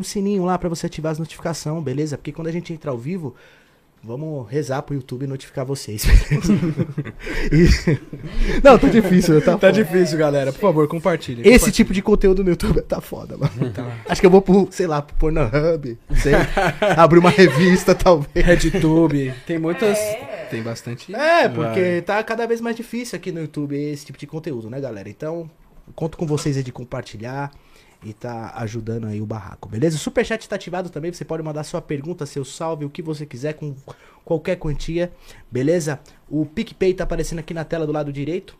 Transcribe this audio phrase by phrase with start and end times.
[0.00, 2.16] um sininho lá pra você ativar as notificações, beleza?
[2.18, 3.34] Porque quando a gente entra ao vivo,
[4.02, 6.02] vamos rezar pro YouTube notificar vocês.
[7.52, 9.72] E- Não, tá difícil, tá, Tá foda.
[9.72, 10.52] difícil, galera.
[10.52, 11.46] Por favor, compartilhe.
[11.48, 13.70] Esse tipo de conteúdo no YouTube tá foda, mano.
[13.72, 13.98] Tá.
[14.08, 16.32] Acho que eu vou pro, sei lá, pro Pornhub, não sei.
[16.96, 18.44] abrir uma revista, talvez.
[18.44, 19.32] RedTube.
[19.46, 19.98] Tem muitas.
[19.98, 20.46] É.
[20.50, 21.14] Tem bastante.
[21.14, 24.80] É, porque tá cada vez mais difícil aqui no YouTube esse tipo de conteúdo, né,
[24.80, 25.08] galera?
[25.08, 25.48] Então,
[25.94, 27.50] conto com vocês aí de compartilhar
[28.02, 29.96] e tá ajudando aí o barraco, beleza?
[29.96, 33.26] O Superchat tá ativado também, você pode mandar sua pergunta, seu salve, o que você
[33.26, 33.74] quiser, com
[34.24, 35.12] qualquer quantia,
[35.50, 36.00] beleza?
[36.28, 38.56] O PicPay tá aparecendo aqui na tela do lado direito.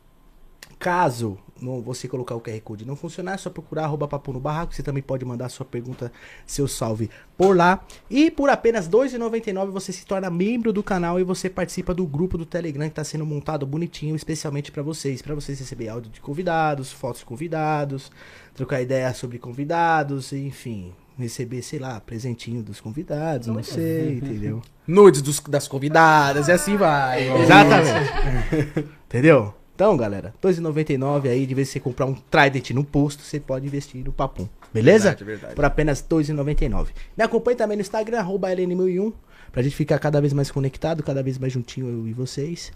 [0.80, 4.33] Caso não, você colocar o QR Code e não funcionar, é só procurar arroba papo
[4.33, 4.75] no barraco.
[4.75, 6.11] Você também pode mandar sua pergunta,
[6.47, 7.84] seu salve por lá.
[8.09, 12.07] E por apenas R$ 2,99 você se torna membro do canal e você participa do
[12.07, 15.21] grupo do Telegram que está sendo montado bonitinho, especialmente para vocês.
[15.21, 18.10] Para vocês receber áudio de convidados, fotos de convidados,
[18.55, 20.95] trocar ideia sobre convidados, enfim.
[21.19, 24.62] Receber, sei lá, presentinho dos convidados, não sei, entendeu?
[24.87, 27.29] Nudes dos- das convidadas e assim vai.
[27.43, 28.88] Exatamente.
[29.07, 29.52] Entendeu?
[29.81, 33.41] Então, galera, R$ 2,99 aí, de vez em você comprar um Trident no posto, você
[33.41, 34.47] pode investir no Papum.
[34.75, 35.05] Beleza?
[35.09, 35.55] Verdade, verdade.
[35.55, 36.89] Por apenas R$ 2,99.
[37.17, 39.11] Me acompanhe também no Instagram, arroba LN1001,
[39.51, 42.71] pra gente ficar cada vez mais conectado, cada vez mais juntinho eu e vocês.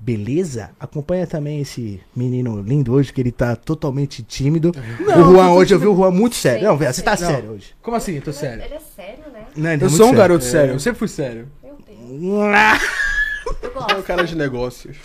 [0.00, 0.70] Beleza?
[0.80, 4.72] Acompanha também esse menino lindo hoje, que ele tá totalmente tímido.
[5.00, 6.66] o Juan hoje, eu vi o Juan muito sério.
[6.66, 7.18] Não, velho, você tá Não.
[7.18, 7.74] sério hoje.
[7.82, 8.18] Como assim?
[8.22, 8.64] Tô sério.
[8.64, 9.44] Ele é sério, né?
[9.54, 10.16] Não, ele é Eu muito sou um sério.
[10.18, 10.72] garoto sério.
[10.72, 11.46] Eu sempre fui sério.
[11.62, 12.22] Meu Deus.
[12.22, 13.98] Eu É gosto.
[13.98, 14.96] o cara de negócios.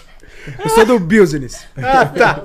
[0.63, 1.65] Eu sou do business.
[1.77, 2.43] Ah, tá.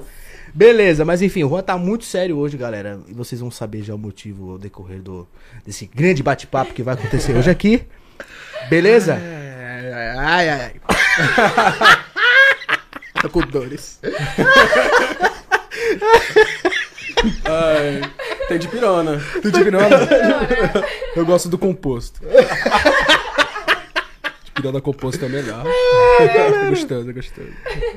[0.55, 3.01] Beleza, mas enfim, o Juan tá muito sério hoje, galera.
[3.07, 5.29] E vocês vão saber já o motivo ao decorrer do,
[5.65, 7.85] desse grande bate-papo que vai acontecer hoje aqui.
[8.69, 9.19] Beleza?
[10.19, 10.73] Ai, ai, ai.
[13.23, 14.01] Tô com dores.
[17.45, 18.01] Ai,
[18.49, 19.21] tem de pirona.
[19.43, 19.89] Tu de pirona?
[21.15, 22.21] Eu gosto do composto.
[24.59, 25.64] De pirona composto é melhor.
[26.69, 27.48] gostoso, gostoso.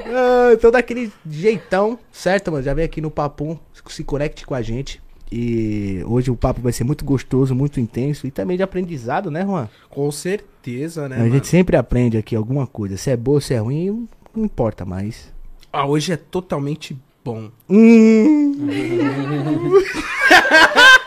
[0.06, 2.64] Ah, então daquele jeitão, certo, mano?
[2.64, 3.58] Já vem aqui no Papum,
[3.90, 5.02] se conecte com a gente.
[5.32, 9.44] E hoje o papo vai ser muito gostoso, muito intenso e também de aprendizado, né,
[9.44, 9.70] Juan?
[9.90, 11.32] Com certeza, né, a mano?
[11.32, 12.98] gente sempre aprende aqui alguma coisa.
[12.98, 15.34] Se é boa, se é ruim, não importa mais.
[15.74, 17.50] Ah, hoje é totalmente bom.
[17.70, 18.68] Hum.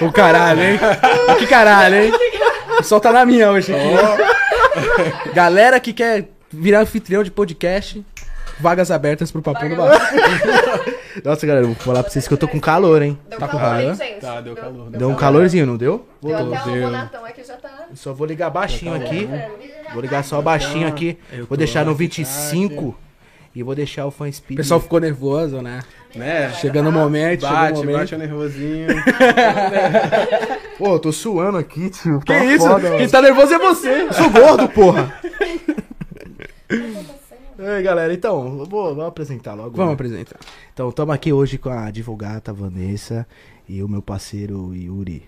[0.00, 0.78] O caralho, hein?
[1.38, 2.12] que caralho, hein?
[2.78, 5.30] O sol tá na minha hoje aqui.
[5.32, 8.04] Galera que quer virar anfitrião de podcast,
[8.60, 9.90] vagas abertas pro Papo no Bar.
[11.24, 13.18] Nossa, galera, eu vou falar pra vocês que eu tô com calor, hein?
[13.28, 14.04] Deu Tá com calor, hein, raiva?
[14.04, 14.20] gente?
[14.20, 14.90] Tá, deu calor.
[14.90, 16.06] Deu um calorzinho, não deu?
[16.22, 16.86] Deu até Deu.
[16.86, 17.86] o Bonatão aqui já tá...
[17.94, 19.26] Só vou ligar baixinho aqui.
[19.32, 19.48] É.
[19.94, 21.18] Vou ligar só baixinho aqui.
[21.32, 22.94] Eu Vou deixar no aqui, 25.
[23.54, 24.58] E vou deixar o fan O speed.
[24.58, 25.80] pessoal ficou nervoso, né?
[26.16, 26.52] Né?
[26.54, 27.98] Chegando o momento, chegou o Bate, momento.
[27.98, 28.86] bate o nervosinho.
[30.78, 32.20] Pô, eu tô suando aqui, tio.
[32.20, 32.66] Que isso?
[32.96, 34.02] Quem tá nervoso é você.
[34.02, 35.12] Eu sou gordo, porra.
[37.58, 39.70] Ei, galera, então, eu vou, vou apresentar logo.
[39.70, 39.94] Vamos né?
[39.94, 40.36] apresentar.
[40.72, 43.26] Então, estamos aqui hoje com a advogata Vanessa
[43.66, 45.26] e o meu parceiro Yuri.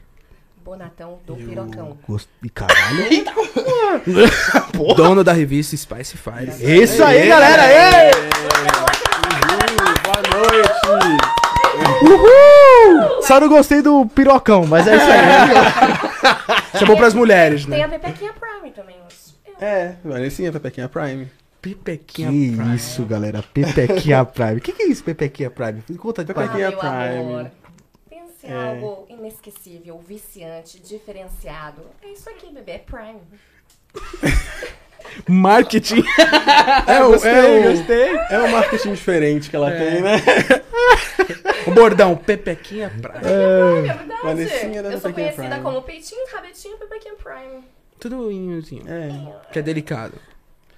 [0.63, 1.97] Bonatão do Pirocão.
[2.07, 2.29] Gost...
[2.43, 3.25] Ih, Caralho.
[4.95, 6.53] Dono da revista Spice Fire.
[6.83, 7.63] Isso aí, galera.
[7.67, 8.11] Ei!
[12.03, 13.23] Uhul!
[13.23, 15.19] Só não gostei do pirocão, mas é isso aí.
[16.79, 17.85] Chamou pras mulheres, Tem né?
[17.85, 18.97] a Pepequinha Prime também.
[19.05, 21.29] mas- É, Vanessinha, Pepequinha Prime.
[21.61, 22.77] Pipequinha Que Prime.
[22.77, 23.43] isso, galera.
[23.53, 24.57] Pepequinha Prime.
[24.57, 25.83] O que, que é isso, Pepequinha Prime?
[25.99, 26.69] Conta de Pepequinha.
[26.69, 27.51] Ah, Prime.
[28.09, 31.83] Pense em algo inesquecível, viciante, diferenciado.
[32.03, 32.73] É isso aqui, bebê.
[32.73, 33.21] É Prime.
[35.29, 36.03] Marketing.
[36.87, 38.17] É, o, gostei, é, o, gostei.
[38.31, 40.17] é um marketing diferente que ela tem, né?
[41.67, 43.19] O bordão, Pepequinha Prime.
[43.25, 44.23] É verdade.
[44.23, 45.63] Vanessinha da Eu sou conhecida Prime.
[45.63, 47.65] como Peitinho, Rabetinho, Pepequinha Prime.
[48.01, 48.85] Tudo inhozinho.
[48.89, 49.53] É.
[49.53, 50.15] Que é delicado.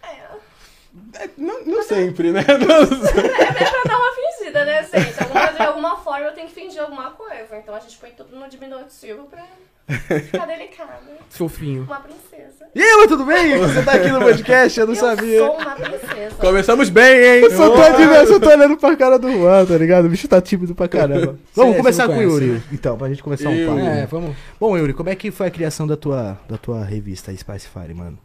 [0.02, 1.22] É.
[1.22, 2.40] É, não, não sempre, né?
[2.48, 5.22] É, é pra dar uma fingida, né, gente?
[5.22, 7.56] Alguma, de alguma forma eu tenho que fingir alguma coisa.
[7.56, 9.44] Então a gente põe tudo no diminutivo pra
[9.90, 11.00] ficar delicada.
[11.30, 11.82] Fofinho.
[11.84, 12.66] Uma princesa.
[12.74, 13.58] E aí, tudo bem?
[13.58, 14.78] Você tá aqui no podcast?
[14.80, 15.38] Eu não eu sabia.
[15.38, 16.36] sou uma princesa.
[16.38, 17.40] Começamos bem, hein?
[17.42, 20.04] Eu só tô eu só tô olhando pra cara do Juan, tá ligado?
[20.04, 21.36] O bicho tá tímido pra caramba.
[21.54, 23.80] Vamos Cê- começar com o Yuri, conhece, então, pra gente começar um Eu- papo.
[23.80, 24.36] É, vamos.
[24.58, 27.94] Bom, Yuri, como é que foi a criação da tua, da tua revista Spice Fire,
[27.94, 28.18] mano?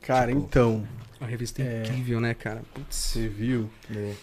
[0.00, 0.82] Cara, então,
[1.20, 1.82] Uma revista É.
[1.84, 2.62] incrível, né, cara?
[2.74, 2.96] Putz.
[2.96, 3.70] você viu?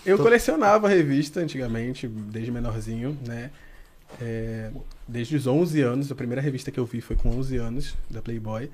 [0.05, 3.49] Eu Tô- colecionava revista antigamente, desde menorzinho, né?
[4.21, 4.71] É,
[5.07, 8.21] desde os 11 anos, a primeira revista que eu vi foi com 11 anos, da
[8.21, 8.69] Playboy.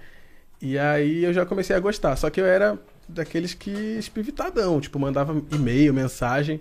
[0.61, 4.97] E aí eu já comecei a gostar, só que eu era daqueles que espivitadão, tipo,
[4.97, 6.59] mandava e-mail, mensagem.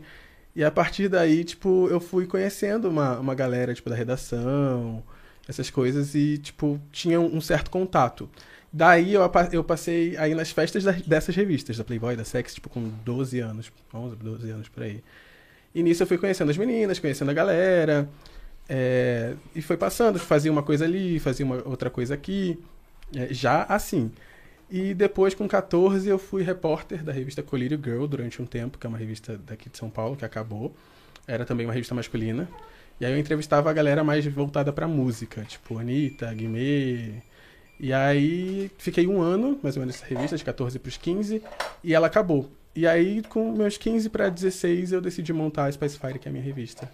[0.55, 5.03] E a partir daí, tipo, eu fui conhecendo uma, uma galera, tipo, da redação.
[5.49, 8.29] essas coisas, e, tipo, tinha um certo contato.
[8.73, 9.23] Daí eu,
[9.53, 13.73] eu passei aí nas festas dessas revistas, da Playboy, da Sex, tipo, com 12 anos,
[13.93, 15.03] 11, 12 anos por aí.
[15.75, 18.09] E nisso eu fui conhecendo as meninas, conhecendo a galera,
[18.69, 22.59] é, e foi passando, fazia uma coisa ali, fazia uma outra coisa aqui,
[23.15, 24.11] é, já assim.
[24.71, 28.87] E depois, com 14, eu fui repórter da revista Colírio Girl durante um tempo, que
[28.87, 30.75] é uma revista daqui de São Paulo, que acabou.
[31.27, 32.49] Era também uma revista masculina.
[33.01, 37.23] E aí eu entrevistava a galera mais voltada pra música, tipo Anitta, Guimê.
[37.79, 41.43] E aí fiquei um ano, mais ou menos, nessa revista, de 14 pros 15,
[41.83, 42.51] e ela acabou.
[42.75, 46.31] E aí, com meus 15 pra 16, eu decidi montar a Spice Fire, que é
[46.31, 46.91] a minha revista.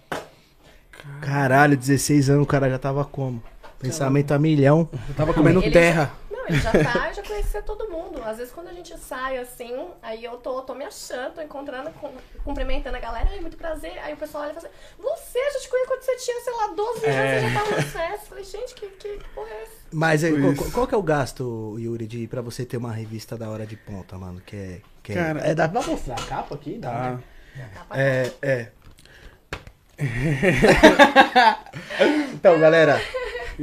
[1.21, 3.41] Caralho, 16 anos o cara já tava como?
[3.79, 4.87] Pensamento a milhão.
[5.09, 6.11] Eu tava comendo Ele- terra.
[6.29, 8.21] Não, ele já tá, já conhecia todo mundo.
[8.23, 11.89] Às vezes quando a gente sai assim, aí eu tô, tô me achando, tô encontrando,
[11.91, 12.11] com-
[12.43, 13.97] cumprimentando a galera, ai, muito prazer.
[14.03, 16.53] Aí o pessoal olha e fala assim, você, a gente conhece quando você tinha, sei
[16.53, 17.39] lá, 12 anos, É.
[17.41, 18.25] você já tava no sucesso.
[18.27, 19.71] Falei, gente, que, que, que porra é essa?
[19.91, 23.49] Mas qual, qual que é o gasto, Yuri, de, pra você ter uma revista da
[23.49, 24.41] hora de ponta, mano?
[24.45, 24.81] Que é.
[25.03, 26.77] Que é- Cara, é, dá pra mostrar a capa aqui?
[26.77, 26.91] Dá.
[26.91, 27.11] Tá?
[27.11, 27.69] né?
[27.73, 28.71] Tá É, é.
[32.33, 33.01] então, galera.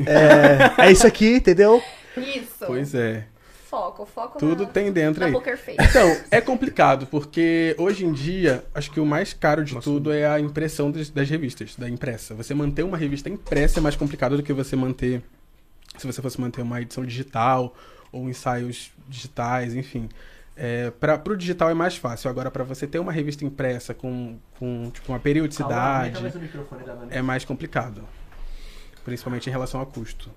[0.07, 1.83] É, é isso aqui, entendeu?
[2.17, 2.65] Isso.
[2.67, 3.25] Pois é.
[3.69, 5.33] Foco, foco Tudo na, tem dentro na aí.
[5.33, 5.77] poker face.
[5.79, 10.27] Então, é complicado, porque hoje em dia, acho que o mais caro de tudo é
[10.27, 12.35] a impressão das, das revistas, da impressa.
[12.35, 15.23] Você manter uma revista impressa é mais complicado do que você manter.
[15.99, 17.77] Se você fosse manter uma edição digital
[18.11, 20.09] ou ensaios digitais, enfim.
[20.61, 22.29] É, para o digital é mais fácil.
[22.29, 26.17] Agora, para você ter uma revista impressa com, com tipo, uma periodicidade,
[27.11, 28.03] é mais complicado.
[29.05, 30.31] Principalmente em relação a custo.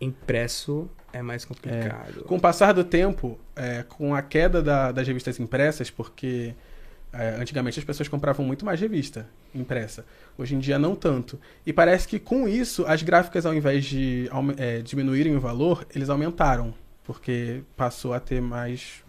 [0.00, 2.24] Impresso é mais complicado.
[2.24, 6.54] Com o passar do tempo, é, com a queda da- das revistas impressas, porque
[7.12, 10.04] é, antigamente as pessoas compravam muito mais revista impressa.
[10.36, 11.38] Hoje em dia não tanto.
[11.64, 14.28] E parece que com isso as gráficas, ao invés de
[14.58, 16.74] é, diminuírem o valor, eles aumentaram.
[17.04, 19.02] Porque passou a ter mais.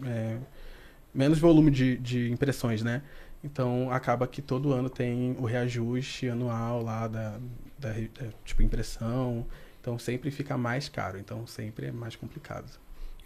[1.18, 3.02] Menos volume de, de impressões, né?
[3.42, 7.38] Então acaba que todo ano tem o reajuste anual lá da,
[7.78, 9.46] da re- é, tipo impressão.
[9.80, 11.18] Então sempre fica mais caro.
[11.18, 12.70] Então sempre é mais complicado.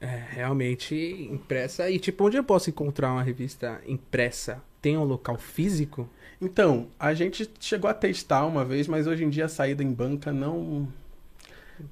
[0.00, 0.94] É, realmente
[1.31, 1.89] impressa.
[1.91, 4.61] E tipo, onde eu posso encontrar uma revista impressa?
[4.81, 6.09] Tem um local físico?
[6.41, 9.93] Então, a gente chegou a testar uma vez, mas hoje em dia a saída em
[9.93, 10.89] banca não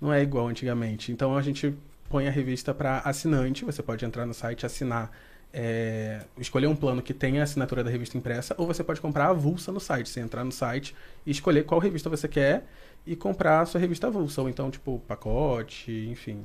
[0.00, 1.12] não é igual antigamente.
[1.12, 1.75] Então a gente
[2.08, 3.64] põe a revista para assinante.
[3.64, 5.11] Você pode entrar no site, assinar,
[5.52, 9.26] é, escolher um plano que tenha a assinatura da revista impressa, ou você pode comprar
[9.26, 10.08] avulsa no site.
[10.08, 10.94] Você entrar no site
[11.26, 12.67] e escolher qual revista você quer
[13.06, 14.43] e comprar a sua revista avulsa.
[14.43, 16.44] Ou então, tipo, pacote, enfim.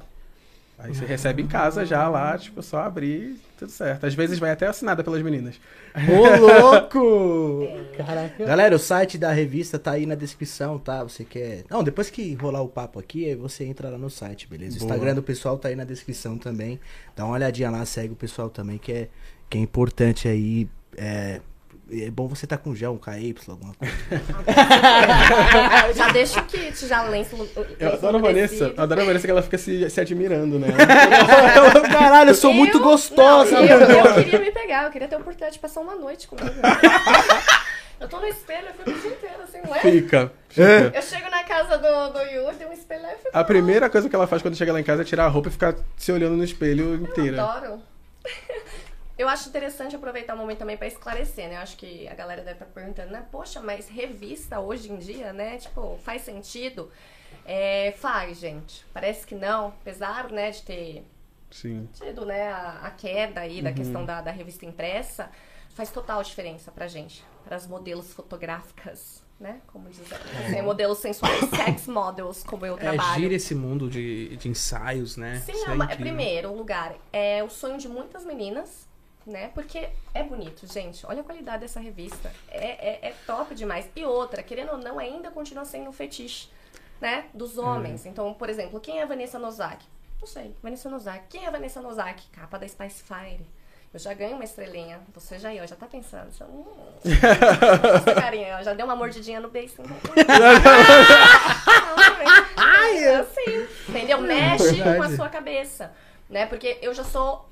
[0.77, 4.05] Aí você recebe em casa já lá, tipo, só abrir, tudo certo.
[4.05, 5.59] Às vezes vai até assinada pelas meninas.
[5.95, 7.67] Ô, louco!
[7.95, 8.45] Caraca.
[8.45, 11.01] Galera, o site da revista tá aí na descrição, tá?
[11.03, 11.63] Você quer.
[11.69, 14.75] Não, depois que rolar o papo aqui, aí você entra lá no site, beleza?
[14.75, 14.91] O Boa.
[14.91, 16.77] Instagram do pessoal tá aí na descrição também.
[17.15, 19.09] Dá uma olhadinha lá, segue o pessoal também, que é,
[19.49, 20.69] que é importante aí.
[20.97, 21.39] É,
[21.91, 23.93] é bom você tá com gel, um KY, alguma coisa.
[25.93, 27.35] já deixa o kit, já lenço.
[27.79, 30.67] Eu adoro a Vanessa, eu adoro a Vanessa que ela fica se, se admirando, né?
[31.91, 33.51] Caralho, eu sou muito gostosa!
[33.51, 36.27] Não, eu, eu queria me pegar, eu queria ter a oportunidade de passar uma noite
[36.27, 36.49] comigo.
[37.97, 39.79] Eu tô no espelho, eu fico o dia inteiro assim, ué?
[39.79, 40.83] Fica, É.
[40.83, 40.97] fica.
[40.97, 43.29] Eu chego na casa do, do Yuri, tem um espelho lá e eu fico.
[43.31, 45.47] A primeira coisa que ela faz quando chega lá em casa é tirar a roupa
[45.47, 47.41] e ficar se olhando no espelho Eu inteira.
[47.41, 47.79] adoro.
[49.17, 51.55] Eu acho interessante aproveitar o momento também pra esclarecer, né?
[51.55, 53.25] Eu acho que a galera deve estar perguntando, né?
[53.31, 55.57] Poxa, mas revista hoje em dia, né?
[55.57, 56.91] Tipo, faz sentido?
[57.45, 58.85] É, faz, gente.
[58.93, 59.67] Parece que não.
[59.67, 61.05] Apesar, né, de ter
[61.51, 61.87] Sim.
[61.93, 65.31] tido, né, a, a queda aí da questão da, da revista impressa,
[65.75, 67.23] faz total diferença pra gente.
[67.45, 69.61] Para as modelos fotográficas, né?
[69.67, 73.21] Como diz assim, modelos sensuais, sex models, como eu É, trabalho.
[73.21, 75.39] gira esse mundo de, de ensaios, né?
[75.45, 78.87] Sim, é é primeiro lugar, é o sonho de muitas meninas,
[79.25, 79.49] né?
[79.53, 81.05] Porque é bonito, gente.
[81.05, 82.31] Olha a qualidade dessa revista.
[82.49, 83.89] É, é, é top demais.
[83.95, 86.49] E outra, querendo ou não, ainda continua sendo um fetiche,
[87.01, 87.25] né?
[87.33, 88.05] Dos homens.
[88.05, 89.85] Então, por exemplo, quem é a Vanessa Nozaki?
[90.19, 91.25] Não sei, Vanessa Nozaki.
[91.29, 92.27] Quem é a Vanessa Nozaki?
[92.29, 93.45] Capa da Spice Fire.
[93.93, 94.99] Eu já ganho uma estrelinha.
[95.13, 96.29] Você já ia, já tá pensando.
[96.29, 96.65] Você, hum,
[97.05, 99.75] Nossa, carinha, ó, já deu uma mordidinha no beijo.
[102.57, 104.19] Ai, assim, entendeu?
[104.19, 105.93] Mexe com a sua cabeça,
[106.29, 106.45] né?
[106.45, 107.47] Porque eu já sou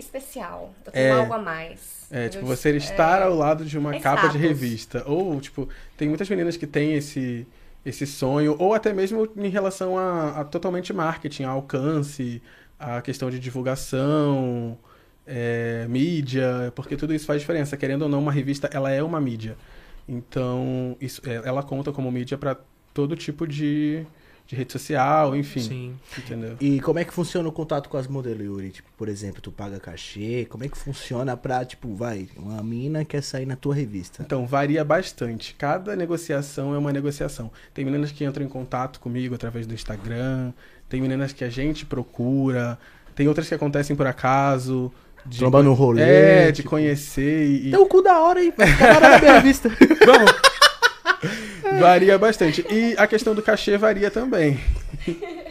[0.00, 0.72] especial.
[0.84, 1.10] Eu tenho É.
[1.12, 2.06] algo a mais.
[2.10, 4.40] É, tipo, você estar ao lado de uma É capa de status.
[4.40, 5.04] revista.
[5.06, 7.46] Ou, tipo, tem muitas meninas que têm esse,
[7.86, 12.42] esse sonho, ou até mesmo em relação a, a totalmente marketing, a alcance,
[12.78, 14.76] a questão de divulgação,
[15.26, 17.76] é, mídia, porque tudo isso faz diferença.
[17.76, 19.56] Querendo ou não, uma revista, ela é uma mídia.
[20.08, 22.56] Então, isso, é, ela conta como mídia para
[22.92, 24.04] todo tipo de,
[24.50, 25.60] de rede social, enfim.
[25.60, 25.94] Sim.
[26.18, 26.56] Entendeu?
[26.60, 28.70] E como é que funciona o contato com as modelos, Yuri?
[28.70, 33.04] Tipo, por exemplo, tu paga cachê, como é que funciona pra, tipo, vai, uma mina
[33.04, 34.24] quer sair na tua revista?
[34.26, 35.54] Então, varia bastante.
[35.56, 37.48] Cada negociação é uma negociação.
[37.72, 40.52] Tem meninas que entram em contato comigo através do Instagram,
[40.88, 42.76] tem meninas que a gente procura,
[43.14, 44.92] tem outras que acontecem por acaso.
[45.24, 48.64] De Tromba no rolê, É, de tipo- conhecer e, Tem o cu da hora da
[48.96, 49.68] hora na minha revista.
[50.04, 50.32] Vamos.
[51.78, 52.64] varia bastante.
[52.70, 54.60] E a questão do cachê varia também.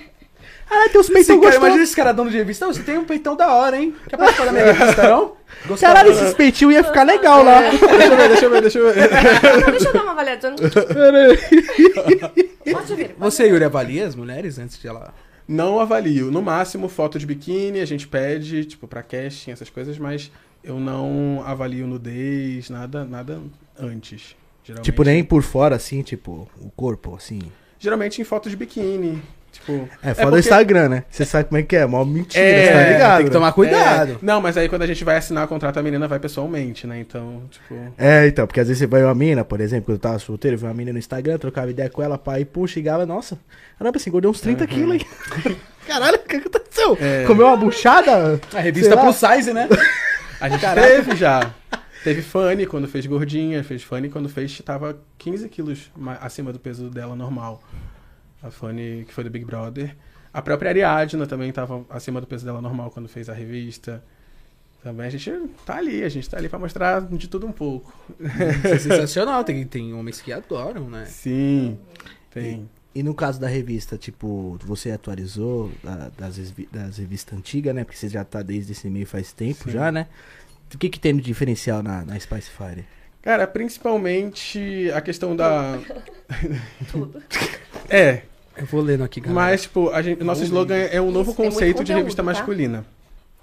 [0.71, 1.57] Ah, tem os Esse peitão gostosos.
[1.57, 2.67] imagina esse cara dono de revista.
[2.67, 3.95] Você tem um peitão da hora, hein?
[4.07, 5.33] Quer participar da minha revista, não?
[5.65, 5.77] Gostou?
[5.89, 7.63] Caralho, esses peitinhos ia ficar legal lá.
[7.63, 7.71] É.
[7.71, 9.09] Deixa eu ver, deixa eu ver, deixa eu ver.
[9.57, 10.51] Então, deixa eu dar uma avaliada.
[12.71, 13.09] Pode vir.
[13.09, 13.47] pode Você.
[13.47, 15.11] Yuri, avalia as mulheres antes de ela...
[15.47, 16.29] Não avalio.
[16.29, 20.31] No máximo, foto de biquíni, a gente pede, tipo, pra casting, essas coisas, mas
[20.63, 23.41] eu não avalio nudez, nada, nada
[23.75, 24.35] antes.
[24.69, 27.41] Geralmente, Tipo, nem por fora, assim, tipo, o corpo, assim.
[27.79, 29.21] Geralmente em foto de biquíni.
[29.51, 29.89] Tipo.
[30.03, 31.03] É, foda o porque- Instagram, né?
[31.09, 33.17] Você sabe como é que é, mó mentira, É, você tá ligado?
[33.17, 34.11] tem que tomar cuidado.
[34.11, 36.85] É, não, mas aí quando a gente vai assinar o contrato, a menina vai pessoalmente,
[36.85, 36.99] né?
[36.99, 37.75] Então, tipo.
[37.97, 40.53] É, então, porque às vezes você vai uma mina, por exemplo, quando eu tava solteiro,
[40.53, 43.39] eu vi uma mina no Instagram, trocava ideia com ela, pá, e puxa, chegava, nossa,
[43.79, 45.57] caramba, assim, engordei uns 30 quilos aí.
[45.87, 46.95] Caralho, o que aconteceu?
[47.01, 47.23] É.
[47.25, 48.39] Comeu uma buchada?
[48.53, 49.67] A revista plus size, né?
[50.39, 51.53] A gente teve já.
[52.03, 56.59] Teve Fanny quando fez gordinha, fez Fanny quando fez, tava 15 quilos ma- acima do
[56.59, 57.61] peso dela normal.
[58.41, 59.95] A Fanny, que foi do Big Brother.
[60.33, 64.01] A própria Ariadna também tava acima do peso dela normal quando fez a revista.
[64.81, 65.29] Também a gente
[65.65, 67.93] tá ali, a gente tá ali pra mostrar de tudo um pouco.
[68.63, 69.43] Isso é sensacional.
[69.43, 71.05] Tem, tem homens que adoram, né?
[71.05, 71.77] Sim,
[72.31, 72.69] tem.
[72.95, 76.37] E no caso da revista, tipo, você atualizou da- das,
[76.71, 77.83] das revistas antigas, né?
[77.83, 79.71] Porque você já tá desde esse meio faz tempo Sim.
[79.71, 80.07] já, né?
[80.73, 82.85] O que que tem de diferencial na, na Spice Fire?
[83.21, 85.79] Cara, principalmente a questão da.
[86.91, 87.21] Tudo.
[87.91, 88.21] É,
[88.55, 89.33] Eu vou lendo aqui, galera.
[89.33, 92.25] Mas, tipo, a gente, nosso slogan é um novo Isso, conceito de revista tá?
[92.25, 92.85] masculina.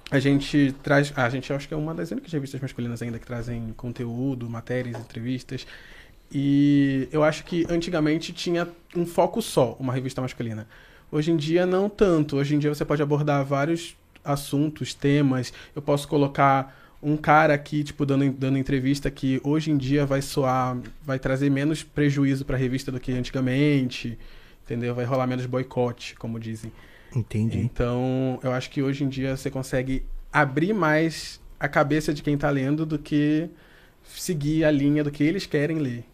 [0.09, 1.12] A gente traz.
[1.16, 4.97] A gente acho que é uma das únicas revistas masculinas ainda que trazem conteúdo, matérias,
[5.00, 5.66] entrevistas.
[6.30, 10.66] E eu acho que antigamente tinha um foco só, uma revista masculina.
[11.11, 12.37] Hoje em dia, não tanto.
[12.37, 15.52] Hoje em dia você pode abordar vários assuntos, temas.
[15.75, 20.23] Eu posso colocar um cara aqui, tipo, dando, dando entrevista que hoje em dia vai
[20.23, 24.19] soar, vai trazer menos prejuízo para a revista do que antigamente,
[24.65, 24.95] entendeu?
[24.95, 26.73] Vai rolar menos boicote, como dizem.
[27.15, 27.59] Entendi.
[27.59, 32.37] Então, eu acho que hoje em dia você consegue abrir mais a cabeça de quem
[32.37, 33.49] tá lendo do que
[34.05, 36.05] seguir a linha do que eles querem ler.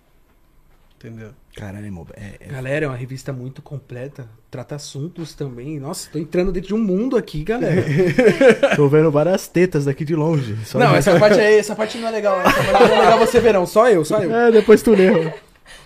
[1.03, 1.31] Entendeu?
[1.57, 4.29] Caralho, irmão, é, é- Galera, é uma revista muito completa.
[4.49, 5.81] Trata assuntos também.
[5.81, 7.83] Nossa, tô entrando dentro de um mundo aqui, galera.
[8.77, 10.57] tô vendo várias tetas daqui de longe.
[10.65, 12.41] Só não, essa parte aí, essa parte não é legal.
[12.41, 13.67] Essa parte não é legal você verão.
[13.67, 14.33] Só eu, só eu.
[14.35, 15.33] É, depois tu leu.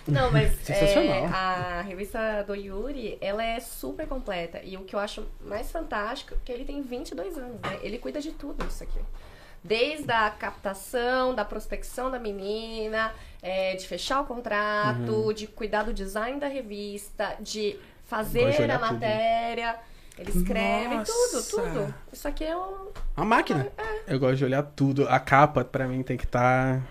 [0.07, 1.25] Não, mas Sensacional.
[1.25, 4.61] é, a revista do Yuri, ela é super completa.
[4.63, 7.79] E o que eu acho mais fantástico é que ele tem 22 anos, né?
[7.81, 8.99] Ele cuida de tudo isso aqui.
[9.67, 15.33] Desde a captação, da prospecção da menina, é, de fechar o contrato, Uhum.
[15.33, 18.93] de cuidar do design da revista, de fazer a tudo.
[18.93, 19.75] matéria.
[20.17, 21.11] Ele escreve Nossa.
[21.11, 21.93] tudo, tudo.
[22.13, 22.87] Isso aqui é um.
[23.15, 23.67] Uma máquina.
[24.07, 25.07] Eu gosto de olhar tudo.
[25.09, 26.81] A capa, pra mim, tem que estar.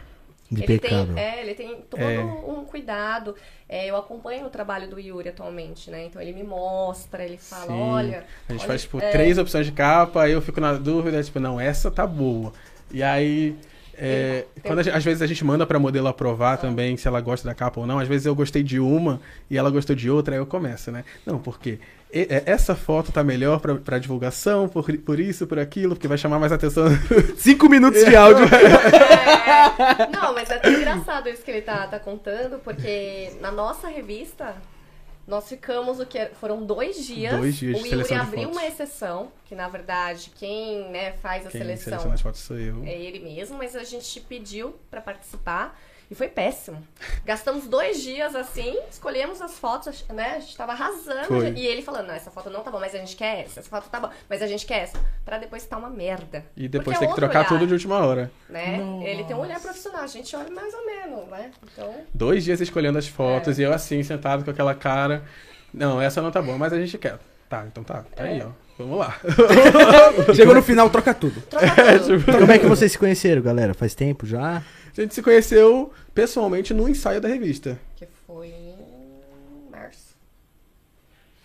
[0.51, 1.15] Ele Impecável.
[1.15, 2.19] tem, é, ele tem todo É.
[2.21, 3.35] um cuidado.
[3.69, 6.05] É, eu acompanho o trabalho do Yuri atualmente, né?
[6.05, 7.81] Então ele me mostra, ele fala, Sim.
[7.81, 8.25] olha.
[8.49, 11.23] A gente olha, faz, tipo, é, três opções de capa, aí eu fico na dúvida,
[11.23, 12.53] tipo, não, essa tá boa.
[12.93, 13.57] E aí.
[13.99, 17.47] É, quando gente- às vezes a gente manda pra modelo aprovar também se ela gosta
[17.49, 17.99] da capa ou não.
[17.99, 21.05] Às vezes eu gostei de uma e ela gostou de outra, aí eu começo, né?
[21.25, 21.79] Não, porque
[22.13, 26.09] e- é, essa foto tá melhor pra, pra divulgação, por, por isso, por aquilo, porque
[26.09, 26.87] vai chamar mais atenção.
[27.37, 28.45] Cinco minutos de áudio.
[29.79, 33.89] É, não, mas é tão engraçado isso que ele tá, tá contando, porque na nossa
[33.89, 34.55] revista.
[35.27, 37.37] Nós ficamos o que foram dois dias.
[37.37, 41.51] Dois dias de o Yuri abriu uma exceção, que na verdade quem né, faz a
[41.51, 42.85] Quem seleção seleciona as fotos sou eu.
[42.85, 45.77] É ele mesmo, mas a gente pediu pra participar
[46.11, 46.87] e foi péssimo.
[47.25, 50.35] Gastamos dois dias assim, escolhemos as fotos, né?
[50.37, 51.27] A gente tava arrasando.
[51.27, 51.51] Foi.
[51.57, 53.61] E ele falando, não, essa foto não tá bom, mas a gente quer essa.
[53.61, 54.99] Essa foto tá bom, mas a gente quer essa.
[55.25, 56.45] Pra depois tá uma merda.
[56.57, 58.31] E depois Porque tem é que trocar olhar, tudo de última hora.
[58.49, 58.79] Né?
[59.05, 61.51] Ele tem um olhar profissional, a gente olha mais ou menos, né?
[61.73, 61.95] Então.
[62.15, 63.11] Dois dias escolhendo as É.
[63.11, 65.25] fotos e eu assim, sentado com aquela cara.
[65.75, 67.19] Não, essa não tá boa, mas a gente quer.
[67.49, 68.05] Tá, então tá.
[68.15, 68.31] Tá É.
[68.33, 68.51] aí, ó.
[68.79, 69.17] Vamos lá.
[70.35, 71.41] Chegou no final, troca tudo.
[71.43, 72.25] Troca tudo.
[72.39, 73.73] Como é que vocês se conheceram, galera?
[73.73, 74.63] Faz tempo já?
[74.97, 77.79] A gente se conheceu pessoalmente no ensaio da revista.
[77.97, 78.77] que foi em
[79.71, 80.17] março.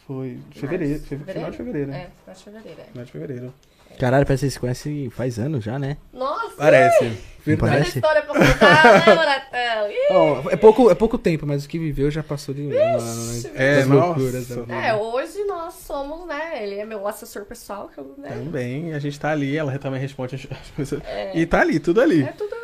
[0.08, 1.08] Foi fevereiro, Março.
[1.08, 1.92] fe- final de fevereiro.
[1.92, 2.82] É, final de fevereiro.
[2.82, 2.84] é.
[2.86, 3.54] Final de fevereiro.
[4.00, 5.98] Caralho, parece que vocês se conhecem faz anos já, né?
[6.14, 6.56] Nossa!
[6.56, 7.04] Parece.
[7.06, 7.98] Não Muita parece?
[7.98, 9.90] história pra contar, né, Moratão?
[10.12, 13.04] Ó, é, pouco, é pouco tempo, mas o que viveu já passou de um ano,
[13.04, 13.52] né?
[13.56, 14.50] É, loucuras.
[14.70, 16.64] É, hoje nós somos, né?
[16.64, 18.30] Ele é meu assessor pessoal, que eu, né?
[18.30, 21.02] Também, a gente tá ali, ela também responde as, as coisas.
[21.34, 22.24] E tá ali, tudo ali.
[22.24, 22.56] É tudo,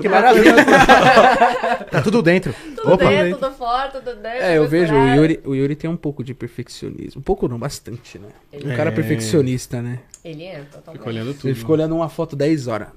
[0.00, 0.54] Que maravilha.
[1.90, 2.54] Tá tudo dentro.
[2.74, 3.08] tudo Opa.
[3.08, 4.28] dentro, tudo fora, tudo dentro.
[4.28, 5.14] É, eu vejo, o.
[5.14, 7.20] Yuri, o Yuri tem um pouco de perfeccionismo.
[7.20, 8.28] Um pouco não, bastante, né?
[8.52, 8.92] Um cara É.
[8.92, 10.00] perfeccionista, né?
[10.24, 10.98] Ele é, totalmente.
[10.98, 11.48] Fica olhando tudo.
[11.48, 12.88] Ele ficou olhando uma foto 10 horas.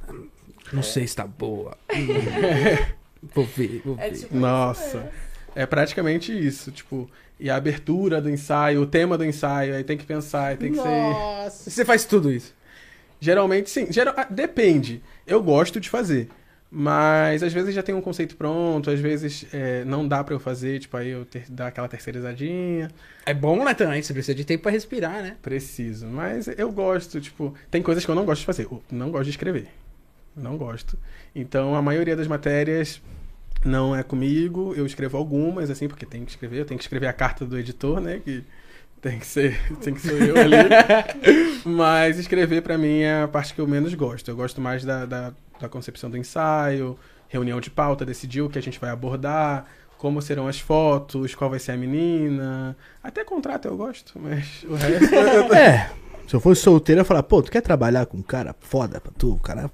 [0.73, 1.77] Não sei se tá boa.
[3.33, 4.03] vou ver, vou ver.
[4.03, 4.99] É tipo Nossa.
[4.99, 5.09] né?
[5.55, 7.09] É praticamente isso, tipo,
[7.39, 10.71] e a abertura do ensaio, o tema do ensaio, aí tem que pensar, aí tem
[10.71, 10.87] que ser.
[10.87, 12.53] Nossa, você faz tudo isso.
[13.19, 14.13] Geralmente sim, geral...
[14.15, 15.01] ah, depende.
[15.27, 16.29] Eu gosto de fazer.
[16.71, 20.39] Mas às vezes já tem um conceito pronto, às vezes é, não dá pra eu
[20.39, 22.91] fazer, tipo, aí eu ter, dar aquela terceirizadinha.
[23.25, 24.01] É bom, né, também?
[24.01, 25.35] Você precisa de tempo pra respirar, né?
[25.41, 26.05] Preciso.
[26.05, 28.65] Mas eu gosto, tipo, tem coisas que eu não gosto de fazer.
[28.65, 29.67] Eu não gosto de escrever.
[30.35, 30.97] Não gosto.
[31.35, 33.01] Então a maioria das matérias
[33.65, 34.73] não é comigo.
[34.75, 36.59] Eu escrevo algumas, assim, porque tem que escrever.
[36.59, 38.21] Eu tenho que escrever a carta do editor, né?
[38.23, 38.43] Que
[39.01, 40.55] tem que ser, tem que ser eu ali.
[41.65, 44.29] Mas escrever pra mim é a parte que eu menos gosto.
[44.29, 46.97] Eu gosto mais da, da, da concepção do ensaio,
[47.27, 49.65] reunião de pauta, decidir o que a gente vai abordar,
[49.97, 52.75] como serão as fotos, qual vai ser a menina.
[53.03, 55.09] Até contrato eu gosto, mas o resto.
[55.53, 55.89] É.
[56.27, 59.01] Se eu fosse solteiro, eu ia falar, pô, tu quer trabalhar com um cara foda
[59.01, 59.33] pra tu?
[59.33, 59.69] O cara.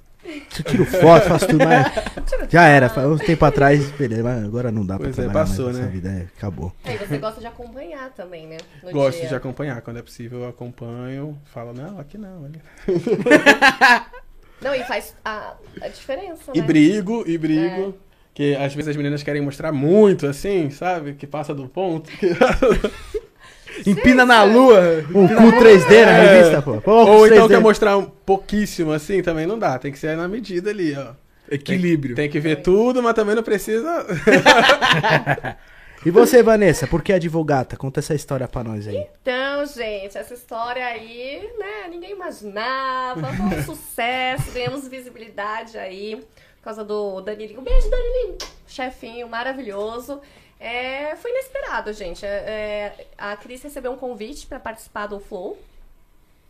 [0.58, 1.86] Eu tiro foto, faço tudo, mas.
[2.50, 2.90] Já era.
[2.90, 5.78] Faz um tempo atrás, beleza, mas agora não dá pra Pois é, trabalhar passou, mais
[5.78, 5.88] né?
[5.88, 6.10] vida.
[6.10, 6.74] É, acabou.
[6.84, 8.58] É, e você gosta de acompanhar também, né?
[8.82, 9.28] no Gosto dia.
[9.30, 12.60] de acompanhar, quando é possível eu acompanho, falo, não, aqui não, ali.
[14.62, 16.66] Não, e faz a, a diferença, E né?
[16.66, 17.98] brigo, e brigo.
[18.34, 21.14] Que às vezes as meninas querem mostrar muito, assim, sabe?
[21.14, 22.10] Que passa do ponto.
[22.12, 22.32] que-
[23.90, 25.04] Empina na lua.
[25.14, 26.36] Um cu 3D na É.
[26.38, 26.80] revista, pô.
[26.82, 27.50] Pô, Ou então 3D.
[27.50, 29.78] quer mostrar um pouquíssimo, assim, também não dá.
[29.78, 31.14] Tem que ser na medida ali, ó.
[31.50, 32.16] Equilíbrio.
[32.16, 34.06] Tem que ver tudo, mas também não precisa.
[36.06, 37.76] E você, Vanessa, por que advogata?
[37.76, 39.10] Conta essa história pra nós aí.
[39.20, 46.18] Então, gente, essa história aí, né, ninguém imaginava, foi um sucesso, ganhamos visibilidade aí,
[46.58, 47.60] por causa do Danilinho.
[47.60, 48.38] Um beijo, Danilinho!
[48.68, 50.22] Chefinho maravilhoso.
[50.60, 52.24] É, foi inesperado, gente.
[52.24, 55.58] É, é, a Cris recebeu um convite para participar do Flow,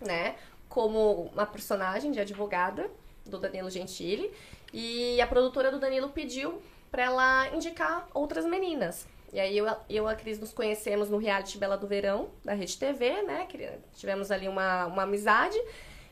[0.02, 0.36] né,
[0.68, 2.92] como uma personagem de advogada
[3.26, 4.30] do Danilo Gentili,
[4.74, 9.15] e a produtora do Danilo pediu para ela indicar outras meninas.
[9.36, 12.54] E aí eu, eu e a Cris nos conhecemos no reality Bela do Verão, da
[12.54, 13.46] Rede TV, né?
[13.94, 15.62] Tivemos ali uma, uma amizade.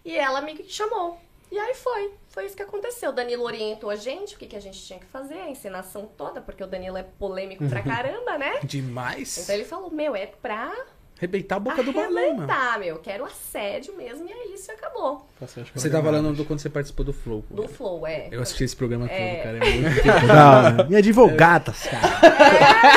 [0.03, 1.17] E ela me chamou.
[1.49, 2.13] E aí foi.
[2.27, 3.11] Foi isso que aconteceu.
[3.11, 6.05] O Danilo orientou a gente, o que, que a gente tinha que fazer, a encenação
[6.05, 8.59] toda, porque o Danilo é polêmico pra caramba, né?
[8.65, 9.37] Demais.
[9.37, 10.75] Então ele falou, meu, é pra
[11.23, 12.51] Arrebentar a boca do balão, mano.
[12.51, 12.97] arrebentar, meu.
[12.99, 15.25] Quero assédio mesmo, e é isso e acabou.
[15.73, 17.43] Você tá falando do quando você participou do Flow.
[17.47, 17.55] pô.
[17.55, 18.27] Do Flow, é.
[18.31, 19.35] Eu assisti esse programa todo, É.
[19.43, 19.57] cara.
[19.57, 20.89] É muito.
[20.91, 22.07] E advogatas, cara.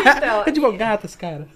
[0.06, 0.42] É, então.
[0.46, 1.46] Advogatas, cara.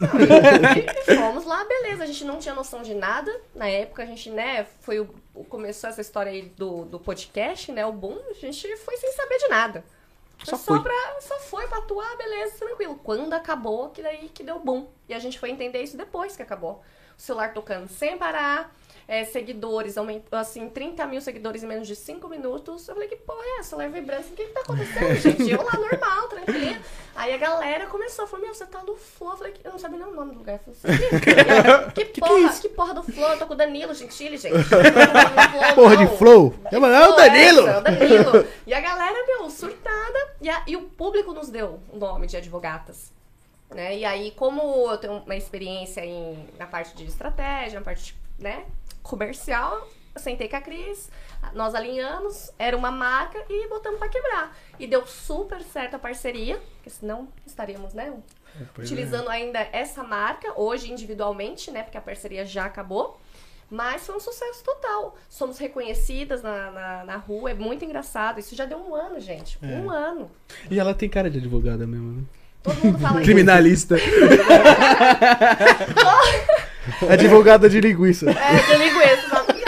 [1.09, 2.05] E fomos lá, beleza.
[2.05, 3.31] A gente não tinha noção de nada.
[3.55, 7.71] Na época, a gente, né, foi o, o- começou essa história aí do, do podcast,
[7.73, 8.19] né, o boom.
[8.31, 9.85] A gente foi sem saber de nada.
[10.45, 10.83] Só Foi foi.
[10.83, 12.99] Pra, só foi pra atuar, beleza, tranquilo.
[13.03, 14.89] Quando acabou, que daí que deu boom.
[15.09, 16.83] E a gente foi entender isso depois que acabou.
[17.19, 18.75] O celular tocando sem parar,
[19.13, 22.87] é, seguidores, aumentou, assim, 30 mil seguidores em menos de 5 minutos.
[22.87, 23.77] Eu falei, que porra é essa?
[23.89, 25.51] Vibrando, assim, o que que tá acontecendo, gente?
[25.51, 26.77] Eu lá, normal, tranquilo.
[27.17, 29.33] Aí a galera começou, falou, meu, você tá no Flow.
[29.33, 30.61] Eu falei, eu não sabia nem o nome do lugar.
[30.65, 30.99] Eu falei,
[31.93, 33.31] que, que, porra, que, porra do Flow?
[33.33, 34.55] Eu tô com o Danilo Gentili, gente.
[34.63, 36.17] Eu Flow, Porra de não.
[36.17, 36.55] flow.
[36.71, 37.67] Eu falei, é o Pô, Danilo.
[37.67, 38.47] é o Danilo.
[38.65, 40.19] E a galera, meu, surtada.
[40.41, 43.11] E, a- e o público nos deu o nome de advogatas.
[43.75, 43.99] Né?
[43.99, 48.65] E aí, como eu tenho uma experiência em, na parte de estratégia, na parte, né,
[49.03, 51.11] comercial, sentei com a Cris,
[51.55, 54.57] nós alinhamos, era uma marca e botamos pra quebrar.
[54.79, 58.13] E deu super certo a parceria, porque senão estaríamos, né,
[58.75, 58.93] Pois é.
[58.93, 61.83] utilizando ainda essa marca, hoje individualmente, né?
[61.83, 63.19] Porque a parceria já acabou.
[63.71, 65.17] Mas foi um sucesso total.
[65.29, 68.41] Somos reconhecidas na, na, na rua, é muito engraçado.
[68.41, 69.57] Isso já deu um ano, gente.
[69.63, 69.67] É.
[69.67, 70.29] Um ano.
[70.69, 72.25] E ela tem cara de advogada mesmo, né?
[72.65, 73.21] Todo mundo fala.
[73.23, 73.95] Criminalista.
[77.09, 78.31] Advogada de linguiça.
[78.31, 79.61] É, de linguiça, exatamente.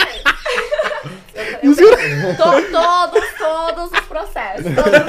[1.63, 4.63] Eu, to- todos, todos os processos.
[4.75, 5.03] Todos os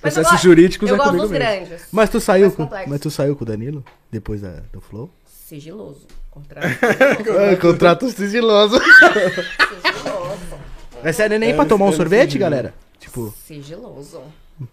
[0.00, 0.14] processos.
[0.30, 1.66] Gosto- jurídicos Eu é gosto comigo dos mesmo.
[1.66, 1.86] grandes.
[1.90, 5.10] Mas tu saiu com, mas tu saiu com o Danilo depois da, do flow?
[5.48, 6.06] Sigiloso.
[6.30, 7.40] Contrato sigiloso.
[7.40, 8.80] É, contrato sigiloso.
[8.80, 10.38] Sigiloso.
[11.02, 12.74] Mas sério, nem pra tomar um sorvete, galera?
[12.98, 14.22] Tipo, Sigiloso.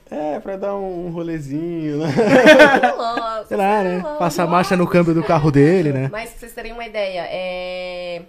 [0.10, 2.08] É, pra dar um rolezinho, né?
[2.12, 3.48] Sigiloso.
[3.48, 4.02] sei lá, né?
[4.20, 6.08] Passar marcha no câmbio do carro dele, né?
[6.12, 8.22] Mas pra vocês terem uma ideia, é...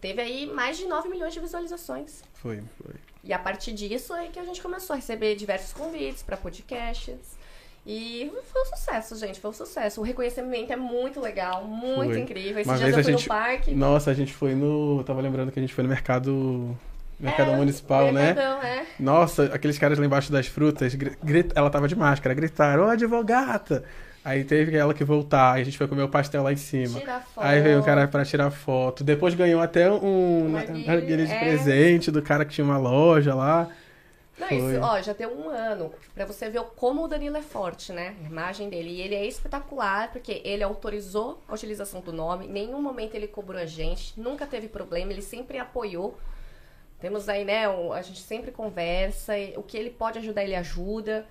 [0.00, 2.22] teve aí mais de 9 milhões de visualizações.
[2.34, 2.94] Foi, foi.
[3.22, 7.36] E a partir disso é que a gente começou a receber diversos convites para podcasts.
[7.88, 10.00] E foi um sucesso, gente, foi um sucesso.
[10.00, 12.20] O reconhecimento é muito legal, muito Foi.
[12.20, 12.64] incrível.
[12.64, 13.74] Uma dias vez eu a fui gente- no parque.
[13.74, 14.98] Nossa, a gente foi no.
[15.00, 16.76] Eu tava lembrando que a gente foi no mercado.
[17.18, 18.34] Mercado É, municipal, né?
[18.34, 18.86] Mercadão, é.
[19.00, 22.88] Nossa, aqueles caras lá embaixo das frutas, gri- grit- ela tava de máscara, gritaram, ô
[22.90, 23.84] advogata!
[24.24, 27.00] Aí teve ela que voltar, aí a gente foi comer o pastel lá em cima.
[27.36, 29.04] Aí veio o cara pra tirar foto.
[29.04, 31.38] Depois ganhou até um Narguilé, narguilé de é.
[31.38, 33.68] presente do cara que tinha uma loja lá.
[34.36, 34.56] Não, Foi.
[34.58, 35.92] isso, ó, já tem um ano.
[36.12, 38.14] Pra você ver como o Danilo é forte, né?
[38.22, 38.90] A imagem dele.
[38.90, 42.46] E ele é espetacular, porque ele autorizou a utilização do nome.
[42.46, 44.12] Em nenhum momento ele cobrou a gente.
[44.20, 45.12] Nunca teve problema.
[45.12, 46.18] Ele sempre apoiou.
[47.00, 47.68] Temos aí, né?
[47.68, 49.38] o- a gente sempre conversa.
[49.38, 51.26] e O que ele pode ajudar, ele ajuda.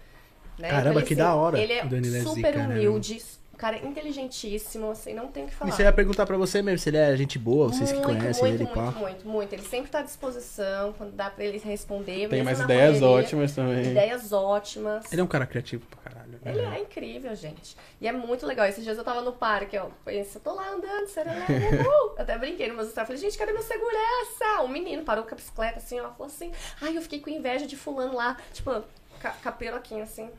[0.60, 0.70] né?
[0.70, 1.60] Caramba, ele que se- da hora.
[1.60, 1.84] Ele é é
[2.24, 3.22] super zica, né, humilde.
[3.54, 5.70] Um cara inteligentíssimo, assim, não tem o que falar.
[5.70, 8.08] E você ia perguntar pra você mesmo se ele é gente boa, vocês que muito,
[8.20, 9.00] conhecem muito, ele e muito, pá.
[9.00, 9.54] muito, muito.
[9.54, 12.28] Ele sempre tá à disposição, quando dá pra ele responder.
[12.30, 13.08] Tem mais ideias correria.
[13.24, 13.92] ótimas também.
[13.92, 15.12] Ideias ótimas.
[15.12, 16.25] Ele é um cara criativo pra caralho.
[16.46, 17.76] Ele é incrível, gente.
[18.00, 18.68] E é muito legal.
[18.68, 19.88] Esses dias eu tava no parque, ó.
[20.06, 22.16] Pensei, eu tô lá andando, uhul.
[22.16, 23.08] Eu até brinquei no meu story.
[23.08, 24.62] Falei, gente, cadê meu segurança?
[24.64, 26.12] Um menino parou com a bicicleta assim, ó.
[26.12, 28.38] Falou assim, ai, eu fiquei com inveja de fulano lá.
[28.54, 28.84] Tipo,
[29.20, 30.30] ca caperoquinho assim.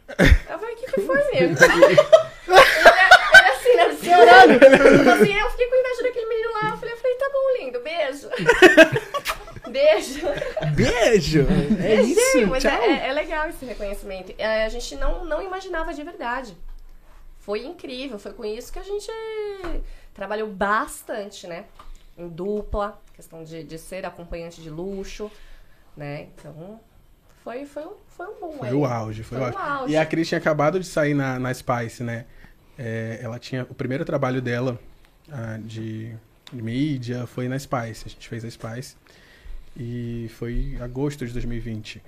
[0.49, 1.57] Eu falei, o que que foi mesmo?
[1.67, 3.89] ele, ele assim, né?
[4.79, 6.71] Falou assim, eu fiquei com inveja daquele menino lá.
[6.71, 8.29] Eu falei, eu falei, tá bom, lindo, beijo.
[9.71, 10.21] Beijo.
[10.75, 11.47] Beijo!
[11.83, 14.35] É isso, mas é, é- é legal esse reconhecimento.
[14.39, 16.57] É, a gente não, não imaginava de verdade.
[17.39, 19.09] Foi incrível, foi com isso que a gente
[20.13, 21.65] trabalhou bastante, né?
[22.19, 25.31] Em dupla, questão de, de ser acompanhante de luxo,
[25.97, 26.23] né?
[26.35, 26.81] Então,
[27.45, 28.75] foi, foi, um, foi um bom Foi aí.
[28.75, 29.71] o auge, foi, Foi o o auge.
[29.81, 29.93] auge.
[29.93, 32.25] E a Cris tinha acabado de sair na, na Spice, né?
[32.79, 33.63] É, ela tinha.
[33.71, 34.79] O primeiro trabalho dela
[35.31, 36.13] ah, de,
[36.53, 38.05] de mídia foi na Spice.
[38.07, 38.97] A gente fez a Spice.
[39.77, 42.03] E foi em agosto de 2020.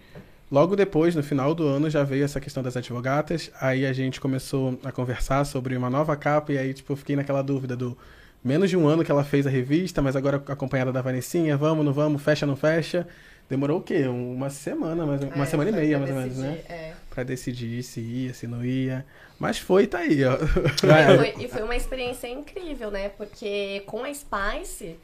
[0.51, 3.51] Logo depois, no final do ano, já veio essa questão das advogatas.
[3.61, 6.53] Aí a gente começou a conversar sobre uma nova capa.
[6.53, 7.97] E aí, tipo, eu fiquei naquela dúvida do.
[8.43, 11.85] Menos de um ano que ela fez a revista, mas agora acompanhada da Vanessinha, vamos,
[11.85, 13.07] não vamos, fecha, não fecha.
[13.51, 14.07] Demorou o quê?
[14.07, 16.59] Uma semana, mais, uma É, semana e meia, mais ou menos, né?
[16.69, 16.93] é.
[17.11, 19.05] Pra decidir se ia, se não ia.
[19.41, 20.37] Mas foi, tá aí, ó.
[20.37, 23.09] E foi, e foi uma experiência incrível, né?
[23.09, 24.97] Porque com a Spice,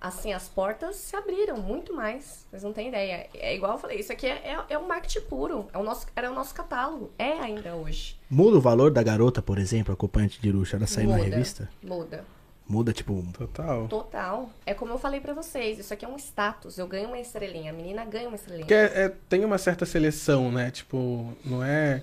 [0.00, 2.46] assim, as portas se abriram muito mais.
[2.50, 3.28] Vocês não têm ideia.
[3.34, 4.30] É igual eu falei, isso aqui é,
[4.68, 5.66] é, é um marketing puro.
[5.72, 7.10] É o nosso, era o nosso catálogo.
[7.18, 8.16] É ainda hoje.
[8.30, 11.68] Muda o valor da garota, por exemplo, acompanhante de luxo, ela sair na revista?
[11.82, 12.24] Muda.
[12.68, 13.24] Muda, tipo.
[13.32, 13.88] Total.
[13.88, 14.50] Total.
[14.66, 16.76] É como eu falei pra vocês, isso aqui é um status.
[16.76, 18.66] Eu ganho uma estrelinha, a menina ganha uma estrelinha.
[18.66, 20.70] Porque é- é- tem uma certa seleção, né?
[20.70, 22.02] Tipo, não é.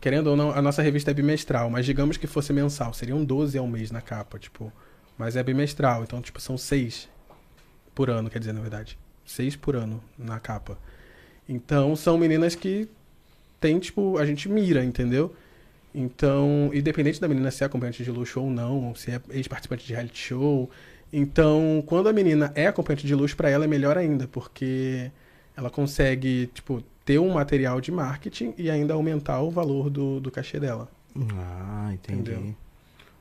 [0.00, 3.58] Querendo ou não, a nossa revista é bimestral, mas digamos que fosse mensal, seriam 12
[3.58, 4.72] ao mês na capa, tipo.
[5.18, 7.08] Mas é bimestral, então, tipo, são seis
[7.96, 8.96] por ano, quer dizer, na verdade.
[9.24, 10.78] Seis por ano na capa.
[11.48, 12.88] Então, são meninas que
[13.58, 15.34] tem, tipo, a gente mira, entendeu?
[15.94, 20.18] Então, independente da menina ser acompanhante de luxo ou não, se é ex-participante de reality
[20.18, 20.70] show.
[21.10, 25.10] Então, quando a menina é acompanhante de luxo, pra ela é melhor ainda, porque
[25.56, 30.30] ela consegue, tipo, ter um material de marketing e ainda aumentar o valor do, do
[30.30, 30.86] cachê dela.
[31.34, 32.32] Ah, entendi.
[32.32, 32.54] Entendeu?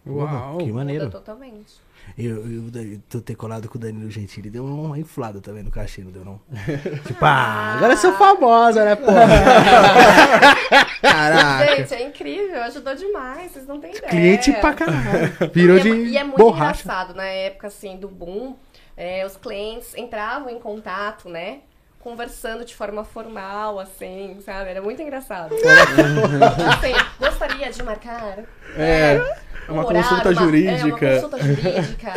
[0.06, 0.58] Uau.
[0.58, 1.10] Que Muda maneiro.
[1.10, 1.85] totalmente.
[2.18, 5.72] Eu, eu, eu tô ter colado com o Danilo Gentili, deu uma inflada também no
[5.72, 6.40] cachê, não deu não?
[7.06, 9.28] tipo, ah, agora eu sou famosa, né, porra?
[11.02, 11.76] Caraca.
[11.76, 14.10] Gente, é incrível, ajudou demais, vocês não têm ideia.
[14.10, 15.34] Cliente pra caralho.
[15.54, 16.82] Virou e, de é, e é muito borracha.
[16.84, 18.56] engraçado, na época, assim, do boom,
[18.96, 21.60] é, os clientes entravam em contato, né?
[22.06, 24.70] Conversando de forma formal, assim, sabe?
[24.70, 25.56] Era muito engraçado.
[25.58, 28.38] assim, gostaria de marcar
[28.78, 29.20] É,
[29.68, 30.78] é uma um horário, consulta uma- jurídica.
[31.08, 32.14] É, uma consulta jurídica.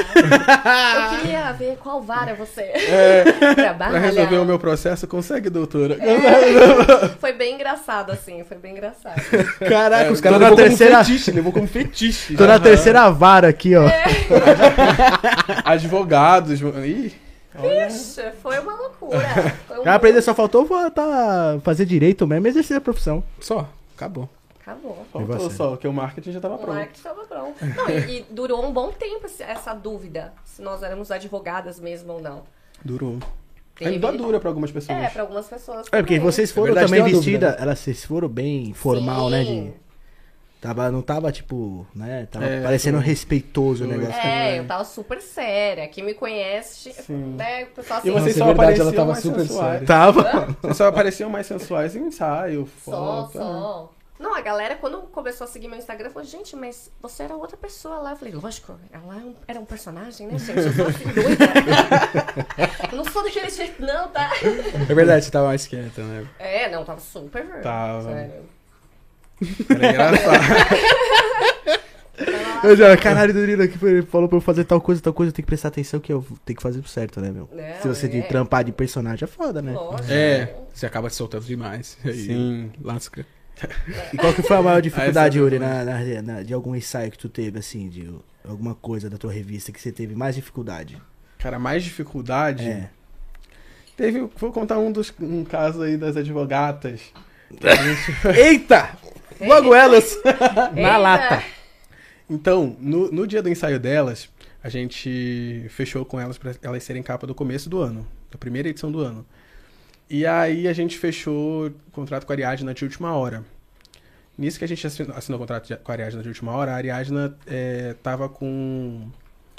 [1.14, 3.24] Eu queria ver qual vara você É,
[3.54, 3.92] trabalha.
[3.92, 5.96] pra resolver o meu processo, consegue, doutora?
[7.18, 9.18] Foi bem engraçado, assim, foi bem engraçado.
[9.66, 11.02] Caraca, É, os caras na na terceira.
[11.02, 12.36] fetiche, levou como fetiche.
[12.36, 13.84] Tô na terceira vara aqui, ó.
[15.64, 16.60] Advogados.
[16.60, 17.12] Ih,
[17.66, 19.18] Ixi, foi uma loucura.
[19.66, 23.22] Foi um aprender só faltou voltar fazer direito mesmo e exercer a profissão.
[23.40, 24.28] Só, acabou.
[24.60, 25.06] Acabou.
[25.12, 26.74] faltou só, que o marketing já tava O pronto.
[26.76, 27.56] marketing estava pronto.
[27.64, 32.20] Não, e, e durou um bom tempo essa dúvida, se nós éramos advogadas mesmo ou
[32.20, 32.42] não.
[32.84, 33.18] Durou.
[33.74, 34.98] Teve- Ainda dura pra algumas pessoas.
[34.98, 35.86] É, pra algumas pessoas.
[35.92, 36.20] É, porque também.
[36.20, 39.44] vocês foram verdade, também vestidas, elas vocês foram bem formal, né?
[39.44, 39.64] Sim.
[39.64, 39.87] De,
[40.60, 42.26] tava, não tava tipo, né?
[42.30, 43.06] Tava É, parecendo foi.
[43.06, 44.14] respeitoso o negócio.
[44.20, 45.86] É, eu tava super séria.
[45.88, 47.34] Quem me conhece, Sim.
[47.36, 49.72] né, o pessoal assim, E vocês só é verdade, ela apareciam tava mais super sensuais.
[49.72, 49.86] séria.
[49.86, 50.56] Tava.
[50.62, 53.32] Vocês só apareciam mais sensuais em ensaio, só, foto.
[53.38, 53.92] só.
[54.18, 57.56] Não, a galera, quando começou a seguir meu Instagram, falou, gente, mas você era outra
[57.56, 58.10] pessoa lá.
[58.10, 60.58] Eu falei, lógico, ela é um- era um personagem, né, gente?
[60.58, 61.44] Eu sou assim, doida.
[62.90, 64.28] eu não sou daquele jeito, não, tá?
[64.90, 66.26] É verdade, você tava mais quieta, né?
[66.38, 67.60] É, não, tava super.
[67.62, 68.12] Tava.
[68.12, 68.57] Sério.
[69.70, 70.44] Era engraçado.
[72.64, 75.44] Eu já, caralho, Danilo ele falou pra eu fazer tal coisa, tal coisa, eu tenho
[75.44, 77.48] que prestar atenção que eu tenho que fazer certo, né, meu?
[77.52, 78.22] Não, Se você é.
[78.22, 79.72] trampar de personagem é foda, né?
[79.72, 80.10] Lógico.
[80.10, 81.96] É, você acaba te soltando demais.
[82.04, 82.72] Aí, Sim.
[82.82, 83.24] Lasca.
[84.12, 87.18] E qual que foi a maior dificuldade, Yuri, na, na- na- de algum ensaio que
[87.18, 88.12] tu teve, assim, de
[88.48, 91.00] alguma coisa da tua revista que você teve mais dificuldade?
[91.38, 92.66] Cara, mais dificuldade.
[92.68, 92.90] É.
[93.96, 94.28] Teve.
[94.36, 97.00] Vou contar um, dos, um caso aí das advogatas.
[97.56, 98.90] Que gente- Eita!
[99.40, 100.16] Logo elas!
[100.74, 101.42] Na lata.
[102.28, 104.28] Então, no, no dia do ensaio delas,
[104.62, 108.68] a gente fechou com elas para elas serem capa do começo do ano, da primeira
[108.68, 109.24] edição do ano.
[110.10, 113.44] E aí a gente fechou o contrato com a Ariadna de última hora.
[114.36, 116.72] Nisso que a gente assinou, assinou o contrato de- com a Ariadna de última hora,
[116.72, 119.08] a Ariadna é, tava com.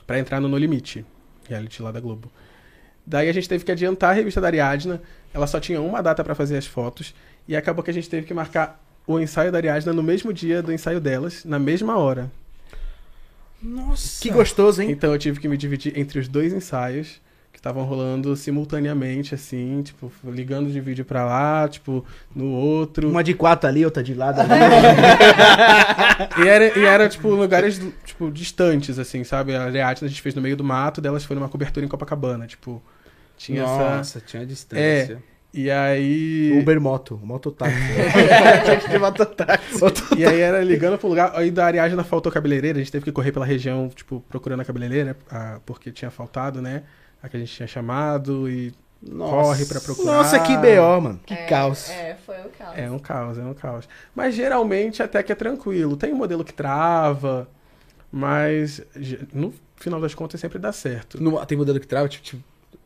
[0.08, 1.06] pra entrar no No Limite,
[1.48, 2.32] reality lá da Globo.
[3.06, 5.02] Daí a gente teve que adiantar a revista da Ariadna,
[5.34, 7.14] ela só tinha uma data para fazer as fotos,
[7.48, 10.62] e acabou que a gente teve que marcar o ensaio da Ariadna no mesmo dia
[10.62, 12.32] do ensaio delas, na mesma hora.
[13.60, 14.22] Nossa.
[14.22, 14.92] Que gostoso, hein?
[14.92, 17.20] Então eu tive que me dividir entre os dois ensaios
[17.52, 23.10] que estavam rolando simultaneamente, assim, tipo, ligando de vídeo pra lá, tipo, no outro.
[23.10, 24.50] Uma de quatro ali, outra de lado ali.
[26.44, 29.56] E era, e era, tipo, lugares, tipo, distantes, assim, sabe?
[29.56, 32.46] A Ariadna a gente fez no meio do mato, delas foi numa cobertura em Copacabana,
[32.46, 32.82] tipo,
[33.38, 33.96] tinha essa...
[33.96, 35.24] Nossa, tinha distância.
[35.54, 36.58] E aí...
[36.60, 37.76] Uber Moto, mototáxi.
[38.90, 39.80] de mototáxi.
[40.18, 41.32] E aí era ligando pro lugar.
[41.36, 44.66] Aí da Ariadna faltou cabeleireira, a gente teve que correr pela região, tipo, procurando a
[44.66, 46.84] cabeleireira, a- porque tinha faltado, né?
[47.22, 48.72] A que a gente tinha chamado e
[49.18, 50.12] corre pra procurar.
[50.18, 51.20] Nossa, que BO, mano.
[51.26, 51.90] Que É, caos.
[51.90, 52.78] É, foi um caos.
[52.78, 53.90] É um caos, é um caos.
[54.16, 55.98] Mas geralmente até que é tranquilo.
[55.98, 57.48] Tem um modelo que trava,
[58.12, 58.82] mas
[59.34, 61.22] no final das contas sempre dá certo.
[61.22, 62.44] No- tem modelo que trava, tipo, tipo,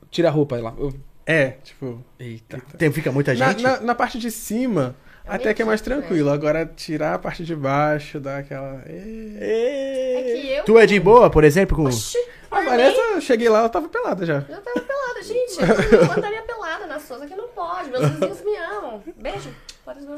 [0.09, 0.73] tira a roupa aí lá.
[0.77, 0.93] Eu-
[1.25, 2.03] É, tipo.
[2.19, 2.61] Eita.
[2.77, 3.63] Tem, fica muita Na, gente?
[3.63, 6.29] na, na parte de cima, É até que é mais tranquilo.
[6.29, 8.81] Agora, tirar a parte de baixo, dá aquela.
[8.85, 10.63] É que eu.
[10.65, 11.85] Tu é de boa, por exemplo, com...
[11.85, 12.17] Oxi,
[12.51, 14.43] A Vanessa, eu cheguei lá, ela tava pelada já.
[14.49, 15.59] eu tava pelada, gente.
[15.93, 17.89] Eu não andaria pelada na Souza, que não pode.
[17.89, 19.03] Meus vizinhos me amam.
[19.17, 19.49] Beijo.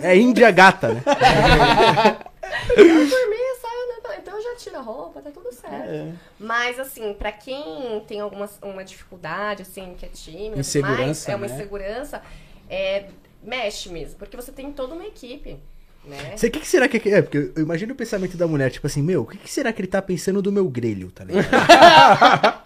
[0.02, 1.02] É índia gata, né?
[2.78, 4.18] Eu por mim, saio, né?
[4.20, 5.90] Então eu já tiro a roupa, tá tudo certo.
[5.90, 6.14] É.
[6.40, 11.36] Mas, assim, pra quem tem alguma uma dificuldade, assim, que é tímido, Insegurança, mas é
[11.36, 11.54] uma né?
[11.54, 12.22] insegurança,
[12.70, 13.06] é,
[13.44, 15.58] mexe mesmo, porque você tem toda uma equipe,
[16.04, 16.36] né?
[16.36, 17.22] O que, que será que é?
[17.22, 19.82] Porque eu imagino o pensamento da mulher, tipo assim, meu, o que, que será que
[19.82, 21.46] ele tá pensando do meu grelho, tá ligado?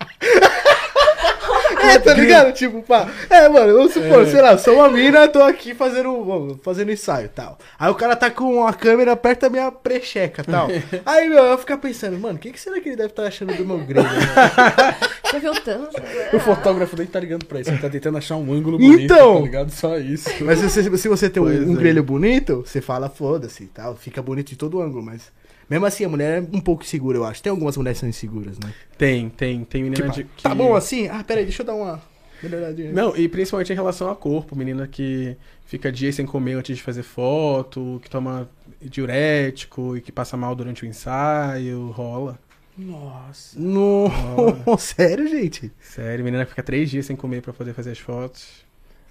[1.95, 2.54] é, tá ligado?
[2.54, 3.08] Tipo, pá.
[3.30, 7.30] É, mano, vamos supor, sei lá, sou uma mina, tô aqui fazendo, fazendo ensaio e
[7.30, 7.58] tal.
[7.78, 10.67] Aí o cara tá com a câmera perto da minha precheca e tal.
[11.06, 13.54] Aí, meu, eu ficar pensando, mano, o que, que será que ele deve estar achando
[13.56, 14.08] do meu grelho?
[14.08, 14.19] né?
[15.30, 15.89] Você viu tanto?
[16.34, 19.36] O fotógrafo nem tá ligando pra isso, ele tá tentando achar um ângulo bonito, Então!
[19.38, 19.71] tá ligado?
[19.71, 20.30] Só isso.
[20.41, 21.75] Mas se, se- se você tem um, Pois um é.
[21.78, 23.95] grelho bonito, você fala foda-se e tal.
[23.95, 25.23] Fica bonito de todo ângulo, mas.
[25.69, 27.41] Mesmo assim, a mulher é um pouco insegura, eu acho.
[27.43, 28.73] Tem algumas mulheres que são inseguras, né?
[28.97, 30.41] Tem, tem, tem menina Tipo, de.
[30.41, 31.08] tá que- bom assim?
[31.08, 32.01] Ah, peraí, deixa eu dar uma
[32.41, 32.91] melhoradinha.
[32.91, 36.82] Não, e principalmente em relação a corpo, menina que fica dias sem comer antes de
[36.84, 38.49] fazer foto, que toma
[38.82, 42.39] diurético e que passa mal durante o ensaio, rola.
[42.77, 43.60] Nossa.
[43.60, 44.10] No...
[44.79, 45.71] Sério, gente?
[45.82, 48.47] Sério, menina que fica três dias sem comer pra poder fazer as fotos.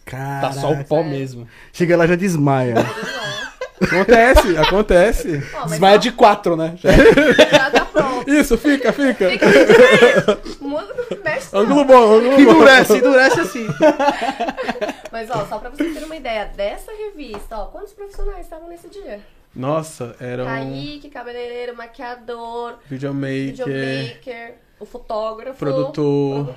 [0.06, 0.48] Cara.
[0.48, 1.46] Tá só o pó mesmo.
[1.72, 2.74] Chega lá já desmaia.
[3.80, 5.48] Acontece, acontece.
[5.52, 6.74] Mas Desmaia de quatro, né?
[6.76, 6.90] Já-
[7.50, 8.28] já tá pronto.
[8.30, 9.30] Isso, fica, fica.
[9.30, 11.60] Fica assim, muda, mexe não.
[11.60, 12.40] Ângulo bom, ângulo bom.
[12.40, 13.66] endurece, endurece assim.
[15.12, 18.88] Mas, ó, só pra você ter uma ideia dessa revista, ó, quantos profissionais estavam nesse
[18.88, 19.20] dia?
[19.54, 25.58] Nossa, era um Kaique, cabeleireiro, maquiador, videomaker, videomaker, o fotógrafo.
[25.58, 26.54] produtor.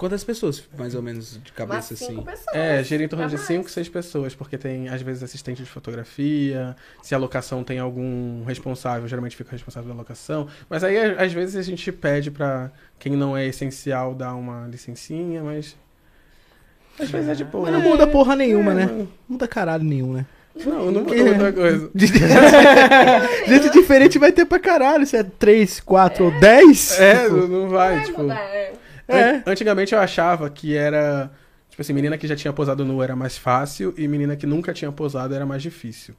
[0.00, 2.22] Quantas pessoas, mais ou menos, de cabeça cinco assim?
[2.22, 2.56] pessoas.
[2.56, 3.72] É, gira em torno de Pra 5, mais.
[3.72, 9.06] 6 pessoas, porque tem, às vezes, assistente de fotografia, se a locação tem algum responsável,
[9.06, 10.48] geralmente fica o responsável da locação.
[10.70, 15.42] Mas aí, às vezes, a gente pede pra quem não é essencial dar uma licencinha,
[15.42, 15.76] mas.
[16.98, 17.70] Às vezes é de boa.
[17.70, 18.86] Mas não muda porra nenhuma, É, né?
[18.86, 19.12] mano.
[19.28, 20.24] Muda caralho nenhum, né?
[20.64, 21.90] Não, não muda Que- outra coisa.
[23.46, 25.06] Gente diferente vai ter pra caralho.
[25.06, 26.98] Se é 3, 4 ou 10.
[27.00, 28.22] É, não não vai, Vai tipo.
[28.22, 28.72] mudar, é.
[29.10, 29.36] É.
[29.36, 31.30] An- Antigamente eu achava que era.
[31.70, 34.72] Tipo assim, menina que já tinha posado nu era mais fácil e menina que nunca
[34.72, 36.14] tinha posado era mais difícil.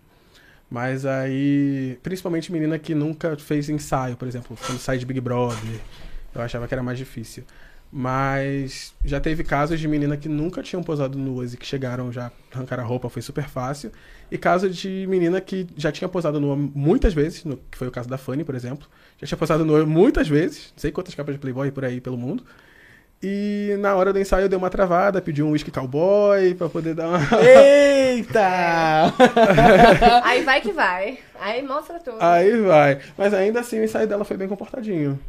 [0.70, 1.98] Mas aí.
[2.02, 5.58] Principalmente menina que nunca fez ensaio, por exemplo, quando sai de Big Brother.
[6.34, 7.44] Eu achava que era mais difícil.
[7.94, 12.32] Mas já teve casos de menina que nunca tinham posado nuas e que chegaram já
[12.54, 13.92] arrancaram a roupa, foi super fácil.
[14.32, 17.92] E caso de menina que já tinha posado nua muitas vezes, no, que foi o
[17.92, 18.88] caso da Fanny, por exemplo.
[19.20, 22.18] Já tinha posado nua muitas vezes, não sei quantas capas de Playboy por aí pelo
[22.18, 22.46] mundo.
[23.24, 27.08] E na hora do ensaio deu uma travada, pedi um whisky cowboy pra poder dar
[27.08, 27.20] uma.
[27.46, 29.14] Eita!
[30.24, 31.20] Aí vai que vai.
[31.40, 32.18] Aí mostra tudo.
[32.20, 33.00] Aí vai.
[33.16, 35.20] Mas ainda assim o ensaio dela foi bem comportadinho.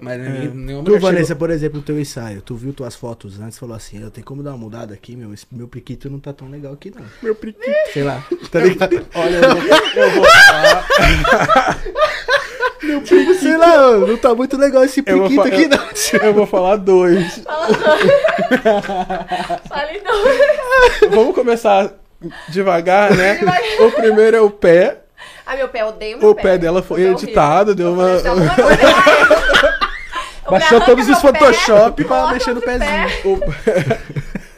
[0.00, 0.48] Mas É.
[0.52, 3.60] nenhuma Tu, Vanessa, chegou- por exemplo, no teu ensaio, tu viu tuas fotos antes e
[3.60, 6.32] falou assim, eu tenho como dar uma mudada aqui, meu, esse meu priquito não tá
[6.32, 7.02] tão legal aqui não.
[7.22, 7.66] Meu priquito.
[7.92, 9.06] Sei lá, tá ligado?
[9.14, 9.62] Olha, eu vou,
[10.04, 10.86] eu vou falar.
[12.82, 15.78] meu sei lá, não tá muito legal esse Eu priquito aqui não.
[16.12, 17.42] eu, eu vou falar dois.
[19.68, 21.10] Falei não.
[21.10, 21.92] Vamos começar
[22.48, 23.38] devagar, né?
[23.80, 25.02] O primeiro é o pé.
[25.44, 27.92] Ah, meu pé, eu odeio meu O pé dela foi Meu pé é editado, deu
[27.92, 29.16] uma- Eu falei, "Então, alguma coisa vai."
[30.35, 32.78] Eu Baixou todos os pé, Photoshop pra mexer no pé.
[32.78, 33.06] pezinho.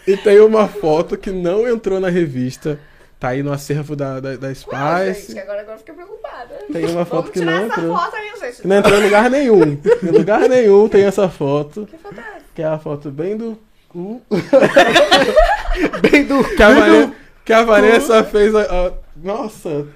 [0.07, 2.79] O- e tem uma foto que não entrou na revista.
[3.21, 5.33] Tá aí no acervo da, da, da Spice.
[5.33, 6.55] gente, agora, agora eu fiquei preocupada.
[6.73, 7.99] Tem uma foto Vamos que tirar não essa entrou.
[7.99, 8.67] foto aí, gente.
[8.69, 9.63] Não entrou em lugar nenhum.
[10.03, 11.87] Em lugar nenhum tem essa foto.
[11.91, 12.45] Que foto é essa?
[12.55, 14.23] Que é a foto bem do cu.
[16.11, 16.43] Bem do...
[16.57, 17.13] Que a, Vanessa,
[17.45, 19.87] que a Vanessa fez a, a- Nossa!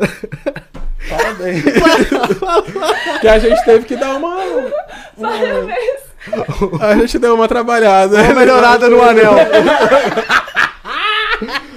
[1.09, 1.63] Parabéns!
[3.21, 4.37] que a gente teve que dar uma.
[5.17, 5.33] uma-
[6.81, 8.23] a gente deu uma trabalhada.
[8.23, 9.35] Uma melhorada no anel.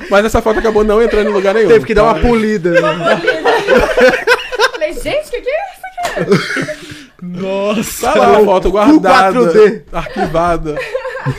[0.09, 1.67] Mas essa foto acabou não entrando em lugar nenhum.
[1.67, 2.21] Teve que dar uma tá?
[2.21, 2.69] polida.
[2.71, 3.21] né?
[4.71, 7.05] Falei, gente, o que, que é isso aqui?
[7.21, 8.11] Nossa!
[8.11, 9.39] Tá lá a foto guardada.
[9.39, 9.83] 4D.
[9.91, 10.75] Arquivada.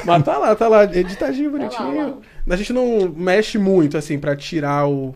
[0.04, 2.20] Mas tá lá, tá lá, editadinho, Tá lá, bonitinho.
[2.48, 5.14] A gente não mexe muito, assim, pra tirar o.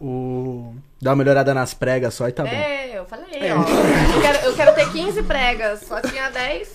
[0.00, 0.74] o...
[1.02, 2.50] Dá uma melhorada nas pregas só e tá bom.
[2.50, 3.60] É, eu falei, ó.
[4.16, 6.72] Eu quero, eu quero ter 15 pregas, só tinha 10.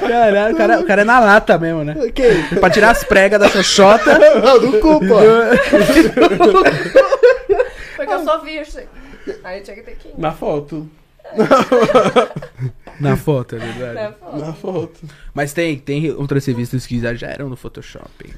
[0.00, 1.94] Caralho, o cara, o cara é na lata mesmo, né?
[1.98, 2.44] Ok.
[2.60, 4.18] Pra tirar as pregas da xoxota.
[4.40, 5.16] Não, do cu, pô.
[7.96, 8.86] Porque eu sou virgem.
[9.44, 10.14] Aí eu tinha que ter 15.
[10.20, 10.88] Na foto.
[13.00, 13.94] Na foto, é verdade.
[13.94, 14.14] Né?
[14.20, 14.36] Pô.
[14.36, 15.00] Na foto.
[15.34, 18.08] Mas tem, tem outras revistas que exageram no Photoshop.
[18.24, 18.34] hein?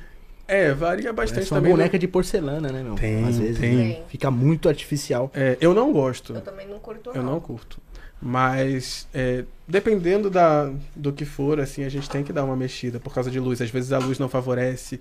[0.46, 1.64] É, varia É bastante também.
[1.64, 1.76] né?
[1.76, 2.94] boneca de porcelana, né, meu?
[2.94, 3.74] Tem, Às vezes tem.
[3.76, 4.02] né?
[4.08, 5.30] fica muito artificial.
[5.34, 6.34] É, eu não gosto.
[6.34, 7.80] Eu também não curto, Eu não curto.
[8.20, 12.98] Mas, é, dependendo da, do que for, assim, a gente tem que dar uma mexida
[12.98, 13.60] por causa de luz.
[13.60, 15.00] Às vezes a luz não favorece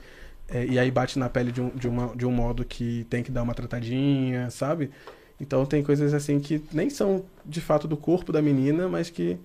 [0.49, 3.23] é, e aí bate na pele de um, de, uma, de um modo que tem
[3.23, 4.91] que dar uma tratadinha, sabe?
[5.39, 9.38] Então tem coisas assim que nem são de fato do corpo da menina, mas que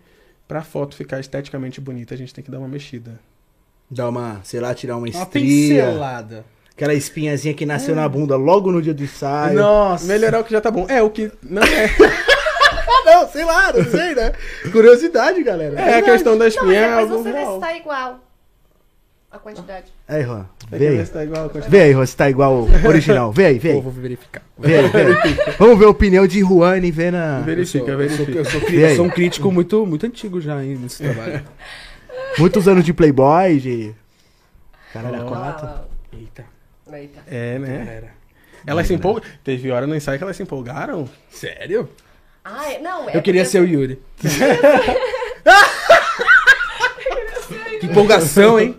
[0.46, 3.18] pra foto ficar esteticamente bonita a gente tem que dar uma mexida.
[3.90, 5.85] Dá uma, sei lá, tirar uma Uma estria.
[5.85, 6.44] pincelada.
[6.72, 9.59] Aquela espinhazinha que nasceu na bunda logo no dia do ensaio.
[9.59, 10.05] Nossa.
[10.07, 10.87] Melhorar o que já tá bom.
[10.88, 11.90] É, o que não é.
[13.05, 14.33] Não, sei lá, não sei, né?
[14.70, 15.81] Curiosidade, galera.
[15.81, 18.20] É a questão da Não, espinha mas é algo você vê se tá igual.
[19.31, 19.87] A quantidade.
[20.07, 21.07] Aí, Juan, Tem vê que ver aí.
[21.07, 21.70] se tá igual a quantidade.
[21.70, 23.33] Vê aí, Juan, se tá igual ao original.
[23.33, 23.81] Vê aí, vê Pô, aí.
[23.83, 24.42] vou verificar.
[24.59, 25.37] Vê aí, vê aí.
[25.59, 27.40] Vamos ver a opinião de Juan e ver na...
[27.40, 28.38] Verifica, eu, sou, verifica.
[28.38, 28.90] eu, sou, E aí?
[28.90, 31.42] eu sou um crítico muito, muito antigo já hein, nesse trabalho.
[32.38, 33.94] Muitos anos de Playboy, de...
[34.92, 35.28] Caralho, Ó.
[35.28, 35.68] quatro.
[36.12, 36.44] Eita,
[36.92, 37.22] Eita.
[37.26, 37.78] É, né?
[37.85, 38.12] galera.
[38.66, 39.22] Elas se empolgam.
[39.44, 41.09] Teve hora no ensaio que elas se empolgaram.
[41.31, 41.88] Sério?
[42.44, 44.00] Ah, é- não, é Eu queria porque- ser o Yuri.
[47.81, 48.76] que empolgação, hein?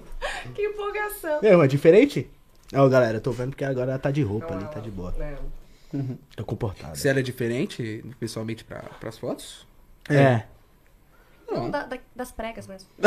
[0.56, 1.40] Que empolgação.
[1.42, 2.30] É, mas diferente?
[2.74, 5.14] Ó, galera, eu tô vendo porque agora ela tá de roupa ali, tá de boa.
[5.92, 6.18] Não.
[6.36, 6.96] Tá comportada.
[6.96, 9.66] Você era diferente, pessoalmente, pra, pras fotos?
[10.10, 10.44] É.
[11.52, 12.88] Não, da- da- das pregas mesmo.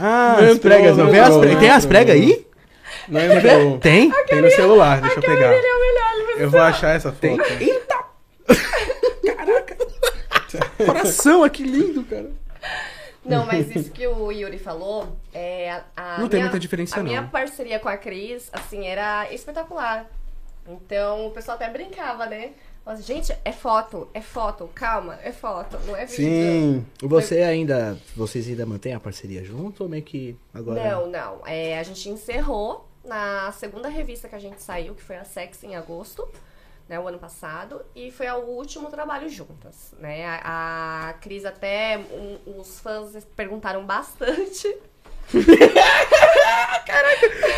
[0.00, 1.58] Ah, Não as entrou, pregas, não não vê as pregas?
[1.60, 2.46] Tem as pregas aí?
[3.08, 3.78] Não entrou.
[3.78, 4.10] Tem?
[4.26, 5.52] Tem no celular, deixa eu pegar.
[5.54, 7.20] Ele é o melhor, Eu vou achar essa foto.
[7.20, 7.38] Tem?
[7.60, 7.98] Eita!
[9.36, 9.76] Caraca!
[10.86, 12.30] Coração, que lindo, cara.
[13.24, 16.98] Não, mas isso que o Yuri falou, é a, a Não tem minha- muita diferença,
[16.98, 17.28] A minha não.
[17.28, 20.06] parceria com a Cris, assim, era espetacular.
[20.66, 22.50] Então o pessoal até brincava, né?
[22.88, 26.24] Mas, gente, é foto, é foto, calma, é foto, não é vídeo.
[26.24, 26.86] Sim.
[27.02, 27.98] Você ainda.
[28.16, 30.82] Vocês ainda mantêm a parceria junto ou meio que agora.
[30.82, 31.42] Não, não.
[31.44, 35.62] É, a gente encerrou na segunda revista que a gente saiu, que foi a Sex
[35.64, 36.26] em agosto,
[36.88, 40.24] né, o ano passado, e foi o último trabalho juntas, né?
[40.42, 44.66] A, a Cris até um- os fãs perguntaram bastante.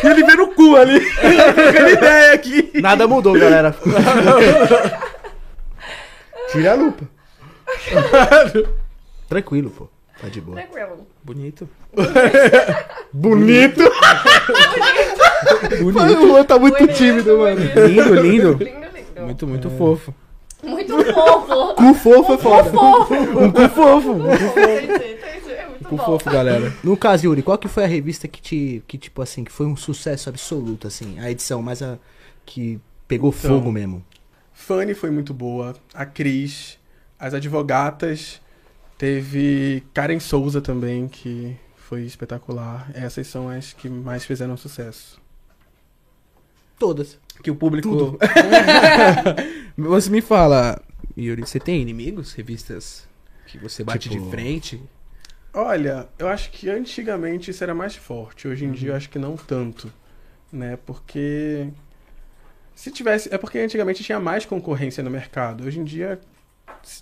[0.03, 0.97] E ele vê no cu ali.
[1.93, 2.71] Ideia aqui.
[2.81, 3.73] Nada mudou, galera.
[6.51, 7.07] Tira a lupa.
[9.27, 9.87] Tranquilo, pô.
[10.19, 10.57] Tá de boa.
[10.61, 11.07] Tranquilo.
[11.23, 11.69] Bonito.
[13.13, 13.81] Bonito!
[15.81, 16.13] Bonito.
[16.23, 17.59] o Juan tá muito Bonito, tímido, mano.
[17.61, 18.51] Lindo, lindo.
[18.53, 19.21] Lindo, lindo.
[19.25, 20.13] Muito, muito fofo.
[20.63, 21.75] Muito fofo.
[21.75, 22.69] Cu fofo é foda.
[22.69, 23.13] Fofo.
[23.15, 24.11] Um cu fofo.
[24.11, 25.51] Entendi, entendi.
[25.53, 26.05] É muito Cu bom.
[26.05, 26.71] fofo, galera.
[26.83, 29.65] No caso, Yuri, qual que foi a revista que te, que tipo assim, que foi
[29.65, 31.97] um sucesso absoluto, assim, a edição mais a
[32.45, 33.49] que pegou Então.
[33.49, 34.03] fogo mesmo?
[34.61, 35.75] Fanny foi muito boa.
[35.93, 36.77] A Cris.
[37.19, 38.39] As advogatas.
[38.97, 42.89] Teve Karen Souza também, que foi espetacular.
[42.93, 45.19] Essas são as que mais fizeram sucesso.
[46.77, 47.19] Todas.
[47.43, 48.17] Que o público.
[49.77, 50.79] você me fala,
[51.17, 52.33] Yuri, você tem inimigos?
[52.33, 53.07] Revistas
[53.47, 54.81] que você bate Tipo- de frente?
[55.53, 58.47] Olha, eu acho que antigamente isso era mais forte.
[58.47, 59.91] Hoje em dia eu acho que não tanto.
[60.51, 60.77] Né?
[60.85, 61.67] Porque.
[62.75, 63.33] Se tivesse.
[63.33, 65.65] É porque antigamente tinha mais concorrência no mercado.
[65.65, 66.19] Hoje em dia,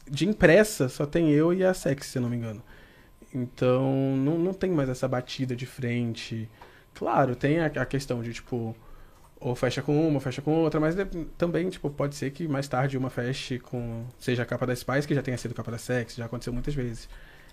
[0.09, 2.61] de impressa, só tem eu e a Sex, se eu não me engano.
[3.33, 6.49] Então, não, não tem mais essa batida de frente.
[6.95, 8.75] Claro, tem a, a questão de, tipo,
[9.39, 10.95] ou fecha com uma, ou fecha com outra, mas
[11.37, 14.05] também, tipo, pode ser que mais tarde uma feche com.
[14.19, 16.73] Seja a capa da Spice, que já tenha sido capa da Sex, já aconteceu muitas
[16.73, 17.07] vezes.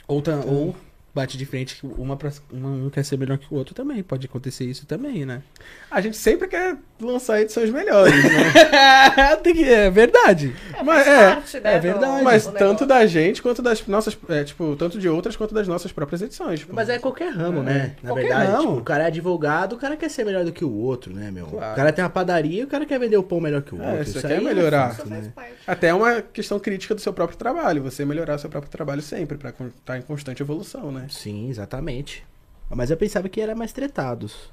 [0.08, 0.74] Ou, ta- ou
[1.16, 4.02] bate de frente, que uma, pra, uma um quer ser melhor que o outro também.
[4.02, 5.42] Pode acontecer isso também, né?
[5.90, 8.30] A gente sempre quer lançar edições melhores, né?
[9.66, 10.54] É verdade.
[10.84, 12.18] Mas Faz é, parte, né, é verdade.
[12.18, 14.16] do- Mas do tanto da gente quanto das nossas.
[14.28, 16.60] É, tipo, tanto de outras quanto das nossas próprias edições.
[16.60, 16.74] Tipo.
[16.74, 17.94] Mas é qualquer ramo, né?
[18.02, 18.62] Na Qualquer verdade, ramo.
[18.68, 21.30] tipo, o cara é advogado, o cara quer ser melhor do que o outro, né,
[21.30, 21.46] meu?
[21.46, 21.72] Claro.
[21.72, 23.90] O cara tem uma padaria, o cara quer vender o pão melhor que o É,
[23.92, 24.02] outro.
[24.02, 24.88] Isso quer aí melhorar.
[24.90, 25.32] fácil, Isso né?
[25.66, 27.82] Até é uma questão crítica do seu próprio trabalho.
[27.82, 31.05] Você melhorar seu próprio trabalho sempre, pra estar em constante evolução, né?
[31.08, 32.24] Sim, exatamente.
[32.70, 34.50] Mas eu pensava que era mais tretados.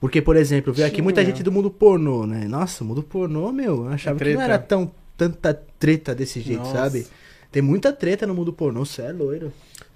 [0.00, 2.46] Porque, por exemplo, veio aqui muita gente do mundo pornô, né?
[2.48, 6.60] Nossa, o mundo pornô, meu, eu achava que não era tão tanta treta desse jeito,
[6.60, 6.72] Nossa.
[6.72, 7.06] sabe?
[7.52, 9.52] Tem muita treta no mundo pornô, você é loiro.